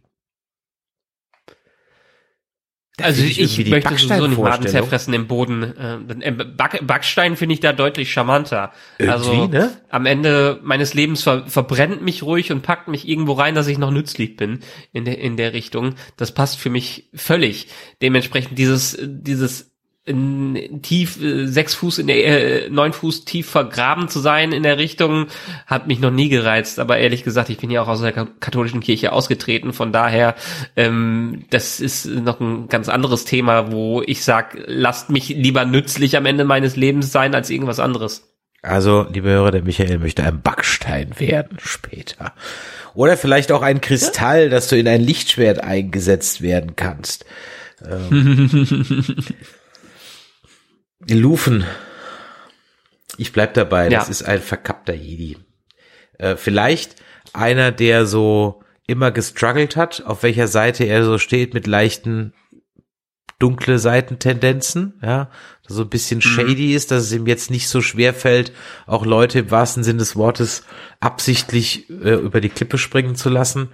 Da 2.90 2.90
Also 3.03 3.23
ich, 3.23 3.55
die 3.55 3.69
möchte 3.69 3.95
sowieso 3.97 4.27
nicht 4.27 4.41
Maden 4.41 4.67
zerfressen 4.67 5.13
im 5.13 5.27
Boden. 5.27 5.63
Äh, 5.63 6.27
äh, 6.27 6.31
Back, 6.31 6.85
Backstein 6.85 7.35
finde 7.35 7.53
ich 7.53 7.59
da 7.59 7.73
deutlich 7.73 8.11
charmanter. 8.11 8.71
also 8.99 9.31
Irgendwie, 9.31 9.57
ne? 9.57 9.71
am 9.89 10.05
Ende 10.05 10.59
meines 10.63 10.93
Lebens 10.93 11.23
ver, 11.23 11.45
verbrennt 11.47 12.01
mich 12.01 12.23
ruhig 12.23 12.51
und 12.51 12.61
packt 12.61 12.87
mich 12.87 13.07
irgendwo 13.07 13.33
rein, 13.33 13.55
dass 13.55 13.67
ich 13.67 13.77
noch 13.77 13.91
nützlich 13.91 14.35
bin 14.35 14.59
in 14.93 15.05
der 15.05 15.19
in 15.19 15.37
der 15.37 15.53
Richtung. 15.53 15.95
Das 16.17 16.33
passt 16.33 16.59
für 16.59 16.69
mich 16.69 17.09
völlig. 17.13 17.67
Dementsprechend 18.01 18.57
dieses 18.57 18.97
dieses 19.01 19.70
in, 20.11 20.81
tief 20.83 21.19
äh, 21.21 21.47
sechs 21.47 21.73
Fuß 21.73 21.97
in 21.99 22.07
der 22.07 22.65
äh, 22.65 22.69
neun 22.69 22.93
Fuß 22.93 23.25
tief 23.25 23.49
vergraben 23.49 24.07
zu 24.09 24.19
sein 24.19 24.51
in 24.51 24.61
der 24.63 24.77
Richtung 24.77 25.27
hat 25.65 25.87
mich 25.87 25.99
noch 25.99 26.11
nie 26.11 26.29
gereizt 26.29 26.79
aber 26.79 26.97
ehrlich 26.99 27.23
gesagt 27.23 27.49
ich 27.49 27.57
bin 27.57 27.71
ja 27.71 27.81
auch 27.81 27.87
aus 27.87 28.01
der 28.01 28.11
ka- 28.11 28.27
katholischen 28.39 28.81
Kirche 28.81 29.11
ausgetreten 29.11 29.73
von 29.73 29.91
daher 29.91 30.35
ähm, 30.75 31.45
das 31.49 31.79
ist 31.79 32.05
noch 32.05 32.39
ein 32.39 32.67
ganz 32.69 32.87
anderes 32.89 33.25
Thema 33.25 33.71
wo 33.71 34.01
ich 34.05 34.23
sag 34.23 34.57
lasst 34.67 35.09
mich 35.09 35.29
lieber 35.29 35.65
nützlich 35.65 36.15
am 36.17 36.25
Ende 36.27 36.43
meines 36.43 36.75
Lebens 36.75 37.11
sein 37.11 37.33
als 37.33 37.49
irgendwas 37.49 37.79
anderes 37.79 38.27
Also, 38.63 39.07
liebe 39.11 39.29
Hörer, 39.29 39.49
der 39.51 39.63
Michael 39.63 39.97
möchte 39.97 40.23
ein 40.23 40.41
Backstein 40.41 41.19
werden 41.19 41.57
später. 41.59 42.33
Oder 42.93 43.17
vielleicht 43.17 43.51
auch 43.51 43.63
ein 43.63 43.81
Kristall, 43.81 44.49
dass 44.51 44.67
du 44.67 44.77
in 44.77 44.87
ein 44.87 45.01
Lichtschwert 45.01 45.63
eingesetzt 45.63 46.41
werden 46.43 46.75
kannst. 46.75 47.25
Ähm, 47.89 48.49
Lufen. 51.09 51.65
Ich 53.17 53.33
bleib 53.33 53.53
dabei, 53.53 53.89
das 53.89 54.05
Ja. 54.07 54.11
ist 54.11 54.23
ein 54.23 54.41
verkappter 54.41 54.93
Jedi. 54.93 55.37
Äh, 56.17 56.35
vielleicht 56.35 56.95
einer, 57.33 57.71
der 57.71 58.05
so 58.05 58.63
immer 58.87 59.11
gestruggelt 59.11 59.75
hat, 59.75 60.03
auf 60.05 60.23
welcher 60.23 60.47
Seite 60.47 60.83
er 60.85 61.03
so 61.05 61.17
steht 61.17 61.53
mit 61.53 61.67
leichten 61.67 62.33
dunkle 63.39 63.79
Seitentendenzen, 63.79 64.99
ja, 65.01 65.31
so 65.67 65.81
ein 65.83 65.89
bisschen 65.89 66.21
shady 66.21 66.75
ist, 66.75 66.91
dass 66.91 67.03
es 67.03 67.11
ihm 67.11 67.25
jetzt 67.25 67.49
nicht 67.49 67.69
so 67.69 67.81
schwer 67.81 68.13
fällt, 68.13 68.51
auch 68.85 69.03
Leute 69.05 69.39
im 69.39 69.49
wahrsten 69.51 69.83
Sinne 69.83 69.99
des 69.99 70.15
Wortes 70.15 70.63
absichtlich 70.99 71.89
äh, 71.89 72.13
über 72.15 72.39
die 72.41 72.49
Klippe 72.49 72.77
springen 72.77 73.15
zu 73.15 73.29
lassen. 73.29 73.69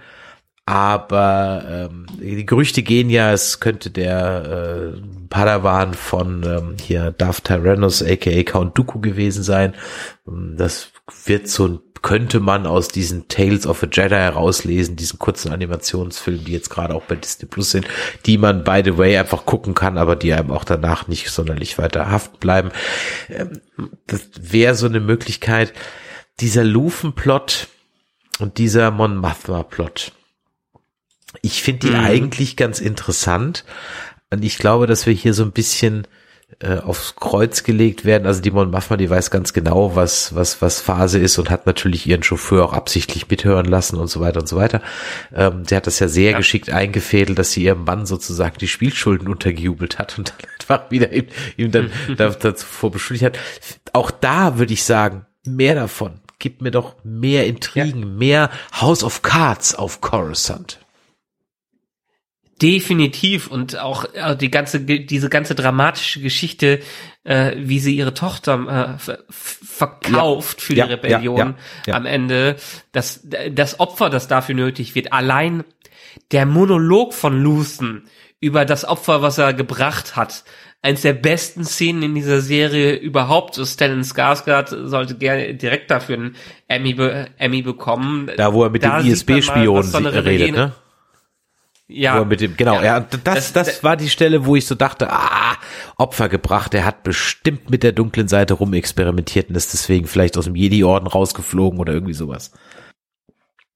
Aber 0.68 1.64
ähm, 1.66 2.06
die 2.20 2.44
Gerüchte 2.44 2.82
gehen 2.82 3.08
ja, 3.08 3.32
es 3.32 3.58
könnte 3.58 3.90
der 3.90 4.92
äh, 4.94 5.00
Padawan 5.30 5.94
von 5.94 6.42
ähm, 6.44 6.76
hier 6.78 7.10
Darth 7.10 7.44
Tyrannus 7.44 8.02
aka 8.02 8.42
Count 8.42 8.76
Dooku 8.76 9.00
gewesen 9.00 9.42
sein. 9.42 9.72
Ähm, 10.26 10.56
Das 10.58 10.90
wird 11.24 11.48
so 11.48 11.68
ein 11.68 11.78
könnte 12.02 12.38
man 12.38 12.66
aus 12.66 12.88
diesen 12.88 13.28
Tales 13.28 13.66
of 13.66 13.82
a 13.82 13.88
Jedi 13.90 14.14
herauslesen, 14.14 14.94
diesen 14.94 15.18
kurzen 15.18 15.50
Animationsfilmen, 15.50 16.44
die 16.44 16.52
jetzt 16.52 16.68
gerade 16.68 16.94
auch 16.94 17.02
bei 17.04 17.16
Disney 17.16 17.48
Plus 17.48 17.72
sind, 17.72 17.88
die 18.24 18.38
man 18.38 18.62
by 18.62 18.82
the 18.84 18.98
way 18.98 19.16
einfach 19.16 19.46
gucken 19.46 19.74
kann, 19.74 19.98
aber 19.98 20.14
die 20.16 20.34
einem 20.34 20.52
auch 20.52 20.64
danach 20.64 21.08
nicht 21.08 21.30
sonderlich 21.30 21.78
weiter 21.78 22.10
haften 22.10 22.36
bleiben. 22.40 22.70
Ähm, 23.30 23.60
Das 24.06 24.20
wäre 24.38 24.74
so 24.74 24.84
eine 24.84 25.00
Möglichkeit. 25.00 25.72
Dieser 26.40 26.62
Lufen-Plot 26.62 27.68
und 28.38 28.58
dieser 28.58 28.90
Mon 28.90 29.16
Mothma-Plot. 29.16 30.12
Ich 31.42 31.62
finde 31.62 31.88
die 31.88 31.92
Mhm. 31.94 32.04
eigentlich 32.04 32.56
ganz 32.56 32.80
interessant. 32.80 33.64
Und 34.30 34.44
ich 34.44 34.58
glaube, 34.58 34.86
dass 34.86 35.06
wir 35.06 35.12
hier 35.12 35.34
so 35.34 35.42
ein 35.44 35.52
bisschen 35.52 36.06
äh, 36.60 36.78
aufs 36.78 37.14
Kreuz 37.14 37.62
gelegt 37.62 38.06
werden. 38.06 38.26
Also 38.26 38.40
die 38.40 38.50
Mon 38.50 38.70
Mothma, 38.70 38.96
die 38.96 39.10
weiß 39.10 39.30
ganz 39.30 39.52
genau, 39.52 39.94
was, 39.94 40.34
was, 40.34 40.62
was 40.62 40.80
Phase 40.80 41.18
ist 41.18 41.36
und 41.38 41.50
hat 41.50 41.66
natürlich 41.66 42.06
ihren 42.06 42.22
Chauffeur 42.22 42.64
auch 42.64 42.72
absichtlich 42.72 43.28
mithören 43.28 43.66
lassen 43.66 43.96
und 43.96 44.08
so 44.08 44.20
weiter 44.20 44.40
und 44.40 44.48
so 44.48 44.56
weiter. 44.56 44.80
Ähm, 45.34 45.64
sie 45.66 45.76
hat 45.76 45.86
das 45.86 45.98
ja 45.98 46.08
sehr 46.08 46.30
Ja. 46.32 46.36
geschickt 46.38 46.70
eingefädelt, 46.70 47.38
dass 47.38 47.52
sie 47.52 47.64
ihrem 47.64 47.84
Mann 47.84 48.06
sozusagen 48.06 48.56
die 48.58 48.66
Spielschulden 48.66 49.28
untergejubelt 49.28 49.98
hat 49.98 50.16
und 50.18 50.30
dann 50.30 50.48
einfach 50.78 50.90
wieder 50.90 51.12
ihm, 51.12 51.26
ihm 51.58 51.70
dann 51.70 51.90
da- 52.16 52.30
dazu 52.30 52.90
beschuldigt 52.90 53.24
hat. 53.26 53.38
Auch 53.92 54.10
da 54.10 54.58
würde 54.58 54.72
ich 54.72 54.84
sagen, 54.84 55.26
mehr 55.44 55.74
davon. 55.74 56.20
Gib 56.38 56.62
mir 56.62 56.70
doch 56.70 56.96
mehr 57.04 57.46
Intrigen, 57.46 58.16
mehr 58.16 58.48
House 58.80 59.04
of 59.04 59.20
Cards 59.20 59.74
auf 59.74 60.00
Coruscant. 60.00 60.78
Definitiv 62.60 63.48
und 63.48 63.78
auch 63.78 64.04
äh, 64.14 64.36
die 64.36 64.50
ganze 64.50 64.80
diese 64.80 65.28
ganze 65.28 65.54
dramatische 65.54 66.20
Geschichte, 66.20 66.80
äh, 67.24 67.52
wie 67.56 67.78
sie 67.78 67.96
ihre 67.96 68.14
Tochter 68.14 68.96
äh, 68.96 68.98
ver 68.98 69.18
verkauft 69.28 70.60
für 70.60 70.72
die 70.74 70.80
Ja, 70.80 70.86
Rebellion 70.86 71.36
ja, 71.36 71.44
ja, 71.46 71.54
ja. 71.86 71.94
am 71.94 72.04
Ende, 72.04 72.56
das 72.92 73.26
das 73.50 73.78
Opfer, 73.78 74.10
das 74.10 74.26
dafür 74.26 74.56
nötig 74.56 74.94
wird, 74.94 75.12
allein 75.12 75.62
der 76.32 76.46
Monolog 76.46 77.14
von 77.14 77.40
Luthen 77.40 78.08
über 78.40 78.64
das 78.64 78.84
Opfer, 78.84 79.22
was 79.22 79.38
er 79.38 79.52
gebracht 79.52 80.16
hat, 80.16 80.44
eins 80.82 81.02
der 81.02 81.12
besten 81.12 81.64
Szenen 81.64 82.02
in 82.02 82.14
dieser 82.14 82.40
Serie 82.40 82.94
überhaupt. 82.94 83.56
Stellan 83.56 84.02
Skarsgård 84.02 84.88
sollte 84.88 85.16
gerne 85.16 85.54
direkt 85.54 85.90
dafür 85.90 86.16
einen 86.16 86.36
Emmy, 86.68 86.96
Emmy 87.36 87.62
bekommen. 87.62 88.30
Da, 88.36 88.52
wo 88.52 88.64
er 88.64 88.70
mit 88.70 88.82
Da 88.82 89.00
dem 89.00 89.10
ISB-Spion 89.10 89.84
redet, 90.06 90.52
ne? 90.52 90.72
Ja, 91.90 92.18
er 92.18 92.24
mit 92.26 92.40
dem, 92.42 92.54
genau, 92.56 92.74
ja. 92.76 92.84
ja, 92.84 93.00
das, 93.00 93.22
das, 93.24 93.52
Das- 93.52 93.82
war 93.82 93.96
die 93.96 94.10
Stelle, 94.10 94.44
wo 94.44 94.56
ich 94.56 94.66
so 94.66 94.74
dachte, 94.74 95.10
ah, 95.10 95.56
Opfer 95.96 96.28
gebracht, 96.28 96.74
der 96.74 96.84
hat 96.84 97.02
bestimmt 97.02 97.70
mit 97.70 97.82
der 97.82 97.92
dunklen 97.92 98.28
Seite 98.28 98.54
rumexperimentiert 98.54 99.48
und 99.48 99.56
ist 99.56 99.72
deswegen 99.72 100.06
vielleicht 100.06 100.36
aus 100.36 100.44
dem 100.44 100.54
Jedi-Orden 100.54 101.06
rausgeflogen 101.06 101.80
oder 101.80 101.94
irgendwie 101.94 102.12
sowas. 102.12 102.52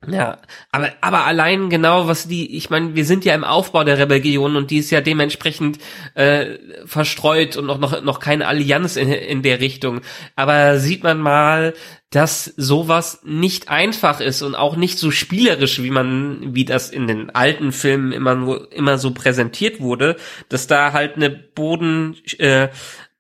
Ja, 0.09 0.39
aber 0.73 0.91
aber 1.01 1.27
allein 1.27 1.71
genau 1.71 2.09
was 2.09 2.27
die, 2.27 2.57
ich 2.57 2.71
meine, 2.71 2.97
wir 2.97 3.05
sind 3.05 3.25
ja 3.25 3.37
im 3.37 3.45
Aufbau 3.45 3.85
der 3.85 3.99
Rebellion 3.99 4.57
und 4.57 4.73
die 4.73 4.79
ist 4.79 4.91
ja 4.91 5.01
dementsprechend 5.01 5.79
äh, 6.15 6.59
verstreut 6.87 7.57
und 7.57 7.67
noch 7.67 7.79
noch 7.79 8.03
noch 8.03 8.19
keine 8.19 8.49
Allianz 8.49 8.97
in, 8.97 9.09
in 9.13 9.43
der 9.43 9.61
Richtung. 9.61 10.01
Aber 10.35 10.81
sieht 10.81 11.05
man 11.05 11.21
mal, 11.21 11.73
dass 12.13 12.45
sowas 12.59 13.21
nicht 13.25 13.71
einfach 13.71 14.21
ist 14.21 14.43
und 14.43 14.55
auch 14.55 14.77
nicht 14.77 14.99
so 14.99 15.11
spielerisch, 15.11 15.83
wie 15.83 15.91
man 15.91 16.55
wie 16.55 16.67
das 16.67 16.91
in 16.91 17.07
den 17.07 17.31
alten 17.31 17.73
Filmen 17.73 18.13
immer 18.13 18.35
nur 18.35 18.71
immer 18.71 18.99
so 18.99 19.13
präsentiert 19.13 19.81
wurde, 19.81 20.17
dass 20.51 20.67
da 20.67 20.93
halt 20.93 21.17
eine 21.17 21.31
Boden 21.31 22.17
äh, 22.39 22.69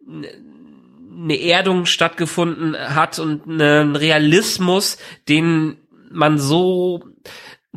eine 0.06 1.40
Erdung 1.40 1.86
stattgefunden 1.86 2.76
hat 2.76 3.18
und 3.18 3.48
einen 3.48 3.96
Realismus, 3.96 4.98
den 5.26 5.78
man 6.10 6.38
so 6.38 7.02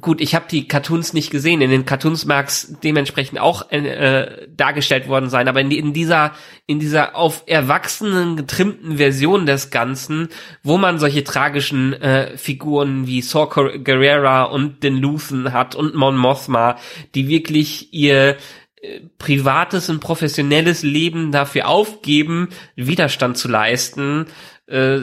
gut, 0.02 0.20
ich 0.20 0.36
habe 0.36 0.46
die 0.50 0.68
Cartoons 0.68 1.14
nicht 1.14 1.32
gesehen. 1.32 1.62
In 1.62 1.72
den 1.72 1.86
Cartoons 1.86 2.26
mag 2.26 2.48
es 2.48 2.76
dementsprechend 2.84 3.40
auch 3.40 3.72
äh, 3.72 4.48
dargestellt 4.50 5.08
worden 5.08 5.30
sein, 5.30 5.48
aber 5.48 5.62
in, 5.62 5.72
in 5.72 5.94
dieser 5.94 6.34
in 6.68 6.80
dieser 6.80 7.16
auf 7.16 7.44
Erwachsenen 7.46 8.36
getrimmten 8.36 8.98
Version 8.98 9.46
des 9.46 9.70
Ganzen, 9.70 10.30
wo 10.64 10.78
man 10.78 11.00
solche 11.00 11.24
tragischen 11.24 11.94
äh, 11.94 12.38
Figuren 12.38 13.08
wie 13.08 13.22
Saw 13.22 13.78
Gerrera 13.78 14.44
und 14.44 14.84
den 14.84 14.98
Luthen 14.98 15.54
hat 15.54 15.76
und 15.76 15.96
Mon 15.96 16.18
Mothma, 16.18 16.78
die 17.14 17.30
wirklich 17.30 17.94
ihr 17.94 18.38
äh, 18.82 19.00
privates 19.18 19.90
und 19.90 20.02
professionelles 20.02 20.84
Leben 20.84 21.32
dafür 21.32 21.68
aufgeben, 21.68 22.50
Widerstand 22.76 23.38
zu 23.38 23.48
leisten, 23.48 24.26
äh, 24.68 24.98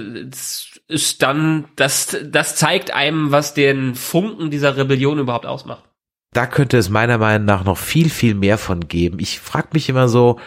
ist 0.93 1.23
dann, 1.23 1.65
das, 1.77 2.17
das 2.25 2.57
zeigt 2.57 2.93
einem, 2.93 3.33
was 3.33 3.55
den 3.55 3.95
Funken 3.95 4.51
dieser 4.51 4.77
Rebellion 4.77 5.19
überhaupt 5.19 5.47
ausmacht. 5.47 5.85
Da 6.33 6.47
könnte 6.47 6.79
es 6.79 6.89
meiner 6.89 7.19
Meinung 7.19 7.47
nach 7.47 7.65
noch 7.65 7.79
viel, 7.79 8.09
viel 8.09 8.35
mehr 8.35 8.59
von 8.59 8.89
geben. 8.89 9.19
Ich 9.19 9.41
frag 9.41 9.75
mich 9.75 9.89
immer 9.89 10.09
so, 10.09 10.39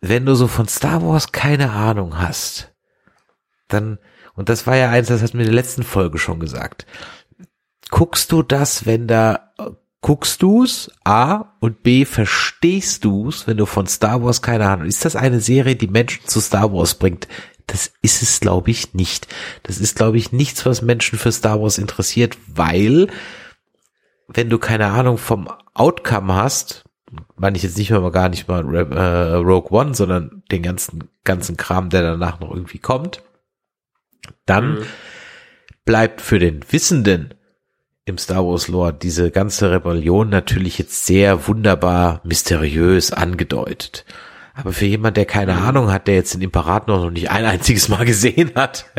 wenn 0.00 0.26
du 0.26 0.34
so 0.34 0.48
von 0.48 0.66
Star 0.66 1.02
Wars 1.02 1.30
keine 1.32 1.70
Ahnung 1.70 2.18
hast, 2.18 2.72
dann, 3.68 3.98
und 4.34 4.48
das 4.48 4.66
war 4.66 4.76
ja 4.76 4.90
eins, 4.90 5.08
das 5.08 5.22
hat 5.22 5.34
mir 5.34 5.42
in 5.42 5.48
der 5.48 5.54
letzten 5.54 5.84
Folge 5.84 6.18
schon 6.18 6.40
gesagt, 6.40 6.86
guckst 7.90 8.32
du 8.32 8.42
das, 8.42 8.84
wenn 8.84 9.06
da, 9.06 9.52
guckst 10.00 10.42
du's, 10.42 10.90
A, 11.04 11.52
und 11.60 11.84
B, 11.84 12.04
verstehst 12.04 13.04
du's, 13.04 13.46
wenn 13.46 13.56
du 13.56 13.66
von 13.66 13.86
Star 13.86 14.24
Wars 14.24 14.42
keine 14.42 14.68
Ahnung, 14.68 14.86
ist 14.86 15.04
das 15.04 15.14
eine 15.14 15.40
Serie, 15.40 15.76
die 15.76 15.86
Menschen 15.86 16.26
zu 16.26 16.40
Star 16.40 16.72
Wars 16.72 16.96
bringt? 16.96 17.28
Das 17.72 17.90
ist 18.02 18.20
es, 18.22 18.38
glaube 18.40 18.70
ich, 18.70 18.92
nicht. 18.92 19.26
Das 19.62 19.78
ist, 19.78 19.96
glaube 19.96 20.18
ich, 20.18 20.30
nichts, 20.30 20.66
was 20.66 20.82
Menschen 20.82 21.18
für 21.18 21.32
Star 21.32 21.62
Wars 21.62 21.78
interessiert, 21.78 22.36
weil, 22.46 23.08
wenn 24.28 24.50
du 24.50 24.58
keine 24.58 24.88
Ahnung 24.88 25.16
vom 25.16 25.48
Outcome 25.72 26.34
hast, 26.34 26.84
meine 27.34 27.56
ich 27.56 27.62
jetzt 27.62 27.78
nicht 27.78 27.90
mal 27.90 28.10
gar 28.10 28.28
nicht 28.28 28.46
mal 28.46 28.62
äh, 28.74 29.34
Rogue 29.36 29.70
One, 29.70 29.94
sondern 29.94 30.42
den 30.50 30.62
ganzen, 30.62 31.08
ganzen 31.24 31.56
Kram, 31.56 31.88
der 31.88 32.02
danach 32.02 32.40
noch 32.40 32.50
irgendwie 32.50 32.78
kommt, 32.78 33.22
dann 34.44 34.80
Mhm. 34.80 34.86
bleibt 35.86 36.20
für 36.20 36.38
den 36.38 36.62
Wissenden 36.70 37.32
im 38.04 38.18
Star 38.18 38.44
Wars 38.46 38.68
Lore 38.68 38.92
diese 38.92 39.30
ganze 39.30 39.70
Rebellion 39.70 40.28
natürlich 40.28 40.76
jetzt 40.76 41.06
sehr 41.06 41.46
wunderbar 41.48 42.20
mysteriös 42.24 43.12
angedeutet. 43.12 44.04
Aber 44.54 44.72
für 44.72 44.86
jemand, 44.86 45.16
der 45.16 45.24
keine 45.24 45.54
Ahnung 45.56 45.90
hat, 45.90 46.06
der 46.08 46.16
jetzt 46.16 46.34
den 46.34 46.42
Imperator 46.42 46.98
noch 46.98 47.10
nicht 47.10 47.30
ein 47.30 47.44
einziges 47.44 47.88
Mal 47.88 48.04
gesehen 48.04 48.52
hat, 48.54 48.86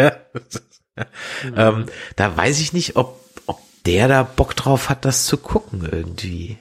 ähm, 1.56 1.86
da 2.16 2.38
weiß 2.38 2.60
ich 2.60 2.74
nicht, 2.74 2.96
ob, 2.96 3.20
ob 3.46 3.60
der 3.86 4.08
da 4.08 4.24
Bock 4.24 4.56
drauf 4.56 4.90
hat, 4.90 5.06
das 5.06 5.26
zu 5.26 5.38
gucken 5.38 5.88
irgendwie. 5.92 6.58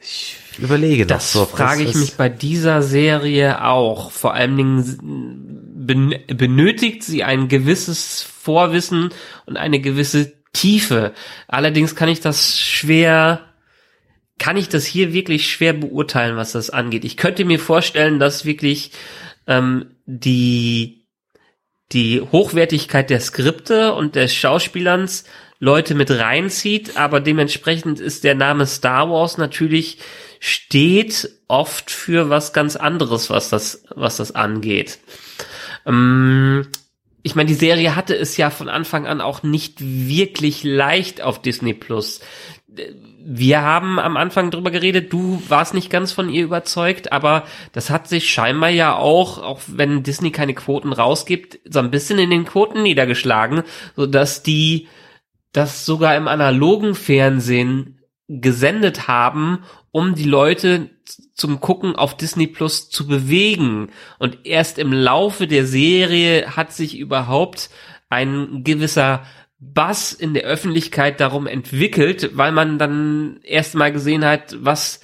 Ich 0.00 0.36
überlege 0.58 1.02
noch 1.02 1.08
Das 1.08 1.32
so. 1.32 1.46
frage 1.46 1.82
ich 1.82 1.94
mich 1.94 2.14
bei 2.16 2.28
dieser 2.28 2.82
Serie 2.82 3.64
auch. 3.64 4.10
Vor 4.10 4.34
allen 4.34 4.56
Dingen 4.56 5.42
ben 5.74 6.14
benötigt 6.26 7.02
sie 7.02 7.24
ein 7.24 7.48
gewisses 7.48 8.22
Vorwissen 8.22 9.10
und 9.46 9.56
eine 9.56 9.80
gewisse 9.80 10.32
Tiefe. 10.52 11.12
Allerdings 11.48 11.96
kann 11.96 12.08
ich 12.08 12.20
das 12.20 12.58
schwer, 12.60 13.40
kann 14.42 14.56
ich 14.56 14.68
das 14.68 14.84
hier 14.84 15.12
wirklich 15.12 15.48
schwer 15.48 15.72
beurteilen, 15.72 16.36
was 16.36 16.50
das 16.50 16.68
angeht. 16.68 17.04
Ich 17.04 17.16
könnte 17.16 17.44
mir 17.44 17.60
vorstellen, 17.60 18.18
dass 18.18 18.44
wirklich 18.44 18.90
ähm, 19.46 19.94
die 20.04 21.06
die 21.92 22.20
Hochwertigkeit 22.20 23.08
der 23.08 23.20
Skripte 23.20 23.92
und 23.92 24.16
des 24.16 24.34
Schauspielerns 24.34 25.24
Leute 25.60 25.94
mit 25.94 26.10
reinzieht, 26.10 26.96
aber 26.96 27.20
dementsprechend 27.20 28.00
ist 28.00 28.24
der 28.24 28.34
Name 28.34 28.66
Star 28.66 29.08
Wars 29.08 29.38
natürlich 29.38 29.98
steht 30.40 31.30
oft 31.46 31.92
für 31.92 32.28
was 32.28 32.52
ganz 32.52 32.74
anderes, 32.74 33.30
was 33.30 33.48
das, 33.48 33.84
was 33.94 34.16
das 34.16 34.34
angeht. 34.34 34.98
Ähm, 35.86 36.66
ich 37.22 37.36
meine, 37.36 37.46
die 37.46 37.54
Serie 37.54 37.94
hatte 37.94 38.16
es 38.16 38.36
ja 38.36 38.50
von 38.50 38.68
Anfang 38.68 39.06
an 39.06 39.20
auch 39.20 39.44
nicht 39.44 39.76
wirklich 39.80 40.64
leicht 40.64 41.20
auf 41.20 41.40
Disney 41.40 41.74
Plus. 41.74 42.20
Wir 43.24 43.62
haben 43.62 43.98
am 43.98 44.16
Anfang 44.16 44.50
drüber 44.50 44.70
geredet, 44.70 45.12
du 45.12 45.42
warst 45.48 45.74
nicht 45.74 45.90
ganz 45.90 46.12
von 46.12 46.28
ihr 46.28 46.44
überzeugt, 46.44 47.12
aber 47.12 47.44
das 47.72 47.90
hat 47.90 48.08
sich 48.08 48.30
scheinbar 48.30 48.70
ja 48.70 48.96
auch, 48.96 49.42
auch 49.42 49.60
wenn 49.66 50.02
Disney 50.02 50.32
keine 50.32 50.54
Quoten 50.54 50.92
rausgibt, 50.92 51.60
so 51.68 51.78
ein 51.78 51.90
bisschen 51.90 52.18
in 52.18 52.30
den 52.30 52.44
Quoten 52.44 52.82
niedergeschlagen, 52.82 53.62
so 53.94 54.06
dass 54.06 54.42
die 54.42 54.88
das 55.52 55.84
sogar 55.84 56.16
im 56.16 56.28
analogen 56.28 56.94
Fernsehen 56.94 58.00
gesendet 58.28 59.06
haben, 59.06 59.64
um 59.90 60.14
die 60.14 60.24
Leute 60.24 60.90
zum 61.34 61.60
Gucken 61.60 61.94
auf 61.96 62.16
Disney 62.16 62.46
Plus 62.46 62.88
zu 62.88 63.06
bewegen. 63.06 63.90
Und 64.18 64.38
erst 64.44 64.78
im 64.78 64.92
Laufe 64.92 65.46
der 65.46 65.66
Serie 65.66 66.56
hat 66.56 66.72
sich 66.72 66.98
überhaupt 66.98 67.70
ein 68.08 68.62
gewisser 68.64 69.24
Bass 69.64 70.12
in 70.12 70.34
der 70.34 70.42
Öffentlichkeit 70.42 71.20
darum 71.20 71.46
entwickelt, 71.46 72.30
weil 72.34 72.50
man 72.50 72.78
dann 72.78 73.38
erst 73.44 73.76
mal 73.76 73.92
gesehen 73.92 74.24
hat, 74.24 74.56
was 74.58 75.00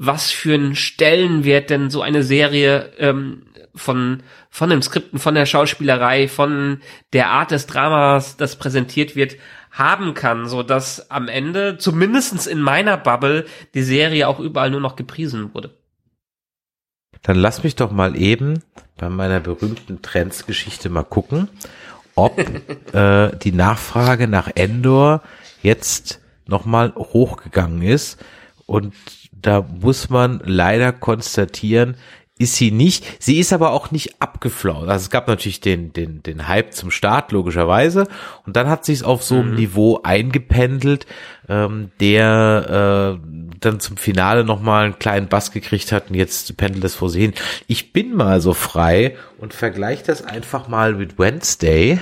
was 0.00 0.30
für 0.30 0.54
einen 0.54 0.76
Stellenwert 0.76 1.70
denn 1.70 1.90
so 1.90 2.02
eine 2.02 2.22
Serie 2.22 2.92
ähm, 2.98 3.46
von 3.74 4.22
von 4.48 4.70
den 4.70 4.80
Skripten, 4.80 5.18
von 5.18 5.34
der 5.34 5.44
Schauspielerei, 5.44 6.26
von 6.26 6.80
der 7.12 7.28
Art 7.28 7.50
des 7.50 7.66
Dramas, 7.66 8.36
das 8.36 8.56
präsentiert 8.56 9.14
wird, 9.14 9.36
haben 9.70 10.14
kann, 10.14 10.48
so 10.48 10.62
dass 10.62 11.10
am 11.10 11.28
Ende, 11.28 11.76
zumindestens 11.76 12.46
in 12.46 12.60
meiner 12.60 12.96
Bubble, 12.96 13.44
die 13.74 13.82
Serie 13.82 14.26
auch 14.26 14.40
überall 14.40 14.70
nur 14.70 14.80
noch 14.80 14.96
gepriesen 14.96 15.52
wurde. 15.52 15.76
Dann 17.22 17.36
lass 17.36 17.62
mich 17.62 17.76
doch 17.76 17.90
mal 17.90 18.16
eben 18.16 18.62
bei 18.96 19.08
meiner 19.10 19.40
berühmten 19.40 20.00
Trends-Geschichte 20.00 20.88
mal 20.88 21.04
gucken, 21.04 21.48
ob 22.18 22.38
äh, 22.92 23.36
die 23.36 23.52
Nachfrage 23.52 24.28
nach 24.28 24.50
Endor 24.54 25.22
jetzt 25.62 26.20
nochmal 26.46 26.92
hochgegangen 26.94 27.82
ist. 27.82 28.18
Und 28.66 28.94
da 29.32 29.64
muss 29.80 30.10
man 30.10 30.40
leider 30.44 30.92
konstatieren, 30.92 31.96
ist 32.38 32.54
sie 32.54 32.70
nicht. 32.70 33.04
Sie 33.22 33.38
ist 33.38 33.52
aber 33.52 33.72
auch 33.72 33.90
nicht 33.90 34.20
abgeflaut. 34.22 34.88
Also 34.88 35.04
es 35.04 35.10
gab 35.10 35.28
natürlich 35.28 35.60
den, 35.60 35.92
den, 35.92 36.22
den 36.22 36.48
Hype 36.48 36.72
zum 36.72 36.90
Start, 36.90 37.32
logischerweise. 37.32 38.06
Und 38.46 38.56
dann 38.56 38.68
hat 38.68 38.84
sich 38.84 39.04
auf 39.04 39.22
so 39.22 39.36
einem 39.36 39.54
Niveau 39.54 40.00
eingependelt, 40.02 41.06
ähm, 41.48 41.90
der 42.00 43.18
äh, 43.18 43.28
dann 43.60 43.80
zum 43.80 43.96
Finale 43.96 44.44
nochmal 44.44 44.84
einen 44.84 44.98
kleinen 44.98 45.28
Bass 45.28 45.50
gekriegt 45.50 45.92
hat 45.92 46.10
und 46.10 46.14
jetzt 46.14 46.56
pendelt 46.56 46.84
es 46.84 46.94
vor 46.94 47.10
sich 47.10 47.22
hin. 47.22 47.34
Ich 47.66 47.92
bin 47.92 48.14
mal 48.14 48.40
so 48.40 48.54
frei 48.54 49.16
und 49.38 49.54
vergleiche 49.54 50.04
das 50.04 50.22
einfach 50.22 50.68
mal 50.68 50.94
mit 50.94 51.18
Wednesday. 51.18 51.98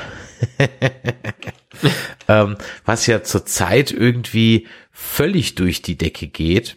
ähm, 2.28 2.56
was 2.84 3.06
ja 3.06 3.22
zurzeit 3.22 3.90
irgendwie 3.90 4.66
völlig 4.92 5.54
durch 5.54 5.82
die 5.82 5.96
Decke 5.96 6.26
geht. 6.26 6.76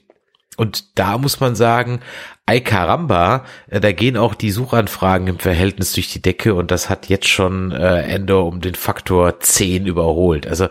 Und 0.58 1.00
da 1.00 1.18
muss 1.18 1.40
man 1.40 1.56
sagen, 1.56 2.02
ay 2.50 2.62
caramba, 2.62 3.46
äh, 3.70 3.80
da 3.80 3.92
gehen 3.92 4.18
auch 4.18 4.34
die 4.34 4.50
Suchanfragen 4.50 5.28
im 5.28 5.38
Verhältnis 5.40 5.94
durch 5.94 6.12
die 6.12 6.22
Decke 6.22 6.56
und 6.56 6.72
das 6.72 6.90
hat 6.90 7.08
jetzt 7.10 7.28
schon 7.28 7.72
äh, 7.72 8.02
Endor 8.04 8.46
um 8.48 8.60
den 8.60 8.74
Faktor 8.74 9.40
10 9.40 9.86
überholt. 9.86 10.48
Also 10.48 10.66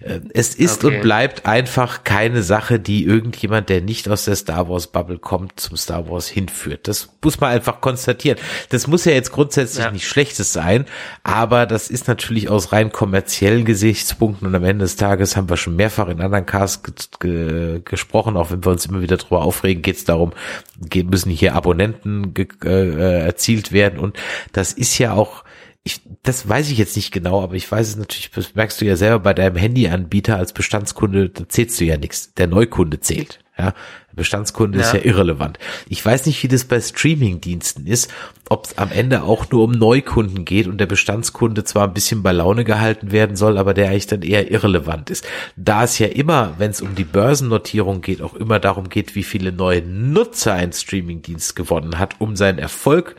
äh, 0.00 0.20
es 0.32 0.54
ist 0.54 0.84
Okay. 0.84 0.96
und 0.96 1.02
bleibt 1.02 1.46
einfach 1.46 2.04
keine 2.04 2.42
Sache, 2.42 2.78
die 2.78 3.04
irgendjemand, 3.04 3.68
der 3.68 3.80
nicht 3.80 4.08
aus 4.08 4.26
der 4.26 4.36
Star 4.36 4.68
Wars 4.68 4.86
Bubble 4.86 5.18
kommt, 5.18 5.58
zum 5.58 5.76
Star 5.76 6.08
Wars 6.08 6.28
hinführt. 6.28 6.86
Das 6.88 7.08
muss 7.22 7.40
man 7.40 7.50
einfach 7.50 7.80
konstatieren. 7.80 8.38
Das 8.68 8.86
muss 8.86 9.04
ja 9.04 9.12
jetzt 9.12 9.32
grundsätzlich 9.32 9.84
Ja. 9.84 9.90
nicht 9.90 10.06
Schlechtes 10.06 10.52
sein, 10.52 10.84
aber 11.24 11.66
das 11.66 11.88
ist 11.90 12.06
natürlich 12.06 12.48
aus 12.48 12.70
rein 12.72 12.92
kommerziellen 12.92 13.64
Gesichtspunkten 13.64 14.46
und 14.46 14.54
am 14.54 14.62
Ende 14.64 14.84
des 14.84 14.96
Tages 14.96 15.36
haben 15.36 15.48
wir 15.48 15.56
schon 15.56 15.74
mehrfach 15.76 16.08
in 16.08 16.20
anderen 16.20 16.46
Casts 16.46 16.82
ge 17.18 17.24
ge 17.34 17.80
gesprochen, 17.84 18.36
auch 18.36 18.50
wenn 18.50 18.64
wir 18.64 18.70
uns 18.72 18.86
immer 18.86 19.00
wieder 19.00 19.16
darüber 19.16 19.42
aufregen, 19.42 19.82
geht 19.82 19.96
es 19.96 20.04
darum, 20.04 20.32
ge- 20.80 21.02
müssen 21.24 21.36
hier 21.36 21.54
Abonnenten 21.54 22.34
ge 22.34 22.48
äh, 22.64 23.20
erzielt 23.20 23.72
werden 23.72 23.98
und 23.98 24.18
das 24.52 24.72
ist 24.72 24.98
ja 24.98 25.12
auch 25.12 25.44
ich, 25.86 26.00
das 26.22 26.48
weiß 26.48 26.70
ich 26.70 26.78
jetzt 26.78 26.96
nicht 26.96 27.12
genau, 27.12 27.42
aber 27.42 27.54
ich 27.56 27.70
weiß 27.70 27.88
es 27.88 27.96
natürlich, 27.96 28.30
das 28.30 28.54
merkst 28.54 28.80
du 28.80 28.86
ja 28.86 28.96
selber 28.96 29.18
bei 29.18 29.34
deinem 29.34 29.56
Handyanbieter 29.56 30.38
als 30.38 30.54
Bestandskunde, 30.54 31.28
da 31.28 31.46
zählst 31.46 31.78
du 31.78 31.84
ja 31.84 31.98
nichts. 31.98 32.32
Der 32.32 32.46
Neukunde 32.46 33.00
zählt. 33.00 33.43
Ja, 33.56 33.72
Der 34.10 34.16
Bestandskunde 34.16 34.80
ist 34.80 34.92
Ja. 34.92 34.98
ja 34.98 35.04
irrelevant. 35.04 35.58
Ich 35.88 36.04
weiß 36.04 36.26
nicht, 36.26 36.42
wie 36.42 36.48
das 36.48 36.64
bei 36.64 36.80
Streamingdiensten 36.80 37.86
ist, 37.86 38.12
ob 38.48 38.66
es 38.66 38.78
am 38.78 38.90
Ende 38.90 39.22
auch 39.22 39.48
nur 39.50 39.62
um 39.64 39.70
Neukunden 39.70 40.44
geht 40.44 40.66
und 40.66 40.78
der 40.78 40.86
Bestandskunde 40.86 41.62
zwar 41.62 41.86
ein 41.86 41.94
bisschen 41.94 42.22
bei 42.24 42.32
Laune 42.32 42.64
gehalten 42.64 43.12
werden 43.12 43.36
soll, 43.36 43.56
aber 43.56 43.72
der 43.72 43.90
eigentlich 43.90 44.08
dann 44.08 44.22
eher 44.22 44.50
irrelevant 44.50 45.08
ist. 45.10 45.24
Da 45.56 45.84
es 45.84 45.98
ja 46.00 46.08
immer, 46.08 46.54
wenn 46.58 46.72
es 46.72 46.80
um 46.80 46.96
die 46.96 47.04
Börsennotierung 47.04 48.00
geht, 48.00 48.22
auch 48.22 48.34
immer 48.34 48.58
darum 48.58 48.88
geht, 48.88 49.14
wie 49.14 49.22
viele 49.22 49.52
neue 49.52 49.82
Nutzer 49.82 50.54
ein 50.54 50.72
Streamingdienst 50.72 51.54
gewonnen 51.54 51.98
hat, 51.98 52.16
um 52.20 52.34
seinen 52.34 52.58
Erfolg 52.58 53.14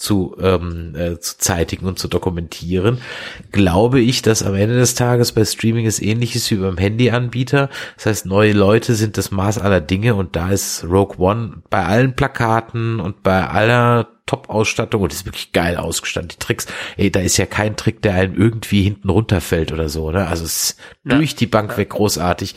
zu, 0.00 0.34
ähm, 0.40 0.94
äh, 0.96 1.18
zu 1.20 1.36
zeitigen 1.36 1.84
und 1.84 1.98
zu 1.98 2.08
dokumentieren, 2.08 3.02
glaube 3.52 4.00
ich, 4.00 4.22
dass 4.22 4.42
am 4.42 4.54
Ende 4.54 4.76
des 4.76 4.94
Tages 4.94 5.32
bei 5.32 5.44
Streaming 5.44 5.84
es 5.84 6.00
ähnlich 6.00 6.34
ist 6.34 6.50
wie 6.50 6.56
beim 6.56 6.78
Handyanbieter. 6.78 7.68
Das 7.96 8.06
heißt, 8.06 8.26
neue 8.26 8.52
Leute 8.54 8.94
sind 8.94 9.18
das 9.18 9.30
Maß 9.30 9.58
aller 9.58 9.82
Dinge 9.82 10.14
und 10.14 10.36
da 10.36 10.50
ist 10.50 10.84
Rogue 10.84 11.18
One 11.18 11.62
bei 11.68 11.84
allen 11.84 12.16
Plakaten 12.16 12.98
und 12.98 13.22
bei 13.22 13.46
aller 13.46 14.08
Top-Ausstattung 14.24 15.02
und 15.02 15.12
ist 15.12 15.26
wirklich 15.26 15.52
geil 15.52 15.76
ausgestattet. 15.76 16.32
Die 16.32 16.38
Tricks, 16.38 16.66
ey, 16.96 17.10
da 17.12 17.20
ist 17.20 17.36
ja 17.36 17.44
kein 17.44 17.76
Trick, 17.76 18.00
der 18.00 18.14
einem 18.14 18.34
irgendwie 18.40 18.82
hinten 18.82 19.10
runterfällt 19.10 19.70
oder 19.70 19.90
so, 19.90 20.10
ne? 20.12 20.28
Also 20.28 20.44
es 20.44 20.70
ist 20.70 20.78
Ja. 21.04 21.16
durch 21.16 21.34
die 21.34 21.46
Bank 21.46 21.76
weg 21.76 21.90
großartig. 21.90 22.54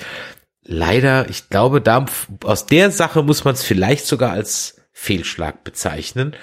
Leider, 0.64 1.30
ich 1.30 1.50
glaube, 1.50 1.82
da, 1.82 2.06
aus 2.46 2.68
der 2.68 2.90
Sache 2.92 3.22
muss 3.22 3.44
man 3.44 3.56
es 3.56 3.64
vielleicht 3.64 4.06
sogar 4.06 4.32
als 4.32 4.78
Fehlschlag 4.94 5.66
bezeichnen. 5.66 6.36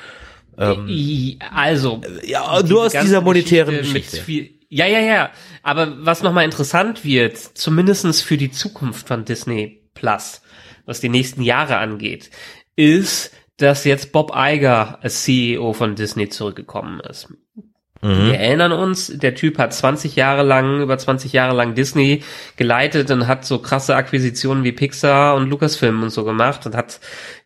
I- 0.89 1.39
Also, 1.53 2.01
Ja, 2.25 2.63
nur 2.63 2.85
aus 2.87 2.93
dieser 2.93 3.21
monetären 3.21 3.77
Geschichte 3.77 4.19
Geschichte. 4.19 4.55
Ja, 4.69 4.87
ja, 4.87 5.01
ja. 5.01 5.31
Aber 5.63 6.05
was 6.07 6.23
nochmal 6.23 6.45
interessant 6.45 7.05
wird, 7.05 7.37
zumindestens 7.37 8.23
für 8.23 8.37
die 8.37 8.51
Zukunft 8.53 9.09
von 9.09 9.25
Disney 9.25 9.83
Plus, 9.95 10.43
was 10.87 11.01
die 11.01 11.09
nächsten 11.09 11.43
Jahre 11.43 11.79
angeht, 11.79 12.31
ist, 12.77 13.33
dass 13.57 13.85
jetzt 13.85 14.13
Bob 14.13 14.33
Iger 14.35 14.99
als 15.03 15.25
CEO 15.25 15.73
von 15.73 15.97
Disney 15.97 16.29
zurückgekommen 16.29 17.01
ist. 17.01 17.29
Wir 18.03 18.39
erinnern 18.39 18.73
uns, 18.73 19.09
der 19.15 19.35
Typ 19.35 19.59
hat 19.59 19.75
20 19.75 20.17
Jahre 20.17 20.43
lang, 20.43 20.81
über 20.81 20.97
20 20.97 21.35
Jahre 21.35 21.55
lang 21.55 21.75
Disney 21.75 22.23
geleitet 22.57 23.11
und 23.11 23.27
hat 23.27 23.45
so 23.45 23.59
krasse 23.59 23.95
Akquisitionen 23.95 24.65
wie 24.65 24.73
Pixar 24.73 25.35
und 25.35 25.51
Lucasfilm 25.51 26.03
und 26.03 26.09
so 26.09 26.25
gemacht 26.25 26.65
und 26.65 26.75
hat 26.75 26.99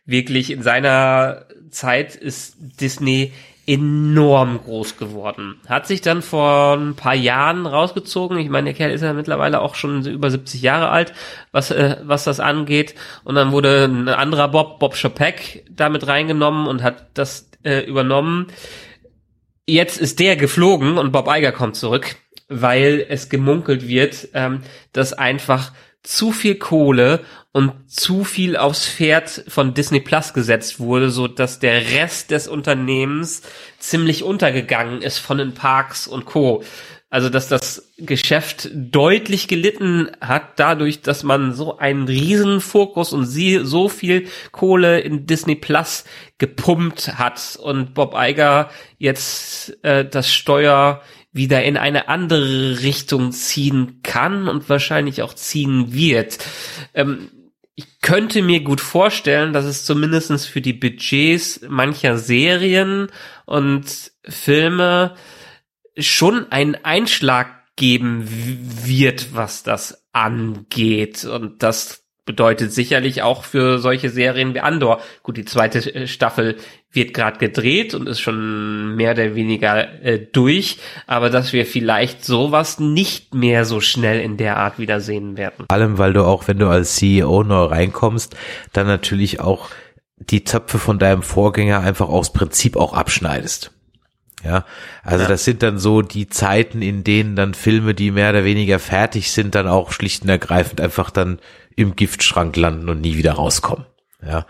wirklich 0.05 0.51
in 0.51 0.61
seiner 0.63 1.45
Zeit 1.69 2.15
ist 2.15 2.55
Disney 2.59 3.33
enorm 3.67 4.59
groß 4.63 4.97
geworden. 4.97 5.59
Hat 5.67 5.87
sich 5.87 6.01
dann 6.01 6.21
vor 6.21 6.77
ein 6.77 6.95
paar 6.95 7.15
Jahren 7.15 7.65
rausgezogen. 7.65 8.37
Ich 8.37 8.49
meine, 8.49 8.65
der 8.65 8.73
Kerl 8.75 8.91
ist 8.91 9.01
ja 9.01 9.13
mittlerweile 9.13 9.61
auch 9.61 9.75
schon 9.75 10.05
über 10.05 10.29
70 10.29 10.61
Jahre 10.61 10.89
alt, 10.89 11.13
was, 11.51 11.71
äh, 11.71 11.97
was 12.03 12.25
das 12.25 12.39
angeht. 12.39 12.93
Und 13.23 13.35
dann 13.35 13.51
wurde 13.51 13.85
ein 13.85 14.07
anderer 14.07 14.49
Bob, 14.49 14.79
Bob 14.79 14.95
Chapek, 14.95 15.65
damit 15.69 16.05
reingenommen 16.05 16.67
und 16.67 16.83
hat 16.83 17.07
das 17.15 17.49
äh, 17.63 17.79
übernommen. 17.79 18.47
Jetzt 19.65 19.99
ist 19.99 20.19
der 20.19 20.35
geflogen 20.35 20.99
und 20.99 21.11
Bob 21.11 21.27
Iger 21.27 21.51
kommt 21.51 21.75
zurück, 21.75 22.17
weil 22.47 23.03
es 23.09 23.29
gemunkelt 23.29 23.87
wird, 23.87 24.27
ähm, 24.35 24.61
dass 24.93 25.13
einfach 25.13 25.71
zu 26.05 26.31
viel 26.31 26.55
Kohle 26.55 27.21
und 27.51 27.73
zu 27.87 28.23
viel 28.23 28.57
aufs 28.57 28.87
Pferd 28.87 29.45
von 29.47 29.73
Disney 29.73 29.99
Plus 29.99 30.33
gesetzt 30.33 30.79
wurde, 30.79 31.09
so 31.09 31.27
dass 31.27 31.59
der 31.59 31.91
Rest 31.91 32.31
des 32.31 32.47
Unternehmens 32.47 33.41
ziemlich 33.79 34.23
untergegangen 34.23 35.01
ist 35.01 35.19
von 35.19 35.37
den 35.37 35.53
Parks 35.53 36.07
und 36.07 36.25
Co. 36.25 36.63
Also, 37.09 37.29
dass 37.29 37.47
das 37.47 37.93
Geschäft 37.97 38.69
deutlich 38.73 39.47
gelitten 39.47 40.11
hat 40.19 40.59
dadurch, 40.59 41.01
dass 41.01 41.23
man 41.23 41.53
so 41.53 41.77
einen 41.77 42.09
riesen 42.09 42.59
Fokus 42.59 43.13
und 43.13 43.25
sie 43.25 43.61
so 43.63 43.87
viel 43.87 44.27
Kohle 44.51 44.99
in 44.99 45.25
Disney 45.25 45.55
Plus 45.55 46.03
gepumpt 46.39 47.17
hat 47.17 47.57
und 47.61 47.93
Bob 47.93 48.15
Iger 48.17 48.69
jetzt 48.97 49.81
äh, 49.83 50.03
das 50.03 50.29
Steuer 50.29 51.01
wieder 51.35 51.63
in 51.63 51.75
eine 51.75 52.07
andere 52.07 52.81
Richtung 52.81 53.33
ziehen 53.33 53.99
kann 54.03 54.47
und 54.47 54.69
wahrscheinlich 54.69 55.21
auch 55.21 55.33
ziehen 55.33 55.93
wird. 55.93 56.37
Ähm, 56.93 57.29
ich 57.75 57.99
könnte 58.01 58.41
mir 58.41 58.61
gut 58.61 58.79
vorstellen, 58.79 59.51
dass 59.51 59.65
es 59.65 59.83
zumindestens 59.83 60.45
für 60.45 60.61
die 60.61 60.71
Budgets 60.71 61.59
mancher 61.67 62.17
Serien 62.17 63.07
und 63.45 64.13
Filme 64.23 65.15
schon 65.97 66.51
einen 66.53 66.75
Einschlag 66.85 67.47
geben 67.75 68.27
wird, 68.85 69.35
was 69.35 69.63
das 69.63 70.07
angeht. 70.13 71.25
Und 71.25 71.63
das 71.63 72.04
bedeutet 72.25 72.73
sicherlich 72.73 73.21
auch 73.21 73.43
für 73.43 73.79
solche 73.79 74.09
Serien 74.09 74.53
wie 74.53 74.59
Andor. 74.59 74.99
Gut, 75.23 75.37
die 75.37 75.45
zweite 75.45 75.93
äh, 75.93 76.07
Staffel 76.07 76.57
wird 76.91 77.13
gerade 77.13 77.37
gedreht 77.37 77.93
und 77.93 78.07
ist 78.07 78.19
schon 78.19 78.95
mehr 78.95 79.11
oder 79.11 79.35
weniger 79.35 80.01
äh, 80.03 80.19
durch, 80.19 80.77
aber 81.07 81.29
dass 81.29 81.53
wir 81.53 81.65
vielleicht 81.65 82.25
sowas 82.25 82.79
nicht 82.79 83.35
mehr 83.35 83.65
so 83.65 83.79
schnell 83.79 84.21
in 84.21 84.37
der 84.37 84.57
Art 84.57 84.79
wiedersehen 84.79 85.37
werden. 85.37 85.65
Vor 85.69 85.77
allem, 85.77 85.97
weil 85.97 86.13
du 86.13 86.23
auch, 86.23 86.47
wenn 86.47 86.57
du 86.57 86.67
als 86.67 86.95
CEO 86.95 87.43
neu 87.43 87.65
reinkommst, 87.65 88.35
dann 88.73 88.87
natürlich 88.87 89.39
auch 89.39 89.69
die 90.17 90.43
Zöpfe 90.43 90.79
von 90.79 90.97
deinem 90.97 91.21
Vorgänger 91.21 91.81
einfach 91.81 92.07
aus 92.07 92.31
Prinzip 92.31 92.77
auch 92.77 92.93
abschneidest. 92.93 93.74
Ja, 94.45 94.63
also 95.03 95.23
ja. 95.23 95.29
das 95.29 95.43
sind 95.43 95.63
dann 95.63 95.79
so 95.79 96.03
die 96.03 96.27
Zeiten, 96.27 96.83
in 96.83 97.03
denen 97.03 97.35
dann 97.35 97.55
Filme, 97.55 97.95
die 97.95 98.11
mehr 98.11 98.29
oder 98.29 98.43
weniger 98.43 98.77
fertig 98.77 99.31
sind, 99.31 99.55
dann 99.55 99.67
auch 99.67 99.91
schlicht 99.91 100.21
und 100.21 100.29
ergreifend 100.29 100.79
einfach 100.79 101.09
dann 101.09 101.39
im 101.75 101.95
Giftschrank 101.95 102.55
landen 102.55 102.89
und 102.89 103.01
nie 103.01 103.17
wieder 103.17 103.33
rauskommen. 103.33 103.85
Ja, 104.23 104.45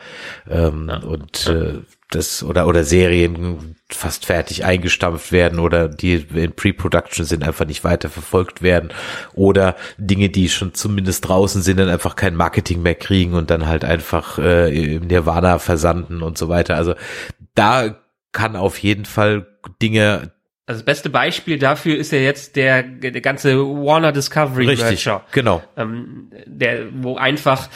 ähm, 0.50 0.88
ja. 0.90 0.98
und 1.00 1.48
äh, 1.48 1.80
das 2.12 2.44
oder 2.44 2.68
oder 2.68 2.84
Serien 2.84 3.76
fast 3.90 4.26
fertig 4.26 4.64
eingestampft 4.64 5.32
werden 5.32 5.60
oder 5.60 5.90
die 5.90 6.26
in 6.34 6.54
Pre-Production 6.54 7.26
sind 7.26 7.44
einfach 7.44 7.66
nicht 7.66 7.84
weiter 7.84 8.10
verfolgt 8.10 8.62
werden 8.62 8.90
oder 9.34 9.76
Dinge, 9.98 10.30
die 10.30 10.50
schon 10.50 10.74
zumindest 10.74 11.28
draußen 11.28 11.62
sind, 11.62 11.78
dann 11.78 11.90
einfach 11.90 12.16
kein 12.16 12.36
Marketing 12.36 12.82
mehr 12.82 12.96
kriegen 12.96 13.34
und 13.34 13.50
dann 13.50 13.68
halt 13.68 13.84
einfach 13.84 14.38
äh, 14.38 14.96
im 14.96 15.08
Nirvana 15.08 15.60
versanden 15.60 16.22
und 16.22 16.38
so 16.38 16.48
weiter. 16.48 16.76
Also 16.76 16.96
da 17.54 17.96
kann 18.32 18.56
auf 18.56 18.78
jeden 18.80 19.06
Fall 19.06 19.48
Dinge. 19.68 20.32
Also 20.68 20.80
das 20.80 20.86
beste 20.86 21.10
Beispiel 21.10 21.60
dafür 21.60 21.98
ist 21.98 22.12
ja 22.12 22.18
jetzt 22.20 22.56
der, 22.56 22.82
der 22.82 23.22
ganze 23.22 23.58
Warner 23.60 24.12
Discovery 24.12 24.68
Richtig, 24.68 25.06
Merger, 25.06 25.26
genau. 25.32 25.64
Ähm, 25.78 26.32
der, 26.46 26.88
wo 26.92 27.18
einfach 27.18 27.70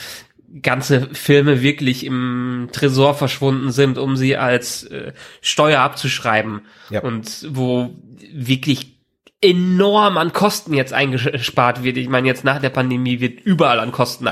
ganze 0.61 1.13
Filme 1.13 1.61
wirklich 1.61 2.05
im 2.05 2.69
Tresor 2.71 3.13
verschwunden 3.13 3.71
sind, 3.71 3.97
um 3.97 4.15
sie 4.15 4.35
als 4.37 4.83
äh, 4.85 5.13
Steuer 5.41 5.81
abzuschreiben. 5.81 6.61
Ja. 6.89 7.01
Und 7.01 7.47
wo 7.49 7.95
wirklich 8.33 8.98
enorm 9.41 10.17
an 10.17 10.33
Kosten 10.33 10.73
jetzt 10.73 10.91
eingespart 10.91 11.81
wird. 11.81 11.95
Ich 11.95 12.09
meine, 12.09 12.27
jetzt 12.27 12.43
nach 12.43 12.59
der 12.59 12.71
Pandemie 12.71 13.21
wird 13.21 13.39
überall 13.39 13.79
an 13.79 13.93
Kosten 13.93 14.27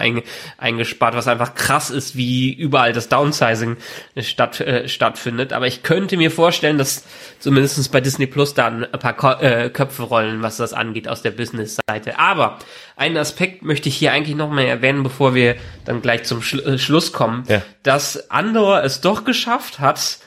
eingespart, 0.58 1.16
was 1.16 1.30
einfach 1.30 1.56
krass 1.56 1.90
ist, 1.90 2.18
wie 2.18 2.52
überall 2.52 2.92
das 2.92 3.08
Downsizing 3.08 3.78
statt, 4.20 4.60
äh, 4.60 4.90
stattfindet. 4.90 5.54
Aber 5.54 5.66
ich 5.66 5.82
könnte 5.82 6.18
mir 6.18 6.30
vorstellen, 6.30 6.78
dass 6.78 7.06
zumindestens 7.40 7.88
bei 7.88 8.02
Disney 8.02 8.28
Plus 8.28 8.54
da 8.54 8.68
ein 8.68 8.88
paar 9.00 9.14
Ko 9.14 9.32
äh, 9.32 9.70
Köpfe 9.70 10.04
rollen, 10.04 10.42
was 10.42 10.58
das 10.58 10.74
angeht 10.74 11.08
aus 11.08 11.22
der 11.22 11.32
Business-Seite. 11.32 12.20
Aber 12.20 12.60
einen 12.98 13.16
Aspekt 13.16 13.64
möchte 13.64 13.88
ich 13.88 13.96
hier 13.96 14.12
eigentlich 14.12 14.36
noch 14.36 14.50
mal 14.50 14.66
erwähnen, 14.66 15.04
bevor 15.04 15.34
wir 15.34 15.56
dann 15.86 16.02
gleich 16.02 16.24
zum 16.26 16.42
Schlu 16.42 16.60
äh, 16.64 16.78
Schluss 16.78 17.14
kommen, 17.14 17.46
ja. 17.48 17.62
dass 17.82 18.30
Andor 18.30 18.84
es 18.84 19.00
doch 19.00 19.24
geschafft 19.24 19.80
hat, 19.80 20.20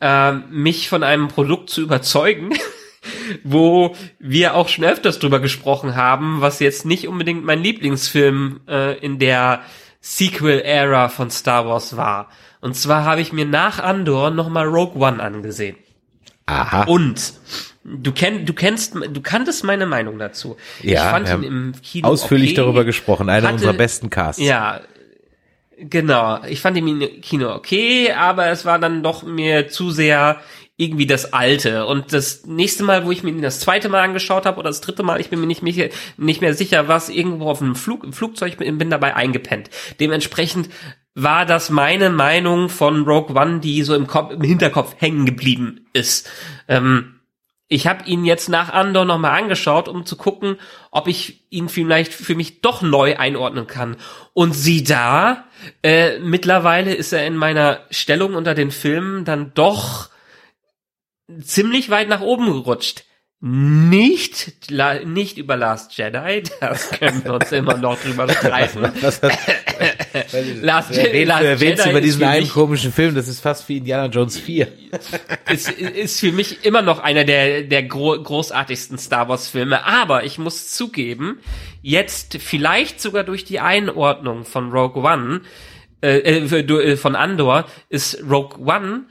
äh, 0.00 0.32
mich 0.32 0.88
von 0.88 1.02
einem 1.02 1.28
Produkt 1.28 1.68
zu 1.68 1.82
überzeugen, 1.82 2.54
wo 3.44 3.94
wir 4.18 4.54
auch 4.54 4.68
schon 4.68 4.84
öfters 4.84 5.18
drüber 5.18 5.40
gesprochen 5.40 5.96
haben, 5.96 6.40
was 6.40 6.60
jetzt 6.60 6.84
nicht 6.84 7.08
unbedingt 7.08 7.44
mein 7.44 7.62
Lieblingsfilm 7.62 8.60
äh, 8.68 8.98
in 8.98 9.18
der 9.18 9.62
Sequel-Ära 10.00 11.08
von 11.08 11.30
Star 11.30 11.66
Wars 11.66 11.96
war. 11.96 12.28
Und 12.60 12.76
zwar 12.76 13.04
habe 13.04 13.20
ich 13.20 13.32
mir 13.32 13.44
nach 13.44 13.78
Andor 13.78 14.30
nochmal 14.30 14.66
Rogue 14.66 15.00
One 15.00 15.22
angesehen. 15.22 15.76
Aha. 16.46 16.84
Und 16.84 17.34
du 17.84 18.12
kennst, 18.12 18.48
du 18.48 18.52
kennst, 18.52 18.94
du 18.94 19.20
kanntest 19.20 19.64
meine 19.64 19.86
Meinung 19.86 20.18
dazu. 20.18 20.56
Ja, 20.80 21.04
ich 21.04 21.10
fand 21.10 21.28
ihn 21.28 21.42
im 21.42 21.72
Kino 21.82 22.08
ausführlich 22.08 22.50
okay, 22.50 22.56
darüber 22.56 22.84
gesprochen. 22.84 23.28
Einer 23.28 23.48
hatte, 23.48 23.54
unserer 23.54 23.72
besten 23.74 24.10
Casts. 24.10 24.42
Ja, 24.42 24.80
genau. 25.78 26.42
Ich 26.44 26.60
fand 26.60 26.76
ihn 26.76 27.00
im 27.00 27.20
Kino 27.20 27.54
okay, 27.54 28.12
aber 28.12 28.48
es 28.48 28.64
war 28.64 28.78
dann 28.78 29.02
doch 29.02 29.22
mir 29.22 29.68
zu 29.68 29.90
sehr 29.90 30.40
irgendwie 30.82 31.06
das 31.06 31.32
alte. 31.32 31.86
Und 31.86 32.12
das 32.12 32.44
nächste 32.46 32.82
Mal, 32.82 33.06
wo 33.06 33.12
ich 33.12 33.22
mir 33.22 33.32
das 33.40 33.60
zweite 33.60 33.88
Mal 33.88 34.00
angeschaut 34.00 34.46
habe 34.46 34.58
oder 34.58 34.68
das 34.68 34.80
dritte 34.80 35.02
Mal, 35.02 35.20
ich 35.20 35.30
bin 35.30 35.40
mir 35.40 35.46
nicht, 35.46 35.62
mehr, 35.62 35.90
nicht 36.16 36.40
mehr 36.40 36.54
sicher, 36.54 36.88
was 36.88 37.08
irgendwo 37.08 37.48
auf 37.48 37.62
einem 37.62 37.76
Flug, 37.76 38.12
Flugzeug 38.14 38.58
bin, 38.58 38.78
bin 38.78 38.90
dabei 38.90 39.14
eingepennt. 39.14 39.70
Dementsprechend 40.00 40.68
war 41.14 41.46
das 41.46 41.70
meine 41.70 42.10
Meinung 42.10 42.68
von 42.68 43.04
Rogue 43.04 43.36
One, 43.36 43.60
die 43.60 43.82
so 43.82 43.94
im, 43.94 44.06
Kopf, 44.06 44.32
im 44.32 44.42
Hinterkopf 44.42 44.94
hängen 44.98 45.26
geblieben 45.26 45.86
ist. 45.92 46.28
Ähm, 46.68 47.20
ich 47.68 47.86
habe 47.86 48.04
ihn 48.04 48.26
jetzt 48.26 48.50
nach 48.50 48.70
Andor 48.70 49.06
nochmal 49.06 49.40
angeschaut, 49.40 49.88
um 49.88 50.04
zu 50.04 50.16
gucken, 50.16 50.56
ob 50.90 51.08
ich 51.08 51.46
ihn 51.48 51.70
vielleicht 51.70 52.12
für 52.12 52.34
mich 52.34 52.60
doch 52.60 52.82
neu 52.82 53.16
einordnen 53.16 53.66
kann. 53.66 53.96
Und 54.34 54.52
sieh 54.52 54.84
da, 54.84 55.44
äh, 55.82 56.18
mittlerweile 56.18 56.94
ist 56.94 57.14
er 57.14 57.26
in 57.26 57.36
meiner 57.36 57.80
Stellung 57.90 58.34
unter 58.34 58.54
den 58.54 58.70
Filmen 58.70 59.24
dann 59.24 59.52
doch 59.54 60.11
ziemlich 61.40 61.90
weit 61.90 62.08
nach 62.08 62.20
oben 62.20 62.46
gerutscht. 62.46 63.04
Nicht, 63.44 64.70
nicht 65.04 65.36
über 65.36 65.56
Last 65.56 65.98
Jedi, 65.98 66.44
das 66.60 66.90
können 66.90 67.24
wir 67.24 67.34
uns 67.34 67.50
immer 67.50 67.76
noch 67.76 68.00
drüber 68.00 68.28
streiten. 68.28 68.82
Last, 70.62 70.94
Je 70.94 71.24
Last 71.24 71.60
Jedi 71.60 71.90
über 71.90 72.00
diesen 72.00 72.22
einen 72.22 72.48
komischen 72.48 72.92
Film, 72.92 73.16
das 73.16 73.26
ist 73.26 73.40
fast 73.40 73.68
wie 73.68 73.78
Indiana 73.78 74.06
Jones 74.06 74.38
4. 74.38 74.68
Ist, 75.50 75.70
ist 75.70 76.20
für 76.20 76.30
mich 76.30 76.64
immer 76.64 76.82
noch 76.82 77.00
einer 77.00 77.24
der, 77.24 77.62
der 77.62 77.82
gro 77.82 78.22
großartigsten 78.22 78.96
Star 78.98 79.28
Wars 79.28 79.48
Filme, 79.48 79.84
aber 79.84 80.22
ich 80.22 80.38
muss 80.38 80.70
zugeben, 80.70 81.40
jetzt 81.80 82.36
vielleicht 82.40 83.00
sogar 83.00 83.24
durch 83.24 83.44
die 83.44 83.58
Einordnung 83.58 84.44
von 84.44 84.70
Rogue 84.70 85.02
One, 85.02 85.40
äh, 86.00 86.18
äh, 86.18 86.60
äh 86.60 86.96
von 86.96 87.16
Andor, 87.16 87.64
ist 87.88 88.22
Rogue 88.22 88.60
One 88.64 89.06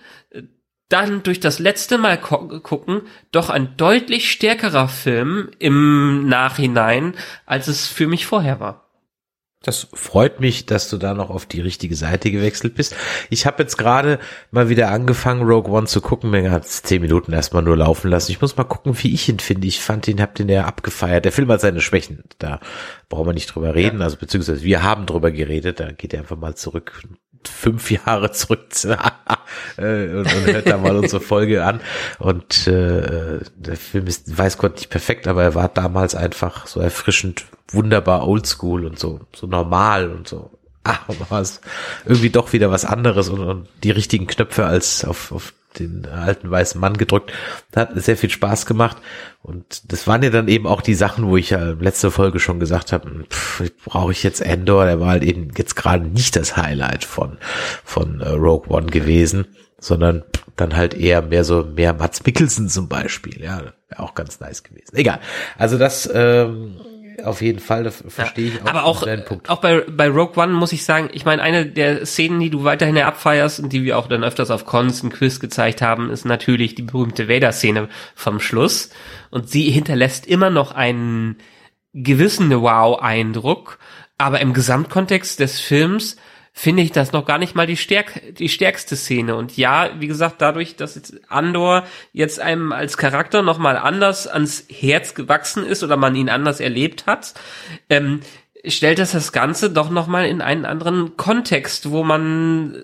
dann 0.91 1.23
durch 1.23 1.39
das 1.39 1.59
letzte 1.59 1.97
Mal 1.97 2.17
gucken 2.17 3.01
doch 3.31 3.49
ein 3.49 3.75
deutlich 3.77 4.31
stärkerer 4.31 4.87
Film 4.87 5.49
im 5.59 6.27
Nachhinein, 6.27 7.15
als 7.45 7.67
es 7.67 7.87
für 7.87 8.07
mich 8.07 8.25
vorher 8.25 8.59
war. 8.59 8.91
Das 9.63 9.87
freut 9.93 10.39
mich, 10.39 10.65
dass 10.65 10.89
du 10.89 10.97
da 10.97 11.13
noch 11.13 11.29
auf 11.29 11.45
die 11.45 11.61
richtige 11.61 11.95
Seite 11.95 12.31
gewechselt 12.31 12.73
bist. 12.73 12.95
Ich 13.29 13.45
habe 13.45 13.61
jetzt 13.61 13.77
gerade 13.77 14.17
mal 14.49 14.69
wieder 14.69 14.89
angefangen, 14.89 15.43
Rogue 15.43 15.71
One 15.71 15.85
zu 15.85 16.01
gucken. 16.01 16.31
Mir 16.31 16.49
hat 16.49 16.67
zehn 16.67 16.99
Minuten 16.99 17.31
erstmal 17.31 17.61
nur 17.61 17.77
laufen 17.77 18.09
lassen. 18.09 18.31
Ich 18.31 18.41
muss 18.41 18.57
mal 18.57 18.63
gucken, 18.63 18.95
wie 19.03 19.13
ich 19.13 19.29
ihn 19.29 19.37
finde. 19.37 19.67
Ich 19.67 19.79
fand 19.79 20.07
ihn, 20.07 20.19
hab 20.19 20.33
den 20.33 20.49
ja 20.49 20.65
abgefeiert. 20.65 21.25
Der 21.25 21.31
Film 21.31 21.51
hat 21.51 21.61
seine 21.61 21.79
Schwächen. 21.79 22.23
Da 22.39 22.59
brauchen 23.07 23.27
wir 23.27 23.33
nicht 23.33 23.53
drüber 23.53 23.75
reden. 23.75 24.01
Also 24.01 24.17
beziehungsweise 24.17 24.63
wir 24.63 24.81
haben 24.81 25.05
drüber 25.05 25.29
geredet. 25.29 25.79
Da 25.79 25.91
geht 25.91 26.15
er 26.15 26.21
einfach 26.21 26.37
mal 26.37 26.55
zurück 26.55 27.03
fünf 27.47 27.91
Jahre 27.91 28.31
zurück 28.31 28.67
äh, 29.77 30.09
und, 30.09 30.33
und 30.33 30.45
hört 30.45 30.67
da 30.67 30.77
mal 30.77 30.95
unsere 30.95 31.21
Folge 31.21 31.63
an. 31.63 31.81
Und 32.19 32.67
äh, 32.67 33.39
der 33.55 33.77
Film 33.77 34.07
ist, 34.07 34.37
weiß 34.37 34.57
Gott, 34.57 34.75
nicht 34.75 34.89
perfekt, 34.89 35.27
aber 35.27 35.43
er 35.43 35.55
war 35.55 35.69
damals 35.69 36.15
einfach 36.15 36.67
so 36.67 36.79
erfrischend, 36.79 37.45
wunderbar 37.69 38.27
oldschool 38.27 38.85
und 38.85 38.99
so, 38.99 39.21
so 39.35 39.47
normal 39.47 40.11
und 40.11 40.27
so. 40.27 40.51
Ah, 40.83 40.99
war 41.29 41.41
es 41.41 41.61
irgendwie 42.05 42.29
doch 42.29 42.53
wieder 42.53 42.71
was 42.71 42.85
anderes 42.85 43.29
und, 43.29 43.39
und 43.39 43.67
die 43.83 43.91
richtigen 43.91 44.27
Knöpfe 44.27 44.65
als 44.65 45.05
auf, 45.05 45.31
auf 45.31 45.53
den 45.79 46.05
alten 46.05 46.49
weißen 46.49 46.79
Mann 46.79 46.97
gedrückt. 46.97 47.31
Das 47.71 47.81
hat 47.81 48.03
sehr 48.03 48.17
viel 48.17 48.29
Spaß 48.29 48.65
gemacht. 48.65 48.97
Und 49.41 49.91
das 49.91 50.05
waren 50.07 50.23
ja 50.23 50.29
dann 50.29 50.47
eben 50.47 50.67
auch 50.67 50.81
die 50.81 50.93
Sachen, 50.93 51.27
wo 51.27 51.37
ich 51.37 51.49
ja 51.49 51.71
letzte 51.79 52.11
Folge 52.11 52.39
schon 52.39 52.59
gesagt 52.59 52.91
habe, 52.91 53.25
brauche 53.85 54.11
ich 54.11 54.23
jetzt 54.23 54.41
Endor, 54.41 54.85
der 54.85 54.99
war 54.99 55.09
halt 55.09 55.23
eben 55.23 55.49
jetzt 55.57 55.75
gerade 55.75 56.05
nicht 56.05 56.35
das 56.35 56.57
Highlight 56.57 57.03
von, 57.03 57.37
von 57.83 58.21
äh, 58.21 58.29
Rogue 58.29 58.69
One 58.69 58.87
gewesen, 58.87 59.47
sondern 59.79 60.23
dann 60.55 60.75
halt 60.75 60.93
eher 60.93 61.21
mehr 61.21 61.43
so, 61.43 61.63
mehr 61.63 61.93
Mats 61.93 62.23
Mikkelsen 62.23 62.69
zum 62.69 62.87
Beispiel, 62.87 63.41
ja, 63.41 63.73
auch 63.97 64.13
ganz 64.13 64.39
nice 64.39 64.63
gewesen. 64.63 64.95
Egal. 64.95 65.19
Also 65.57 65.77
das, 65.77 66.09
ähm, 66.13 66.79
auf 67.23 67.41
jeden 67.41 67.59
Fall, 67.59 67.83
das 67.83 68.03
verstehe 68.07 68.49
ich 68.49 68.61
auch. 68.61 68.67
Aber 68.67 68.83
auch, 68.83 69.07
auch 69.47 69.61
bei, 69.61 69.81
bei 69.81 70.09
Rogue 70.09 70.41
One 70.41 70.53
muss 70.53 70.71
ich 70.71 70.83
sagen, 70.83 71.09
ich 71.13 71.25
meine, 71.25 71.41
eine 71.41 71.65
der 71.65 72.05
Szenen, 72.05 72.39
die 72.39 72.49
du 72.49 72.63
weiterhin 72.63 72.97
abfeierst 72.97 73.59
und 73.59 73.73
die 73.73 73.83
wir 73.83 73.97
auch 73.97 74.07
dann 74.07 74.23
öfters 74.23 74.51
auf 74.51 74.65
Cons 74.65 75.01
und 75.03 75.13
Quiz 75.13 75.39
gezeigt 75.39 75.81
haben, 75.81 76.09
ist 76.09 76.25
natürlich 76.25 76.75
die 76.75 76.83
berühmte 76.83 77.27
Vader-Szene 77.27 77.89
vom 78.15 78.39
Schluss. 78.39 78.89
Und 79.29 79.49
sie 79.49 79.69
hinterlässt 79.71 80.25
immer 80.25 80.49
noch 80.49 80.73
einen 80.73 81.37
gewissen 81.93 82.49
Wow-Eindruck, 82.49 83.79
aber 84.17 84.39
im 84.39 84.53
Gesamtkontext 84.53 85.39
des 85.39 85.59
Films 85.59 86.17
finde 86.53 86.83
ich 86.83 86.91
das 86.91 87.11
noch 87.11 87.25
gar 87.25 87.37
nicht 87.37 87.55
mal 87.55 87.67
die, 87.67 87.77
stärk 87.77 88.35
die 88.35 88.49
stärkste 88.49 88.95
Szene. 88.95 89.35
Und 89.35 89.55
ja, 89.57 89.89
wie 89.99 90.07
gesagt, 90.07 90.41
dadurch, 90.41 90.75
dass 90.75 90.95
jetzt 90.95 91.19
Andor 91.29 91.85
jetzt 92.11 92.39
einem 92.39 92.71
als 92.71 92.97
Charakter 92.97 93.41
noch 93.41 93.57
mal 93.57 93.77
anders 93.77 94.27
ans 94.27 94.65
Herz 94.69 95.13
gewachsen 95.13 95.65
ist 95.65 95.83
oder 95.83 95.97
man 95.97 96.15
ihn 96.15 96.29
anders 96.29 96.59
erlebt 96.59 97.05
hat, 97.05 97.33
ähm, 97.89 98.21
stellt 98.65 98.99
das 98.99 99.13
das 99.13 99.31
Ganze 99.31 99.69
doch 99.71 99.89
noch 99.89 100.07
mal 100.07 100.25
in 100.25 100.41
einen 100.41 100.65
anderen 100.65 101.15
Kontext, 101.17 101.89
wo 101.89 102.03
man 102.03 102.83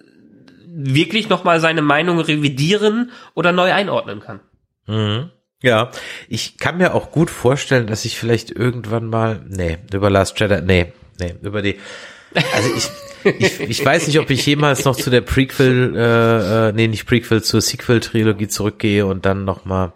wirklich 0.65 1.27
noch 1.29 1.43
mal 1.43 1.59
seine 1.59 1.81
Meinung 1.81 2.19
revidieren 2.19 3.11
oder 3.33 3.51
neu 3.51 3.73
einordnen 3.73 4.19
kann. 4.19 4.39
Mhm. 4.85 5.31
Ja, 5.61 5.89
ich 6.29 6.59
kann 6.59 6.77
mir 6.77 6.93
auch 6.93 7.11
gut 7.11 7.31
vorstellen, 7.31 7.87
dass 7.87 8.05
ich 8.05 8.17
vielleicht 8.17 8.51
irgendwann 8.51 9.07
mal, 9.07 9.43
nee, 9.47 9.79
über 9.91 10.11
Last 10.11 10.39
Jedi, 10.39 10.61
nee, 10.61 10.93
nee, 11.19 11.35
über 11.41 11.63
die, 11.63 11.79
also 12.53 12.69
ich, 12.75 12.89
ich, 13.39 13.59
ich 13.59 13.85
weiß 13.85 14.07
nicht, 14.07 14.19
ob 14.19 14.29
ich 14.29 14.45
jemals 14.45 14.85
noch 14.85 14.95
zu 14.95 15.09
der 15.09 15.21
Prequel, 15.21 15.95
äh, 15.95 16.69
äh, 16.69 16.71
nee, 16.73 16.87
nicht 16.87 17.05
Prequel, 17.05 17.43
zur 17.43 17.61
Sequel-Trilogie 17.61 18.47
zurückgehe 18.47 19.05
und 19.05 19.25
dann 19.25 19.45
nochmal. 19.45 19.93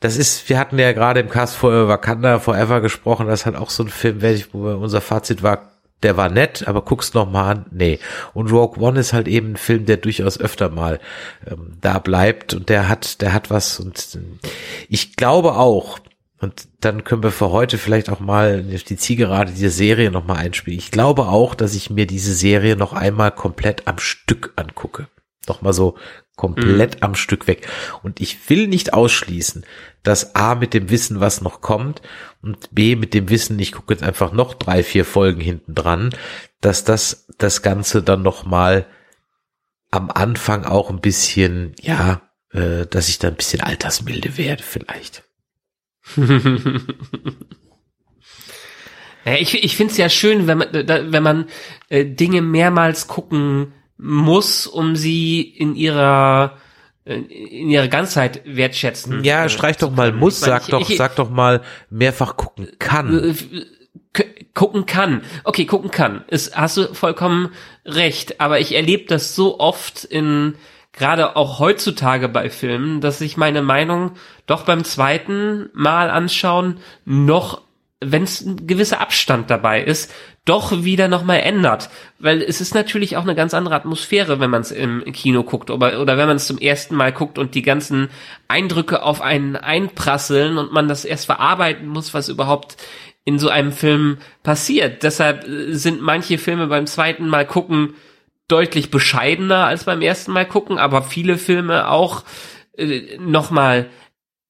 Das 0.00 0.16
ist, 0.16 0.48
wir 0.48 0.58
hatten 0.58 0.78
ja 0.78 0.92
gerade 0.92 1.20
im 1.20 1.28
Cast 1.28 1.56
vor 1.56 1.88
Wakanda 1.88 2.38
Forever 2.38 2.80
gesprochen, 2.80 3.26
das 3.26 3.46
hat 3.46 3.56
auch 3.56 3.70
so 3.70 3.82
ein 3.82 3.88
Film, 3.88 4.22
wo 4.52 4.68
unser 4.70 5.00
Fazit 5.00 5.42
war, 5.42 5.72
der 6.02 6.16
war 6.16 6.28
nett, 6.28 6.68
aber 6.68 6.82
guck's 6.82 7.14
noch 7.14 7.28
mal 7.28 7.50
an. 7.50 7.66
Nee. 7.72 7.98
Und 8.32 8.52
Rogue 8.52 8.80
One 8.80 9.00
ist 9.00 9.12
halt 9.12 9.26
eben 9.26 9.52
ein 9.52 9.56
Film, 9.56 9.86
der 9.86 9.96
durchaus 9.96 10.38
öfter 10.38 10.68
mal 10.68 11.00
ähm, 11.50 11.76
da 11.80 11.98
bleibt 11.98 12.54
und 12.54 12.68
der 12.68 12.88
hat, 12.88 13.20
der 13.20 13.32
hat 13.32 13.50
was 13.50 13.80
und 13.80 13.98
äh, 14.14 14.48
ich 14.88 15.16
glaube 15.16 15.54
auch, 15.54 15.98
und 16.40 16.68
dann 16.80 17.02
können 17.02 17.24
wir 17.24 17.32
für 17.32 17.50
heute 17.50 17.78
vielleicht 17.78 18.10
auch 18.10 18.20
mal 18.20 18.64
auf 18.72 18.84
die 18.84 18.96
Zielgerade 18.96 19.52
dieser 19.52 19.70
Serie 19.70 20.10
noch 20.10 20.24
mal 20.24 20.36
einspielen. 20.36 20.78
Ich 20.78 20.92
glaube 20.92 21.26
auch, 21.26 21.54
dass 21.54 21.74
ich 21.74 21.90
mir 21.90 22.06
diese 22.06 22.32
Serie 22.32 22.76
noch 22.76 22.92
einmal 22.92 23.32
komplett 23.32 23.88
am 23.88 23.98
Stück 23.98 24.52
angucke. 24.54 25.08
Noch 25.48 25.62
mal 25.62 25.72
so 25.72 25.96
komplett 26.36 26.96
mhm. 26.96 27.02
am 27.02 27.14
Stück 27.16 27.48
weg. 27.48 27.66
Und 28.04 28.20
ich 28.20 28.48
will 28.48 28.68
nicht 28.68 28.94
ausschließen, 28.94 29.66
dass 30.04 30.36
A 30.36 30.54
mit 30.54 30.74
dem 30.74 30.90
Wissen, 30.90 31.18
was 31.18 31.40
noch 31.40 31.60
kommt, 31.60 32.02
und 32.40 32.72
B 32.72 32.94
mit 32.94 33.14
dem 33.14 33.28
Wissen, 33.28 33.58
ich 33.58 33.72
gucke 33.72 33.92
jetzt 33.92 34.04
einfach 34.04 34.32
noch 34.32 34.54
drei, 34.54 34.84
vier 34.84 35.04
Folgen 35.04 35.40
hinten 35.40 35.74
dran, 35.74 36.10
dass 36.60 36.84
das 36.84 37.26
das 37.38 37.62
Ganze 37.62 38.02
dann 38.02 38.22
noch 38.22 38.44
mal 38.44 38.86
am 39.90 40.10
Anfang 40.10 40.64
auch 40.64 40.90
ein 40.90 41.00
bisschen, 41.00 41.74
ja, 41.80 42.22
äh, 42.52 42.86
dass 42.86 43.08
ich 43.08 43.18
da 43.18 43.28
ein 43.28 43.34
bisschen 43.36 43.60
altersmilde 43.60 44.38
werde 44.38 44.62
vielleicht. 44.62 45.24
ich 49.40 49.64
ich 49.64 49.76
finde 49.76 49.92
es 49.92 49.98
ja 49.98 50.08
schön, 50.08 50.46
wenn 50.46 50.58
man, 50.58 50.86
da, 50.86 51.12
wenn 51.12 51.22
man 51.22 51.46
äh, 51.88 52.04
Dinge 52.04 52.42
mehrmals 52.42 53.08
gucken 53.08 53.72
muss, 53.96 54.66
um 54.66 54.96
sie 54.96 55.40
in 55.40 55.74
ihrer 55.74 56.56
äh, 57.04 57.16
in 57.16 57.70
ihrer 57.70 57.88
Ganzheit 57.88 58.42
wertschätzen. 58.44 59.24
Ja, 59.24 59.46
äh, 59.46 59.48
streich 59.48 59.76
doch 59.76 59.90
mal 59.90 60.12
muss, 60.12 60.40
sag 60.40 60.62
ich, 60.62 60.68
doch, 60.68 60.88
ich, 60.88 60.96
sag 60.96 61.16
doch 61.16 61.30
mal 61.30 61.62
mehrfach 61.90 62.36
gucken 62.36 62.68
kann. 62.78 63.30
Äh, 63.30 63.34
gucken 64.54 64.86
kann. 64.86 65.22
Okay, 65.44 65.66
gucken 65.66 65.90
kann. 65.90 66.24
Ist, 66.28 66.56
hast 66.56 66.76
du 66.76 66.94
vollkommen 66.94 67.50
recht. 67.84 68.40
Aber 68.40 68.60
ich 68.60 68.74
erlebe 68.74 69.06
das 69.06 69.34
so 69.34 69.60
oft 69.60 70.04
in 70.04 70.56
gerade 70.98 71.36
auch 71.36 71.58
heutzutage 71.58 72.28
bei 72.28 72.50
Filmen, 72.50 73.00
dass 73.00 73.18
sich 73.18 73.36
meine 73.36 73.62
Meinung 73.62 74.12
doch 74.46 74.64
beim 74.64 74.84
zweiten 74.84 75.70
Mal 75.72 76.10
anschauen 76.10 76.78
noch 77.04 77.62
wenn 78.00 78.22
es 78.22 78.42
ein 78.42 78.66
gewisser 78.66 79.00
Abstand 79.00 79.50
dabei 79.50 79.82
ist, 79.82 80.12
doch 80.44 80.84
wieder 80.84 81.08
nochmal 81.08 81.40
ändert. 81.40 81.90
Weil 82.18 82.42
es 82.42 82.60
ist 82.60 82.74
natürlich 82.74 83.16
auch 83.16 83.22
eine 83.22 83.34
ganz 83.34 83.54
andere 83.54 83.74
Atmosphäre, 83.74 84.38
wenn 84.38 84.50
man 84.50 84.60
es 84.60 84.70
im 84.70 85.04
Kino 85.12 85.42
guckt 85.42 85.70
oder, 85.70 86.00
oder 86.00 86.16
wenn 86.16 86.28
man 86.28 86.36
es 86.36 86.46
zum 86.46 86.58
ersten 86.58 86.94
Mal 86.94 87.12
guckt 87.12 87.38
und 87.38 87.54
die 87.54 87.62
ganzen 87.62 88.08
Eindrücke 88.46 89.02
auf 89.02 89.20
einen 89.20 89.56
einprasseln 89.56 90.58
und 90.58 90.72
man 90.72 90.88
das 90.88 91.04
erst 91.04 91.26
verarbeiten 91.26 91.88
muss, 91.88 92.14
was 92.14 92.28
überhaupt 92.28 92.76
in 93.24 93.38
so 93.38 93.48
einem 93.48 93.72
Film 93.72 94.18
passiert. 94.42 95.02
Deshalb 95.02 95.46
äh, 95.46 95.74
sind 95.74 96.00
manche 96.00 96.38
Filme 96.38 96.68
beim 96.68 96.86
zweiten 96.86 97.28
Mal 97.28 97.46
gucken 97.46 97.94
deutlich 98.48 98.90
bescheidener 98.90 99.66
als 99.66 99.84
beim 99.84 100.02
ersten 100.02 100.32
Mal 100.32 100.46
gucken, 100.46 100.78
aber 100.78 101.02
viele 101.02 101.38
Filme 101.38 101.88
auch 101.88 102.24
äh, 102.76 103.18
nochmal 103.18 103.90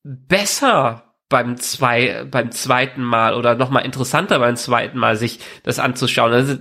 besser 0.05 1.05
beim 1.29 1.59
zwei 1.59 2.25
beim 2.31 2.53
zweiten 2.53 3.03
Mal 3.03 3.35
oder 3.35 3.55
nochmal 3.55 3.85
interessanter 3.85 4.39
beim 4.39 4.57
zweiten 4.57 4.99
Mal 4.99 5.17
sich 5.17 5.41
das 5.63 5.79
anzuschauen. 5.79 6.33
Also, 6.33 6.57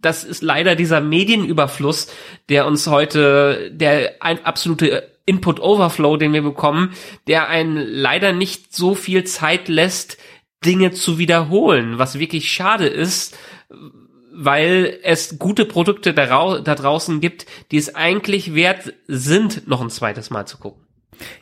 das 0.00 0.24
ist 0.24 0.42
leider 0.42 0.74
dieser 0.74 1.00
Medienüberfluss, 1.00 2.08
der 2.48 2.66
uns 2.66 2.88
heute 2.88 3.70
der 3.72 4.14
ein 4.20 4.44
absolute 4.44 5.12
Input 5.24 5.60
Overflow, 5.60 6.16
den 6.16 6.32
wir 6.32 6.42
bekommen, 6.42 6.94
der 7.28 7.48
einen 7.48 7.76
leider 7.76 8.32
nicht 8.32 8.74
so 8.74 8.94
viel 8.94 9.24
Zeit 9.24 9.68
lässt, 9.68 10.18
Dinge 10.64 10.90
zu 10.90 11.18
wiederholen, 11.18 11.98
was 11.98 12.18
wirklich 12.18 12.50
schade 12.50 12.86
ist, 12.86 13.38
weil 14.40 15.00
es 15.02 15.40
gute 15.40 15.64
Produkte 15.64 16.14
da, 16.14 16.60
draußen 16.60 17.20
gibt, 17.20 17.46
die 17.72 17.76
es 17.76 17.96
eigentlich 17.96 18.54
wert 18.54 18.92
sind, 19.08 19.66
noch 19.66 19.80
ein 19.80 19.90
zweites 19.90 20.30
Mal 20.30 20.46
zu 20.46 20.58
gucken. 20.58 20.84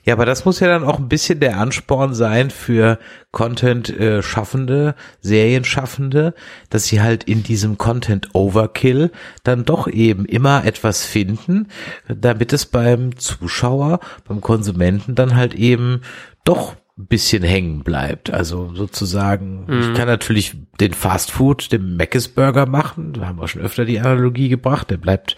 Ja, 0.03 0.15
aber 0.15 0.25
das 0.25 0.47
muss 0.47 0.61
ja 0.61 0.69
dann 0.69 0.85
auch 0.85 0.99
ein 0.99 1.11
bisschen 1.11 1.39
der 1.41 1.59
Ansporn 1.59 2.15
sein 2.15 2.49
für 2.49 2.99
Content-Schaffende, 3.33 4.95
Serienschaffende, 5.21 6.33
dass 6.71 6.87
sie 6.87 7.03
halt 7.03 7.25
in 7.25 7.43
diesem 7.43 7.77
Content-Overkill 7.77 9.11
dann 9.45 9.67
doch 9.67 9.89
eben 9.89 10.25
immer 10.25 10.65
etwas 10.65 11.05
finden, 11.05 11.69
damit 12.09 12.55
es 12.55 12.65
beim 12.65 13.19
Zuschauer, 13.19 14.01
beim 14.27 14.41
Konsumenten 14.41 15.15
dann 15.15 15.37
halt 15.37 15.53
eben 15.53 16.01
doch 16.45 16.77
bisschen 16.99 17.43
hängen 17.43 17.83
bleibt. 17.83 18.31
Also 18.31 18.73
sozusagen, 18.75 19.65
mhm. 19.67 19.81
ich 19.81 19.95
kann 19.95 20.09
natürlich 20.09 20.57
den 20.81 20.95
Fast 20.95 21.31
Food, 21.31 21.71
den 21.71 21.97
Mc's 21.97 22.29
Burger 22.29 22.65
machen. 22.65 23.13
Da 23.13 23.27
haben 23.27 23.39
wir 23.39 23.49
schon 23.49 23.61
öfter 23.61 23.85
die 23.85 24.01
Analogie 24.01 24.49
gebracht. 24.49 24.91
Der 24.91 24.97
bleibt 24.97 25.37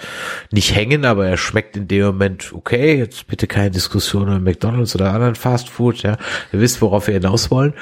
nicht 0.52 0.74
hängen, 0.74 1.04
aber 1.04 1.26
er 1.26 1.36
schmeckt 1.36 1.76
in 1.76 1.88
dem 1.88 2.06
Moment 2.06 2.52
okay. 2.52 2.96
Jetzt 2.96 3.26
bitte 3.26 3.48
keine 3.48 3.72
Diskussion 3.72 4.28
über 4.28 4.38
McDonalds 4.38 4.94
oder 4.94 5.12
anderen 5.12 5.34
Fast 5.34 5.68
Food. 5.68 6.02
Ja, 6.02 6.16
ihr 6.52 6.60
wisst, 6.60 6.80
worauf 6.80 7.08
wir 7.08 7.14
hinaus 7.14 7.50
wollen 7.50 7.74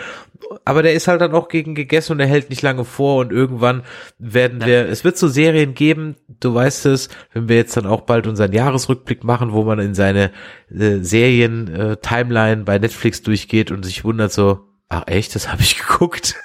aber 0.65 0.83
der 0.83 0.95
ist 0.95 1.09
halt 1.09 1.21
dann 1.21 1.35
auch 1.35 1.49
gegen 1.49 1.75
gegessen 1.75 2.13
und 2.13 2.21
er 2.21 2.27
hält 2.27 2.51
nicht 2.51 2.63
lange 2.63 2.85
vor 2.85 3.17
und 3.21 3.33
irgendwann 3.33 3.83
werden 4.19 4.65
wir, 4.65 4.89
es 4.89 5.05
wird 5.05 5.17
so 5.17 5.29
Serien 5.29 5.75
geben, 5.75 6.17
du 6.41 6.55
weißt 6.55 6.87
es, 6.87 7.09
wenn 7.33 7.49
wir 7.49 7.57
jetzt 7.57 7.77
dann 7.77 7.87
auch 7.87 8.03
bald 8.03 8.27
unseren 8.27 8.53
Jahresrückblick 8.53 9.25
machen, 9.25 9.53
wo 9.53 9.65
man 9.65 9.79
in 9.79 9.95
seine 9.95 10.33
äh, 10.71 10.99
Serien-Timeline 10.99 12.61
äh, 12.61 12.65
bei 12.65 12.79
Netflix 12.79 13.23
durchgeht 13.23 13.71
und 13.71 13.85
sich 13.85 14.05
wundert 14.05 14.33
so, 14.33 14.61
Ach 14.89 15.03
echt, 15.07 15.35
das 15.35 15.51
habe 15.51 15.63
ich 15.63 15.79
geguckt. 15.87 16.37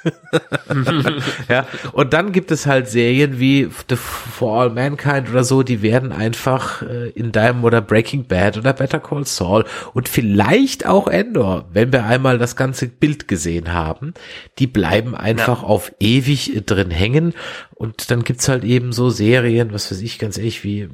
ja, 1.49 1.67
und 1.93 2.13
dann 2.13 2.31
gibt 2.31 2.49
es 2.49 2.65
halt 2.65 2.87
Serien 2.87 3.39
wie 3.39 3.69
The 3.87 3.95
For 3.95 4.61
All 4.61 4.69
Mankind 4.71 5.29
oder 5.29 5.43
so, 5.43 5.61
die 5.61 5.83
werden 5.83 6.11
einfach 6.11 6.81
äh, 6.81 7.09
in 7.09 7.31
deinem 7.31 7.63
oder 7.63 7.81
Breaking 7.81 8.25
Bad 8.25 8.57
oder 8.57 8.73
Better 8.73 8.99
Call 8.99 9.27
Saul 9.27 9.65
und 9.93 10.09
vielleicht 10.09 10.87
auch 10.87 11.07
Endor, 11.07 11.65
wenn 11.71 11.93
wir 11.93 12.05
einmal 12.05 12.39
das 12.39 12.55
ganze 12.55 12.87
Bild 12.87 13.27
gesehen 13.27 13.73
haben, 13.73 14.15
die 14.57 14.67
bleiben 14.67 15.13
einfach 15.13 15.61
ja. 15.61 15.67
auf 15.67 15.93
ewig 15.99 16.63
drin 16.65 16.89
hängen 16.89 17.33
und 17.75 18.09
dann 18.09 18.23
gibt's 18.23 18.49
halt 18.49 18.63
eben 18.63 18.91
so 18.91 19.11
Serien, 19.11 19.71
was 19.71 19.91
weiß 19.91 20.01
ich, 20.01 20.17
ganz 20.17 20.39
ehrlich, 20.39 20.63
wie 20.63 20.89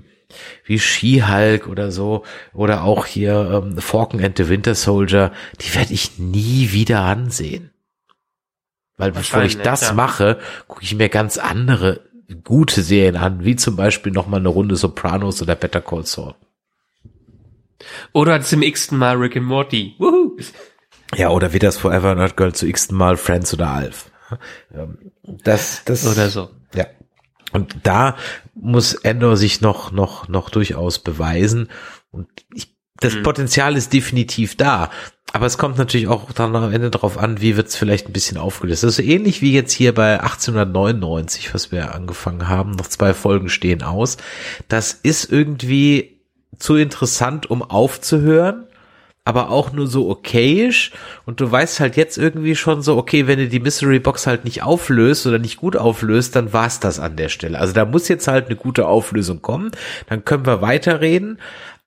wie 0.66 0.80
She-Hulk 0.80 1.68
oder 1.68 1.92
so 1.92 2.24
oder 2.54 2.84
auch 2.84 3.06
hier 3.06 3.64
ähm, 3.64 3.78
Falcon 3.78 4.24
and 4.24 4.38
the 4.38 4.50
Winter 4.50 4.76
Soldier, 4.76 5.32
die 5.62 5.74
werde 5.76 5.94
ich 5.94 6.20
nie 6.20 6.72
wieder 6.72 7.02
ansehen. 7.02 7.72
Weil 8.98 9.12
bevor 9.12 9.44
ich 9.44 9.58
das 9.60 9.82
ja. 9.82 9.94
mache, 9.94 10.40
gucke 10.68 10.84
ich 10.84 10.96
mir 10.96 11.10
ganz 11.10 11.38
andere 11.38 12.02
gute 12.44 12.82
Serien 12.82 13.16
an, 13.16 13.46
wie 13.46 13.56
zum 13.56 13.76
Beispiel 13.76 14.12
nochmal 14.12 14.40
eine 14.40 14.50
Runde 14.50 14.76
Sopranos 14.76 15.42
oder 15.42 15.56
Better 15.56 15.82
Call 15.82 16.06
Saul. 16.06 16.36
Oder 18.12 18.42
zum 18.42 18.64
x-ten 18.64 18.98
Mal 18.98 19.16
Rick 19.16 19.38
and 19.38 19.46
Morty. 19.46 19.96
Woohoo. 20.00 20.38
Ja, 21.16 21.30
oder 21.30 21.54
wie 21.54 21.60
das 21.60 21.78
Forever 21.78 22.16
Not 22.16 22.36
Girl 22.36 22.54
zu 22.54 22.68
x-ten 22.68 22.98
Mal 22.98 23.18
Friends 23.18 23.54
oder 23.54 23.70
Alf. 23.70 24.12
Ähm, 24.74 25.12
das, 25.24 25.84
das, 25.86 26.06
oder 26.06 26.30
so. 26.30 26.50
Und 27.58 27.76
da 27.82 28.16
muss 28.54 28.94
Endor 28.94 29.36
sich 29.36 29.62
noch, 29.62 29.92
noch, 29.92 30.28
noch 30.28 30.52
durchaus 30.52 31.00
beweisen. 31.00 31.70
Und 32.12 32.28
ich, 32.54 32.76
das 33.00 33.16
mhm. 33.16 33.24
Potenzial 33.24 33.76
ist 33.76 33.94
definitiv 33.94 34.56
da. 34.56 34.92
Aber 35.34 35.48
es 35.48 35.58
kommt 35.58 35.80
natürlich 35.80 36.08
auch 36.08 36.32
dann 36.34 36.56
am 36.56 36.72
Ende 36.72 36.92
darauf 36.92 37.18
an, 37.18 37.42
wie 37.42 37.58
wird 37.58 37.68
es 37.68 37.76
vielleicht 37.76 38.08
ein 38.08 38.14
bisschen 38.14 38.38
aufgelöst. 38.38 38.84
Das 38.84 39.00
ist 39.00 39.06
ähnlich 39.06 39.42
wie 39.42 39.54
jetzt 39.54 39.74
hier 39.74 39.92
bei 39.92 40.22
1899, 40.22 41.52
was 41.56 41.72
wir 41.72 41.96
angefangen 41.96 42.48
haben. 42.48 42.74
Noch 42.74 42.86
zwei 42.86 43.16
Folgen 43.16 43.50
stehen 43.50 43.82
aus. 43.82 44.18
Das 44.68 44.94
ist 44.94 45.32
irgendwie 45.32 46.22
zu 46.60 46.76
interessant, 46.76 47.50
um 47.50 47.64
aufzuhören 47.64 48.67
aber 49.28 49.50
auch 49.50 49.74
nur 49.74 49.88
so 49.88 50.10
okayisch 50.10 50.92
und 51.26 51.42
du 51.42 51.52
weißt 51.52 51.82
halt 51.82 51.98
jetzt 51.98 52.18
irgendwie 52.18 52.56
schon 52.56 52.82
so, 52.82 52.98
okay, 52.98 53.28
wenn 53.28 53.40
du 53.40 53.50
die 53.50 53.60
Mystery 53.60 54.00
Box 54.00 54.26
halt 54.26 54.46
nicht 54.46 54.64
auflöst 54.64 55.28
oder 55.28 55.38
nicht 55.38 55.58
gut 55.58 55.76
auflöst, 55.76 56.36
dann 56.38 56.54
war's 56.54 56.80
das 56.80 57.00
an 57.00 57.18
der 57.18 57.28
Stelle. 57.28 57.60
Also 57.60 57.74
da 57.74 57.84
muss 57.84 58.08
jetzt 58.08 58.30
halt 58.30 58.46
eine 58.46 58.56
gute 58.56 58.88
Auflösung 58.88 59.42
kommen, 59.42 59.72
dann 60.08 60.24
können 60.24 60.46
wir 60.46 60.62
weiterreden, 60.62 61.40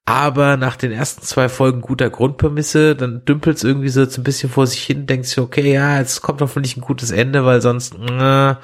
aber 0.04 0.58
nach 0.58 0.76
den 0.76 0.92
ersten 0.92 1.22
zwei 1.22 1.48
Folgen 1.48 1.80
guter 1.80 2.10
Grundprämisse, 2.10 2.94
dann 2.94 3.24
dümpelt's 3.24 3.64
irgendwie 3.64 3.88
so 3.88 4.02
ein 4.02 4.22
bisschen 4.22 4.50
vor 4.50 4.66
sich 4.66 4.82
hin, 4.82 5.06
denkst 5.06 5.34
du, 5.34 5.42
okay, 5.42 5.72
ja, 5.72 5.98
jetzt 5.98 6.20
kommt 6.20 6.42
hoffentlich 6.42 6.76
ein 6.76 6.82
gutes 6.82 7.10
Ende, 7.10 7.46
weil 7.46 7.62
sonst 7.62 7.94
äh, 7.94 8.54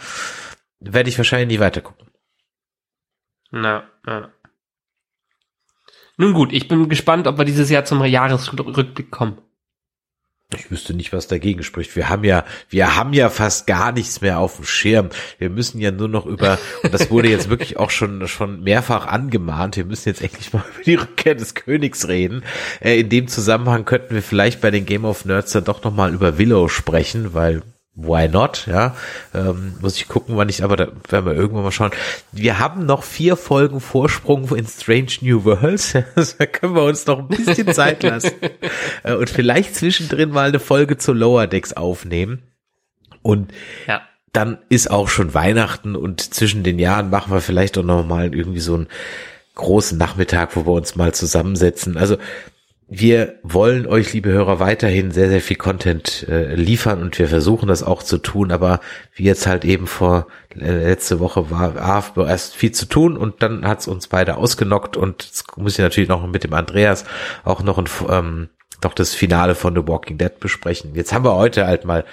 werde 0.80 1.08
ich 1.08 1.16
wahrscheinlich 1.16 1.48
nie 1.48 1.64
weitergucken. 1.64 2.08
Na, 3.50 3.84
na. 4.04 4.30
Nun 6.16 6.32
gut, 6.32 6.52
ich 6.52 6.68
bin 6.68 6.88
gespannt, 6.88 7.26
ob 7.26 7.38
wir 7.38 7.44
dieses 7.44 7.70
Jahr 7.70 7.84
zum 7.84 8.02
Jahresrückblick 8.04 9.10
kommen. 9.10 9.38
Ich 10.54 10.70
wüsste 10.70 10.94
nicht, 10.94 11.12
was 11.12 11.26
dagegen 11.26 11.64
spricht. 11.64 11.96
Wir 11.96 12.08
haben 12.08 12.22
ja, 12.22 12.44
wir 12.68 12.94
haben 12.94 13.12
ja 13.12 13.30
fast 13.30 13.66
gar 13.66 13.90
nichts 13.90 14.20
mehr 14.20 14.38
auf 14.38 14.56
dem 14.56 14.64
Schirm. 14.64 15.10
Wir 15.38 15.50
müssen 15.50 15.80
ja 15.80 15.90
nur 15.90 16.06
noch 16.06 16.24
über, 16.24 16.58
und 16.84 16.94
das 16.94 17.10
wurde 17.10 17.28
jetzt 17.28 17.50
wirklich 17.50 17.78
auch 17.78 17.90
schon, 17.90 18.28
schon 18.28 18.62
mehrfach 18.62 19.08
angemahnt, 19.08 19.76
wir 19.76 19.84
müssen 19.84 20.08
jetzt 20.08 20.22
endlich 20.22 20.52
mal 20.52 20.64
über 20.72 20.84
die 20.84 20.94
Rückkehr 20.94 21.34
des 21.34 21.56
Königs 21.56 22.06
reden. 22.06 22.44
Äh, 22.80 23.00
in 23.00 23.08
dem 23.08 23.26
Zusammenhang 23.26 23.84
könnten 23.84 24.14
wir 24.14 24.22
vielleicht 24.22 24.60
bei 24.60 24.70
den 24.70 24.86
Game 24.86 25.04
of 25.04 25.24
Nerds 25.24 25.50
dann 25.50 25.64
doch 25.64 25.82
nochmal 25.82 26.14
über 26.14 26.38
Willow 26.38 26.68
sprechen, 26.68 27.34
weil 27.34 27.62
why 27.96 28.28
not, 28.28 28.66
ja, 28.66 28.94
ähm, 29.34 29.74
muss 29.80 29.96
ich 29.96 30.06
gucken, 30.06 30.36
wann 30.36 30.50
ich, 30.50 30.62
aber 30.62 30.76
da 30.76 30.88
werden 31.08 31.24
wir 31.24 31.34
irgendwann 31.34 31.64
mal 31.64 31.72
schauen. 31.72 31.90
Wir 32.30 32.58
haben 32.58 32.84
noch 32.84 33.02
vier 33.02 33.36
Folgen 33.36 33.80
Vorsprung 33.80 34.54
in 34.54 34.66
Strange 34.66 35.12
New 35.22 35.44
Worlds, 35.44 35.92
da 36.38 36.46
können 36.46 36.74
wir 36.74 36.84
uns 36.84 37.06
noch 37.06 37.18
ein 37.18 37.28
bisschen 37.28 37.72
Zeit 37.72 38.02
lassen 38.02 38.34
äh, 39.02 39.14
und 39.14 39.30
vielleicht 39.30 39.74
zwischendrin 39.74 40.30
mal 40.30 40.48
eine 40.48 40.60
Folge 40.60 40.98
zu 40.98 41.14
Lower 41.14 41.46
Decks 41.46 41.72
aufnehmen 41.72 42.42
und 43.22 43.52
ja. 43.88 44.02
dann 44.32 44.58
ist 44.68 44.90
auch 44.90 45.08
schon 45.08 45.32
Weihnachten 45.32 45.96
und 45.96 46.20
zwischen 46.20 46.62
den 46.62 46.78
Jahren 46.78 47.08
machen 47.08 47.32
wir 47.32 47.40
vielleicht 47.40 47.78
auch 47.78 47.82
noch 47.82 48.06
mal 48.06 48.34
irgendwie 48.34 48.60
so 48.60 48.74
einen 48.74 48.88
großen 49.54 49.96
Nachmittag, 49.96 50.54
wo 50.54 50.66
wir 50.66 50.72
uns 50.72 50.96
mal 50.96 51.14
zusammensetzen. 51.14 51.96
Also 51.96 52.18
wir 52.88 53.40
wollen 53.42 53.86
euch, 53.86 54.12
liebe 54.12 54.30
Hörer, 54.30 54.60
weiterhin 54.60 55.10
sehr, 55.10 55.28
sehr 55.28 55.40
viel 55.40 55.56
Content 55.56 56.24
äh, 56.28 56.54
liefern 56.54 57.02
und 57.02 57.18
wir 57.18 57.26
versuchen 57.26 57.68
das 57.68 57.82
auch 57.82 58.02
zu 58.02 58.18
tun, 58.18 58.52
aber 58.52 58.80
wie 59.14 59.24
jetzt 59.24 59.48
halt 59.48 59.64
eben 59.64 59.88
vor 59.88 60.28
äh, 60.54 60.70
letzte 60.70 61.18
Woche 61.18 61.50
war 61.50 61.76
AFB 61.76 62.18
erst 62.18 62.54
viel 62.54 62.70
zu 62.70 62.86
tun 62.86 63.16
und 63.16 63.42
dann 63.42 63.66
hat's 63.66 63.88
uns 63.88 64.06
beide 64.06 64.36
ausgenockt 64.36 64.96
und 64.96 65.24
jetzt 65.24 65.56
muss 65.56 65.72
ich 65.72 65.80
natürlich 65.80 66.08
noch 66.08 66.24
mit 66.28 66.44
dem 66.44 66.54
Andreas 66.54 67.04
auch 67.44 67.62
noch 67.62 67.78
ein 67.78 67.88
ähm, 68.08 68.48
noch 68.84 68.94
das 68.94 69.14
Finale 69.14 69.54
von 69.54 69.74
The 69.74 69.88
Walking 69.88 70.18
Dead 70.18 70.38
besprechen. 70.38 70.94
Jetzt 70.94 71.12
haben 71.12 71.24
wir 71.24 71.34
heute 71.34 71.66
halt 71.66 71.84
mal 71.86 72.04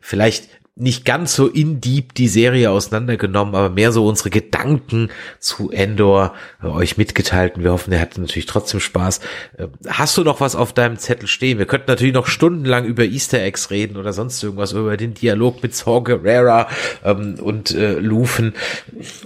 vielleicht 0.00 0.48
nicht 0.78 1.04
ganz 1.04 1.34
so 1.34 1.48
in 1.48 1.80
deep 1.80 2.14
die 2.14 2.28
Serie 2.28 2.70
auseinandergenommen, 2.70 3.54
aber 3.54 3.68
mehr 3.68 3.90
so 3.90 4.06
unsere 4.06 4.30
Gedanken 4.30 5.10
zu 5.40 5.70
Endor 5.70 6.34
äh, 6.62 6.66
euch 6.66 6.96
mitgeteilt. 6.96 7.56
Und 7.56 7.64
wir 7.64 7.72
hoffen, 7.72 7.92
ihr 7.92 8.00
hattet 8.00 8.18
natürlich 8.18 8.46
trotzdem 8.46 8.78
Spaß. 8.78 9.18
Äh, 9.56 9.66
hast 9.88 10.16
du 10.16 10.22
noch 10.22 10.40
was 10.40 10.54
auf 10.54 10.72
deinem 10.72 10.96
Zettel 10.96 11.26
stehen? 11.26 11.58
Wir 11.58 11.66
könnten 11.66 11.90
natürlich 11.90 12.14
noch 12.14 12.28
stundenlang 12.28 12.84
über 12.84 13.04
Easter 13.04 13.42
Eggs 13.42 13.70
reden 13.70 13.96
oder 13.96 14.12
sonst 14.12 14.42
irgendwas, 14.42 14.72
über 14.72 14.96
den 14.96 15.14
Dialog 15.14 15.62
mit 15.62 15.74
Saw 15.74 16.00
Gerrera 16.02 16.68
ähm, 17.04 17.36
und 17.40 17.72
äh, 17.72 17.94
Lufen. 17.94 18.54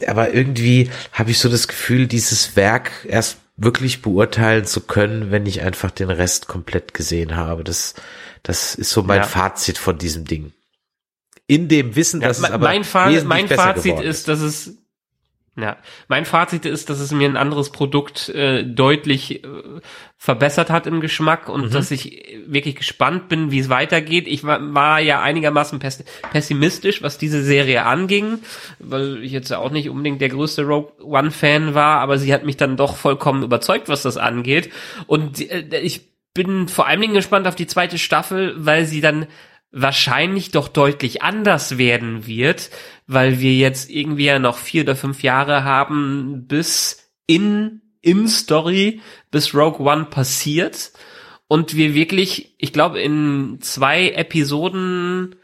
Aber 0.06 0.32
irgendwie 0.32 0.90
habe 1.12 1.30
ich 1.30 1.38
so 1.38 1.50
das 1.50 1.68
Gefühl, 1.68 2.06
dieses 2.06 2.56
Werk 2.56 2.90
erst 3.06 3.38
wirklich 3.58 4.00
beurteilen 4.00 4.64
zu 4.64 4.80
können, 4.80 5.30
wenn 5.30 5.44
ich 5.44 5.60
einfach 5.60 5.90
den 5.90 6.10
Rest 6.10 6.48
komplett 6.48 6.94
gesehen 6.94 7.36
habe. 7.36 7.62
Das, 7.62 7.94
das 8.42 8.74
ist 8.74 8.90
so 8.90 9.02
mein 9.02 9.20
ja. 9.20 9.24
Fazit 9.24 9.76
von 9.76 9.98
diesem 9.98 10.24
Ding 10.24 10.52
in 11.52 11.68
dem 11.68 11.96
Wissen, 11.96 12.20
dass 12.20 12.40
ja, 12.40 12.48
es 12.48 12.50
aber 12.50 12.66
mein, 12.66 12.82
Fa 12.82 13.10
mein 13.24 13.46
Fazit 13.46 14.00
ist, 14.00 14.28
dass 14.28 14.40
es 14.40 14.78
ja, 15.54 15.76
mein 16.08 16.24
Fazit 16.24 16.64
ist, 16.64 16.88
dass 16.88 16.98
es 16.98 17.12
mir 17.12 17.28
ein 17.28 17.36
anderes 17.36 17.68
Produkt 17.72 18.30
äh, 18.30 18.64
deutlich 18.64 19.44
äh, 19.44 19.48
verbessert 20.16 20.70
hat 20.70 20.86
im 20.86 21.02
Geschmack 21.02 21.50
und 21.50 21.66
mhm. 21.66 21.70
dass 21.70 21.90
ich 21.90 22.40
wirklich 22.46 22.76
gespannt 22.76 23.28
bin, 23.28 23.50
wie 23.50 23.58
es 23.58 23.68
weitergeht. 23.68 24.26
Ich 24.28 24.44
war, 24.44 24.60
war 24.72 25.00
ja 25.00 25.20
einigermaßen 25.20 25.78
pessimistisch, 25.78 27.02
was 27.02 27.18
diese 27.18 27.42
Serie 27.42 27.84
anging, 27.84 28.38
weil 28.78 29.22
ich 29.22 29.32
jetzt 29.32 29.50
ja 29.50 29.58
auch 29.58 29.70
nicht 29.70 29.90
unbedingt 29.90 30.22
der 30.22 30.30
größte 30.30 30.62
Rogue 30.62 30.92
One 31.02 31.30
Fan 31.30 31.74
war, 31.74 32.00
aber 32.00 32.16
sie 32.16 32.32
hat 32.32 32.46
mich 32.46 32.56
dann 32.56 32.78
doch 32.78 32.96
vollkommen 32.96 33.42
überzeugt, 33.42 33.90
was 33.90 34.00
das 34.00 34.16
angeht. 34.16 34.70
Und 35.06 35.38
äh, 35.38 35.80
ich 35.80 36.12
bin 36.32 36.66
vor 36.66 36.86
allen 36.86 37.02
Dingen 37.02 37.12
gespannt 37.12 37.46
auf 37.46 37.56
die 37.56 37.66
zweite 37.66 37.98
Staffel, 37.98 38.54
weil 38.56 38.86
sie 38.86 39.02
dann 39.02 39.26
wahrscheinlich 39.72 40.50
doch 40.50 40.68
deutlich 40.68 41.22
anders 41.22 41.78
werden 41.78 42.26
wird, 42.26 42.70
weil 43.06 43.40
wir 43.40 43.54
jetzt 43.54 43.90
irgendwie 43.90 44.26
ja 44.26 44.38
noch 44.38 44.58
vier 44.58 44.82
oder 44.82 44.96
fünf 44.96 45.22
Jahre 45.22 45.64
haben, 45.64 46.46
bis 46.46 47.10
in, 47.26 47.80
in 48.02 48.28
Story, 48.28 49.00
bis 49.30 49.54
Rogue 49.54 49.80
One 49.80 50.04
passiert 50.04 50.92
und 51.48 51.74
wir 51.74 51.94
wirklich, 51.94 52.54
ich 52.58 52.72
glaube, 52.72 53.00
in 53.00 53.58
zwei 53.60 54.10
Episoden 54.10 55.36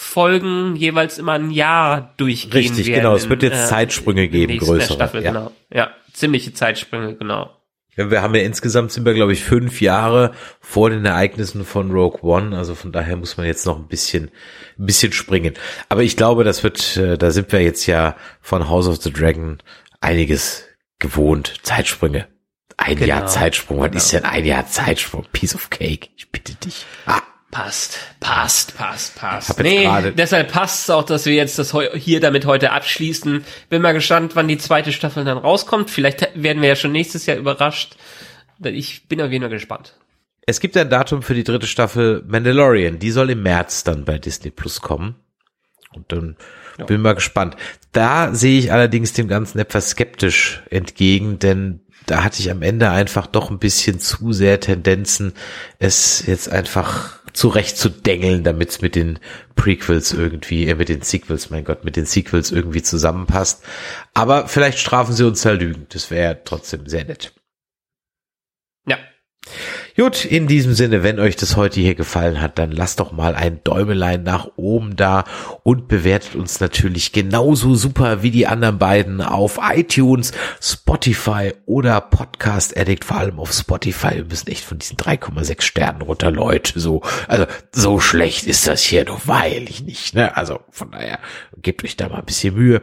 Folgen 0.00 0.76
jeweils 0.76 1.18
immer 1.18 1.32
ein 1.32 1.50
Jahr 1.50 2.14
durchgehen 2.18 2.52
Richtig, 2.52 2.86
werden. 2.86 3.00
genau. 3.00 3.16
Es 3.16 3.28
wird 3.28 3.42
jetzt 3.42 3.64
äh, 3.64 3.66
Zeitsprünge 3.66 4.28
geben, 4.28 4.56
größere. 4.56 4.94
Staffel, 4.94 5.24
ja. 5.24 5.32
Genau. 5.32 5.52
Ja, 5.72 5.90
ziemliche 6.12 6.52
Zeitsprünge, 6.52 7.16
genau. 7.16 7.57
Ja, 7.98 8.12
wir 8.12 8.22
haben 8.22 8.34
ja 8.36 8.42
insgesamt 8.42 8.92
sind 8.92 9.04
wir, 9.04 9.12
glaube 9.12 9.32
ich, 9.32 9.42
fünf 9.42 9.80
Jahre 9.80 10.30
vor 10.60 10.88
den 10.88 11.04
Ereignissen 11.04 11.64
von 11.64 11.90
Rogue 11.90 12.22
One. 12.22 12.56
Also 12.56 12.76
von 12.76 12.92
daher 12.92 13.16
muss 13.16 13.36
man 13.36 13.46
jetzt 13.46 13.66
noch 13.66 13.76
ein 13.76 13.88
bisschen, 13.88 14.30
ein 14.78 14.86
bisschen 14.86 15.12
springen. 15.12 15.54
Aber 15.88 16.04
ich 16.04 16.16
glaube, 16.16 16.44
das 16.44 16.62
wird, 16.62 16.96
äh, 16.96 17.18
da 17.18 17.32
sind 17.32 17.50
wir 17.50 17.60
jetzt 17.60 17.86
ja 17.86 18.14
von 18.40 18.68
House 18.68 18.86
of 18.86 19.02
the 19.02 19.12
Dragon 19.12 19.58
einiges 20.00 20.64
gewohnt. 21.00 21.54
Zeitsprünge. 21.64 22.28
Ein 22.76 22.94
genau. 22.94 23.08
Jahr 23.08 23.26
Zeitsprung. 23.26 23.80
Was 23.80 23.86
genau. 23.86 23.96
ist 23.98 24.12
denn 24.12 24.24
ein 24.24 24.44
Jahr 24.44 24.66
Zeitsprung? 24.68 25.26
Piece 25.32 25.56
of 25.56 25.68
Cake. 25.68 26.08
Ich 26.16 26.30
bitte 26.30 26.54
dich. 26.54 26.86
Ah. 27.04 27.20
Passt, 27.50 27.98
passt, 28.20 28.76
passt, 28.76 29.16
passt. 29.16 29.58
Nee, 29.60 29.88
deshalb 30.12 30.52
passt 30.52 30.84
es 30.84 30.90
auch, 30.90 31.04
dass 31.04 31.24
wir 31.24 31.32
jetzt 31.32 31.58
das 31.58 31.74
hier 31.94 32.20
damit 32.20 32.44
heute 32.44 32.72
abschließen. 32.72 33.42
Bin 33.70 33.82
mal 33.82 33.92
gespannt, 33.92 34.36
wann 34.36 34.48
die 34.48 34.58
zweite 34.58 34.92
Staffel 34.92 35.24
dann 35.24 35.38
rauskommt. 35.38 35.90
Vielleicht 35.90 36.28
werden 36.34 36.60
wir 36.60 36.68
ja 36.68 36.76
schon 36.76 36.92
nächstes 36.92 37.24
Jahr 37.24 37.38
überrascht. 37.38 37.96
Ich 38.62 39.08
bin 39.08 39.22
auf 39.22 39.30
jeden 39.30 39.42
Fall 39.42 39.50
gespannt. 39.50 39.94
Es 40.44 40.60
gibt 40.60 40.76
ein 40.76 40.90
Datum 40.90 41.22
für 41.22 41.34
die 41.34 41.44
dritte 41.44 41.66
Staffel 41.66 42.22
Mandalorian. 42.26 42.98
Die 42.98 43.10
soll 43.10 43.30
im 43.30 43.42
März 43.42 43.82
dann 43.82 44.04
bei 44.04 44.18
Disney 44.18 44.50
Plus 44.50 44.82
kommen. 44.82 45.14
Und 45.94 46.12
dann 46.12 46.36
ja. 46.78 46.84
bin 46.84 47.00
mal 47.00 47.14
gespannt. 47.14 47.56
Da 47.92 48.34
sehe 48.34 48.58
ich 48.58 48.72
allerdings 48.72 49.14
dem 49.14 49.26
Ganzen 49.28 49.58
etwas 49.58 49.90
skeptisch 49.90 50.62
entgegen, 50.68 51.38
denn 51.38 51.80
da 52.08 52.24
hatte 52.24 52.40
ich 52.40 52.50
am 52.50 52.62
Ende 52.62 52.90
einfach 52.90 53.26
doch 53.26 53.50
ein 53.50 53.58
bisschen 53.58 54.00
zu 54.00 54.32
sehr 54.32 54.60
Tendenzen, 54.60 55.34
es 55.78 56.26
jetzt 56.26 56.50
einfach 56.50 57.17
zurecht 57.38 57.78
zu 57.78 57.88
dengeln, 57.88 58.42
damit 58.42 58.70
es 58.70 58.80
mit 58.80 58.96
den 58.96 59.20
Prequels 59.54 60.12
irgendwie, 60.12 60.66
äh, 60.66 60.74
mit 60.74 60.88
den 60.88 61.02
Sequels, 61.02 61.50
mein 61.50 61.64
Gott, 61.64 61.84
mit 61.84 61.94
den 61.94 62.04
Sequels 62.04 62.50
irgendwie 62.50 62.82
zusammenpasst. 62.82 63.62
Aber 64.12 64.48
vielleicht 64.48 64.78
strafen 64.78 65.14
sie 65.14 65.24
uns 65.24 65.42
da 65.42 65.52
Lügen. 65.52 65.86
Das 65.90 66.10
wäre 66.10 66.40
trotzdem 66.44 66.88
sehr 66.88 67.04
nett. 67.04 67.32
Gut, 70.00 70.24
in 70.24 70.46
diesem 70.46 70.74
Sinne, 70.74 71.02
wenn 71.02 71.18
euch 71.18 71.34
das 71.34 71.56
heute 71.56 71.80
hier 71.80 71.96
gefallen 71.96 72.40
hat, 72.40 72.60
dann 72.60 72.70
lasst 72.70 73.00
doch 73.00 73.10
mal 73.10 73.34
ein 73.34 73.64
Däumelein 73.64 74.22
nach 74.22 74.46
oben 74.54 74.94
da 74.94 75.24
und 75.64 75.88
bewertet 75.88 76.36
uns 76.36 76.60
natürlich 76.60 77.10
genauso 77.10 77.74
super 77.74 78.22
wie 78.22 78.30
die 78.30 78.46
anderen 78.46 78.78
beiden 78.78 79.20
auf 79.20 79.58
iTunes, 79.60 80.30
Spotify 80.62 81.52
oder 81.66 82.00
Podcast 82.00 82.78
Addict, 82.78 83.04
vor 83.04 83.16
allem 83.16 83.40
auf 83.40 83.52
Spotify. 83.52 84.14
Wir 84.14 84.24
müssen 84.24 84.46
echt 84.46 84.64
von 84.64 84.78
diesen 84.78 84.96
3,6 84.98 85.62
Sternen 85.62 86.02
runter, 86.02 86.30
Leute. 86.30 86.78
So, 86.78 87.02
also 87.26 87.46
so 87.72 87.98
schlecht 87.98 88.46
ist 88.46 88.68
das 88.68 88.82
hier 88.82 89.04
doch 89.04 89.26
weil 89.26 89.68
ich 89.68 89.82
nicht. 89.82 90.14
Ne? 90.14 90.36
Also 90.36 90.60
von 90.70 90.92
daher 90.92 91.18
gebt 91.60 91.82
euch 91.82 91.96
da 91.96 92.08
mal 92.08 92.20
ein 92.20 92.24
bisschen 92.24 92.54
Mühe. 92.54 92.82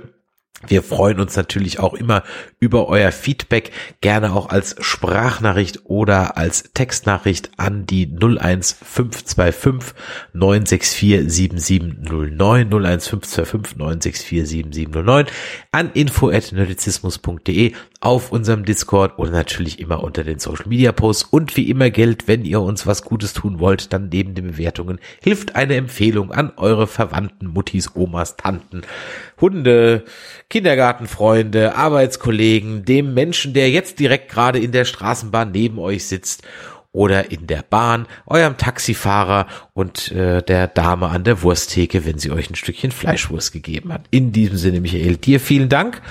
Wir 0.68 0.82
freuen 0.84 1.20
uns 1.20 1.36
natürlich 1.36 1.80
auch 1.80 1.94
immer 1.94 2.24
über 2.60 2.88
euer 2.88 3.12
Feedback, 3.12 3.72
gerne 4.02 4.34
auch 4.34 4.50
als 4.50 4.76
Sprachnachricht 4.80 5.82
oder 5.84 6.38
als 6.38 6.72
Textnachricht 6.74 7.52
an 7.58 7.86
die 7.86 8.06
01525 8.06 9.94
964 10.34 11.30
7709 11.30 12.72
01525 12.72 13.78
964 13.78 14.48
7709 14.48 15.28
an 15.72 15.92
info@nerdizismus.de 15.94 17.74
auf 18.00 18.32
unserem 18.32 18.66
Discord 18.66 19.18
oder 19.20 19.32
natürlich 19.32 19.80
immer 19.80 20.04
unter 20.04 20.24
den 20.24 20.40
Social 20.40 20.68
Media 20.68 20.92
Posts. 20.92 21.24
Und 21.32 21.58
wie 21.58 21.70
immer 21.70 21.90
gilt, 21.90 22.28
wenn 22.28 22.46
ihr 22.46 22.62
uns 22.62 22.88
was 22.88 23.04
Gutes 23.04 23.34
tun 23.34 23.60
wollt, 23.60 23.94
dann 23.94 24.10
neben 24.10 24.36
den 24.36 24.48
Bewertungen 24.48 25.00
hilft 25.22 25.56
eine 25.56 25.76
Empfehlung 25.76 26.32
an 26.32 26.54
eure 26.56 26.88
Verwandten, 26.88 27.48
Muttis, 27.48 27.96
Omas, 27.96 28.38
Tanten, 28.38 28.84
Hunde, 29.40 30.04
Kindergartenfreunde, 30.50 31.76
Arbeitskollegen, 31.76 32.86
dem 32.86 33.14
Menschen, 33.14 33.54
der 33.54 33.70
jetzt 33.70 34.00
direkt 34.00 34.32
gerade 34.32 34.60
in 34.60 34.72
der 34.72 34.86
Straßenbahn 34.86 35.52
neben 35.52 35.80
euch 35.80 36.08
sitzt 36.08 36.44
oder 36.96 37.30
in 37.30 37.46
der 37.46 37.64
Bahn, 37.70 38.08
eurem 38.26 38.58
Taxifahrer 38.58 39.48
und 39.74 40.12
äh, 40.14 40.42
der 40.42 40.68
Dame 40.68 41.10
an 41.10 41.26
der 41.26 41.42
Wursttheke, 41.42 42.06
wenn 42.06 42.18
sie 42.18 42.32
euch 42.32 42.50
ein 42.50 42.56
Stückchen 42.56 42.92
Fleischwurst 42.92 43.52
gegeben 43.52 43.92
hat. 43.92 44.06
In 44.12 44.32
diesem 44.32 44.58
Sinne, 44.58 44.80
Michael, 44.80 45.18
dir 45.18 45.40
vielen 45.42 45.68
Dank. 45.70 46.02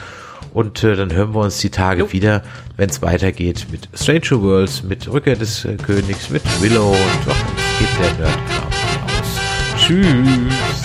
Und 0.53 0.85
äh, 0.85 0.95
dann 0.95 1.12
hören 1.12 1.35
wir 1.35 1.41
uns 1.41 1.59
die 1.59 1.70
Tage 1.70 2.03
jo. 2.03 2.12
wieder, 2.12 2.43
wenn 2.77 2.89
es 2.89 3.03
weitergeht 3.03 3.66
mit 3.72 3.89
Stranger 3.95 4.41
Worlds, 4.41 4.85
mit 4.85 5.11
Rückkehr 5.11 5.37
des 5.37 5.64
äh, 5.64 5.75
Königs, 5.77 6.31
mit 6.31 6.43
Willow 6.62 6.91
und 6.91 7.27
doch, 7.27 7.37
geht 7.79 7.89
der 7.99 8.27
Nerd 8.27 8.39
aus. 8.64 9.41
Tschüss. 9.81 10.83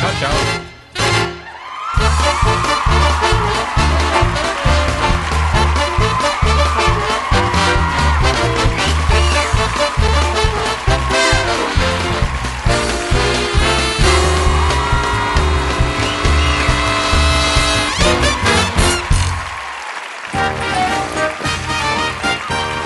Ciao, 0.00 0.10
ciao. 0.18 0.65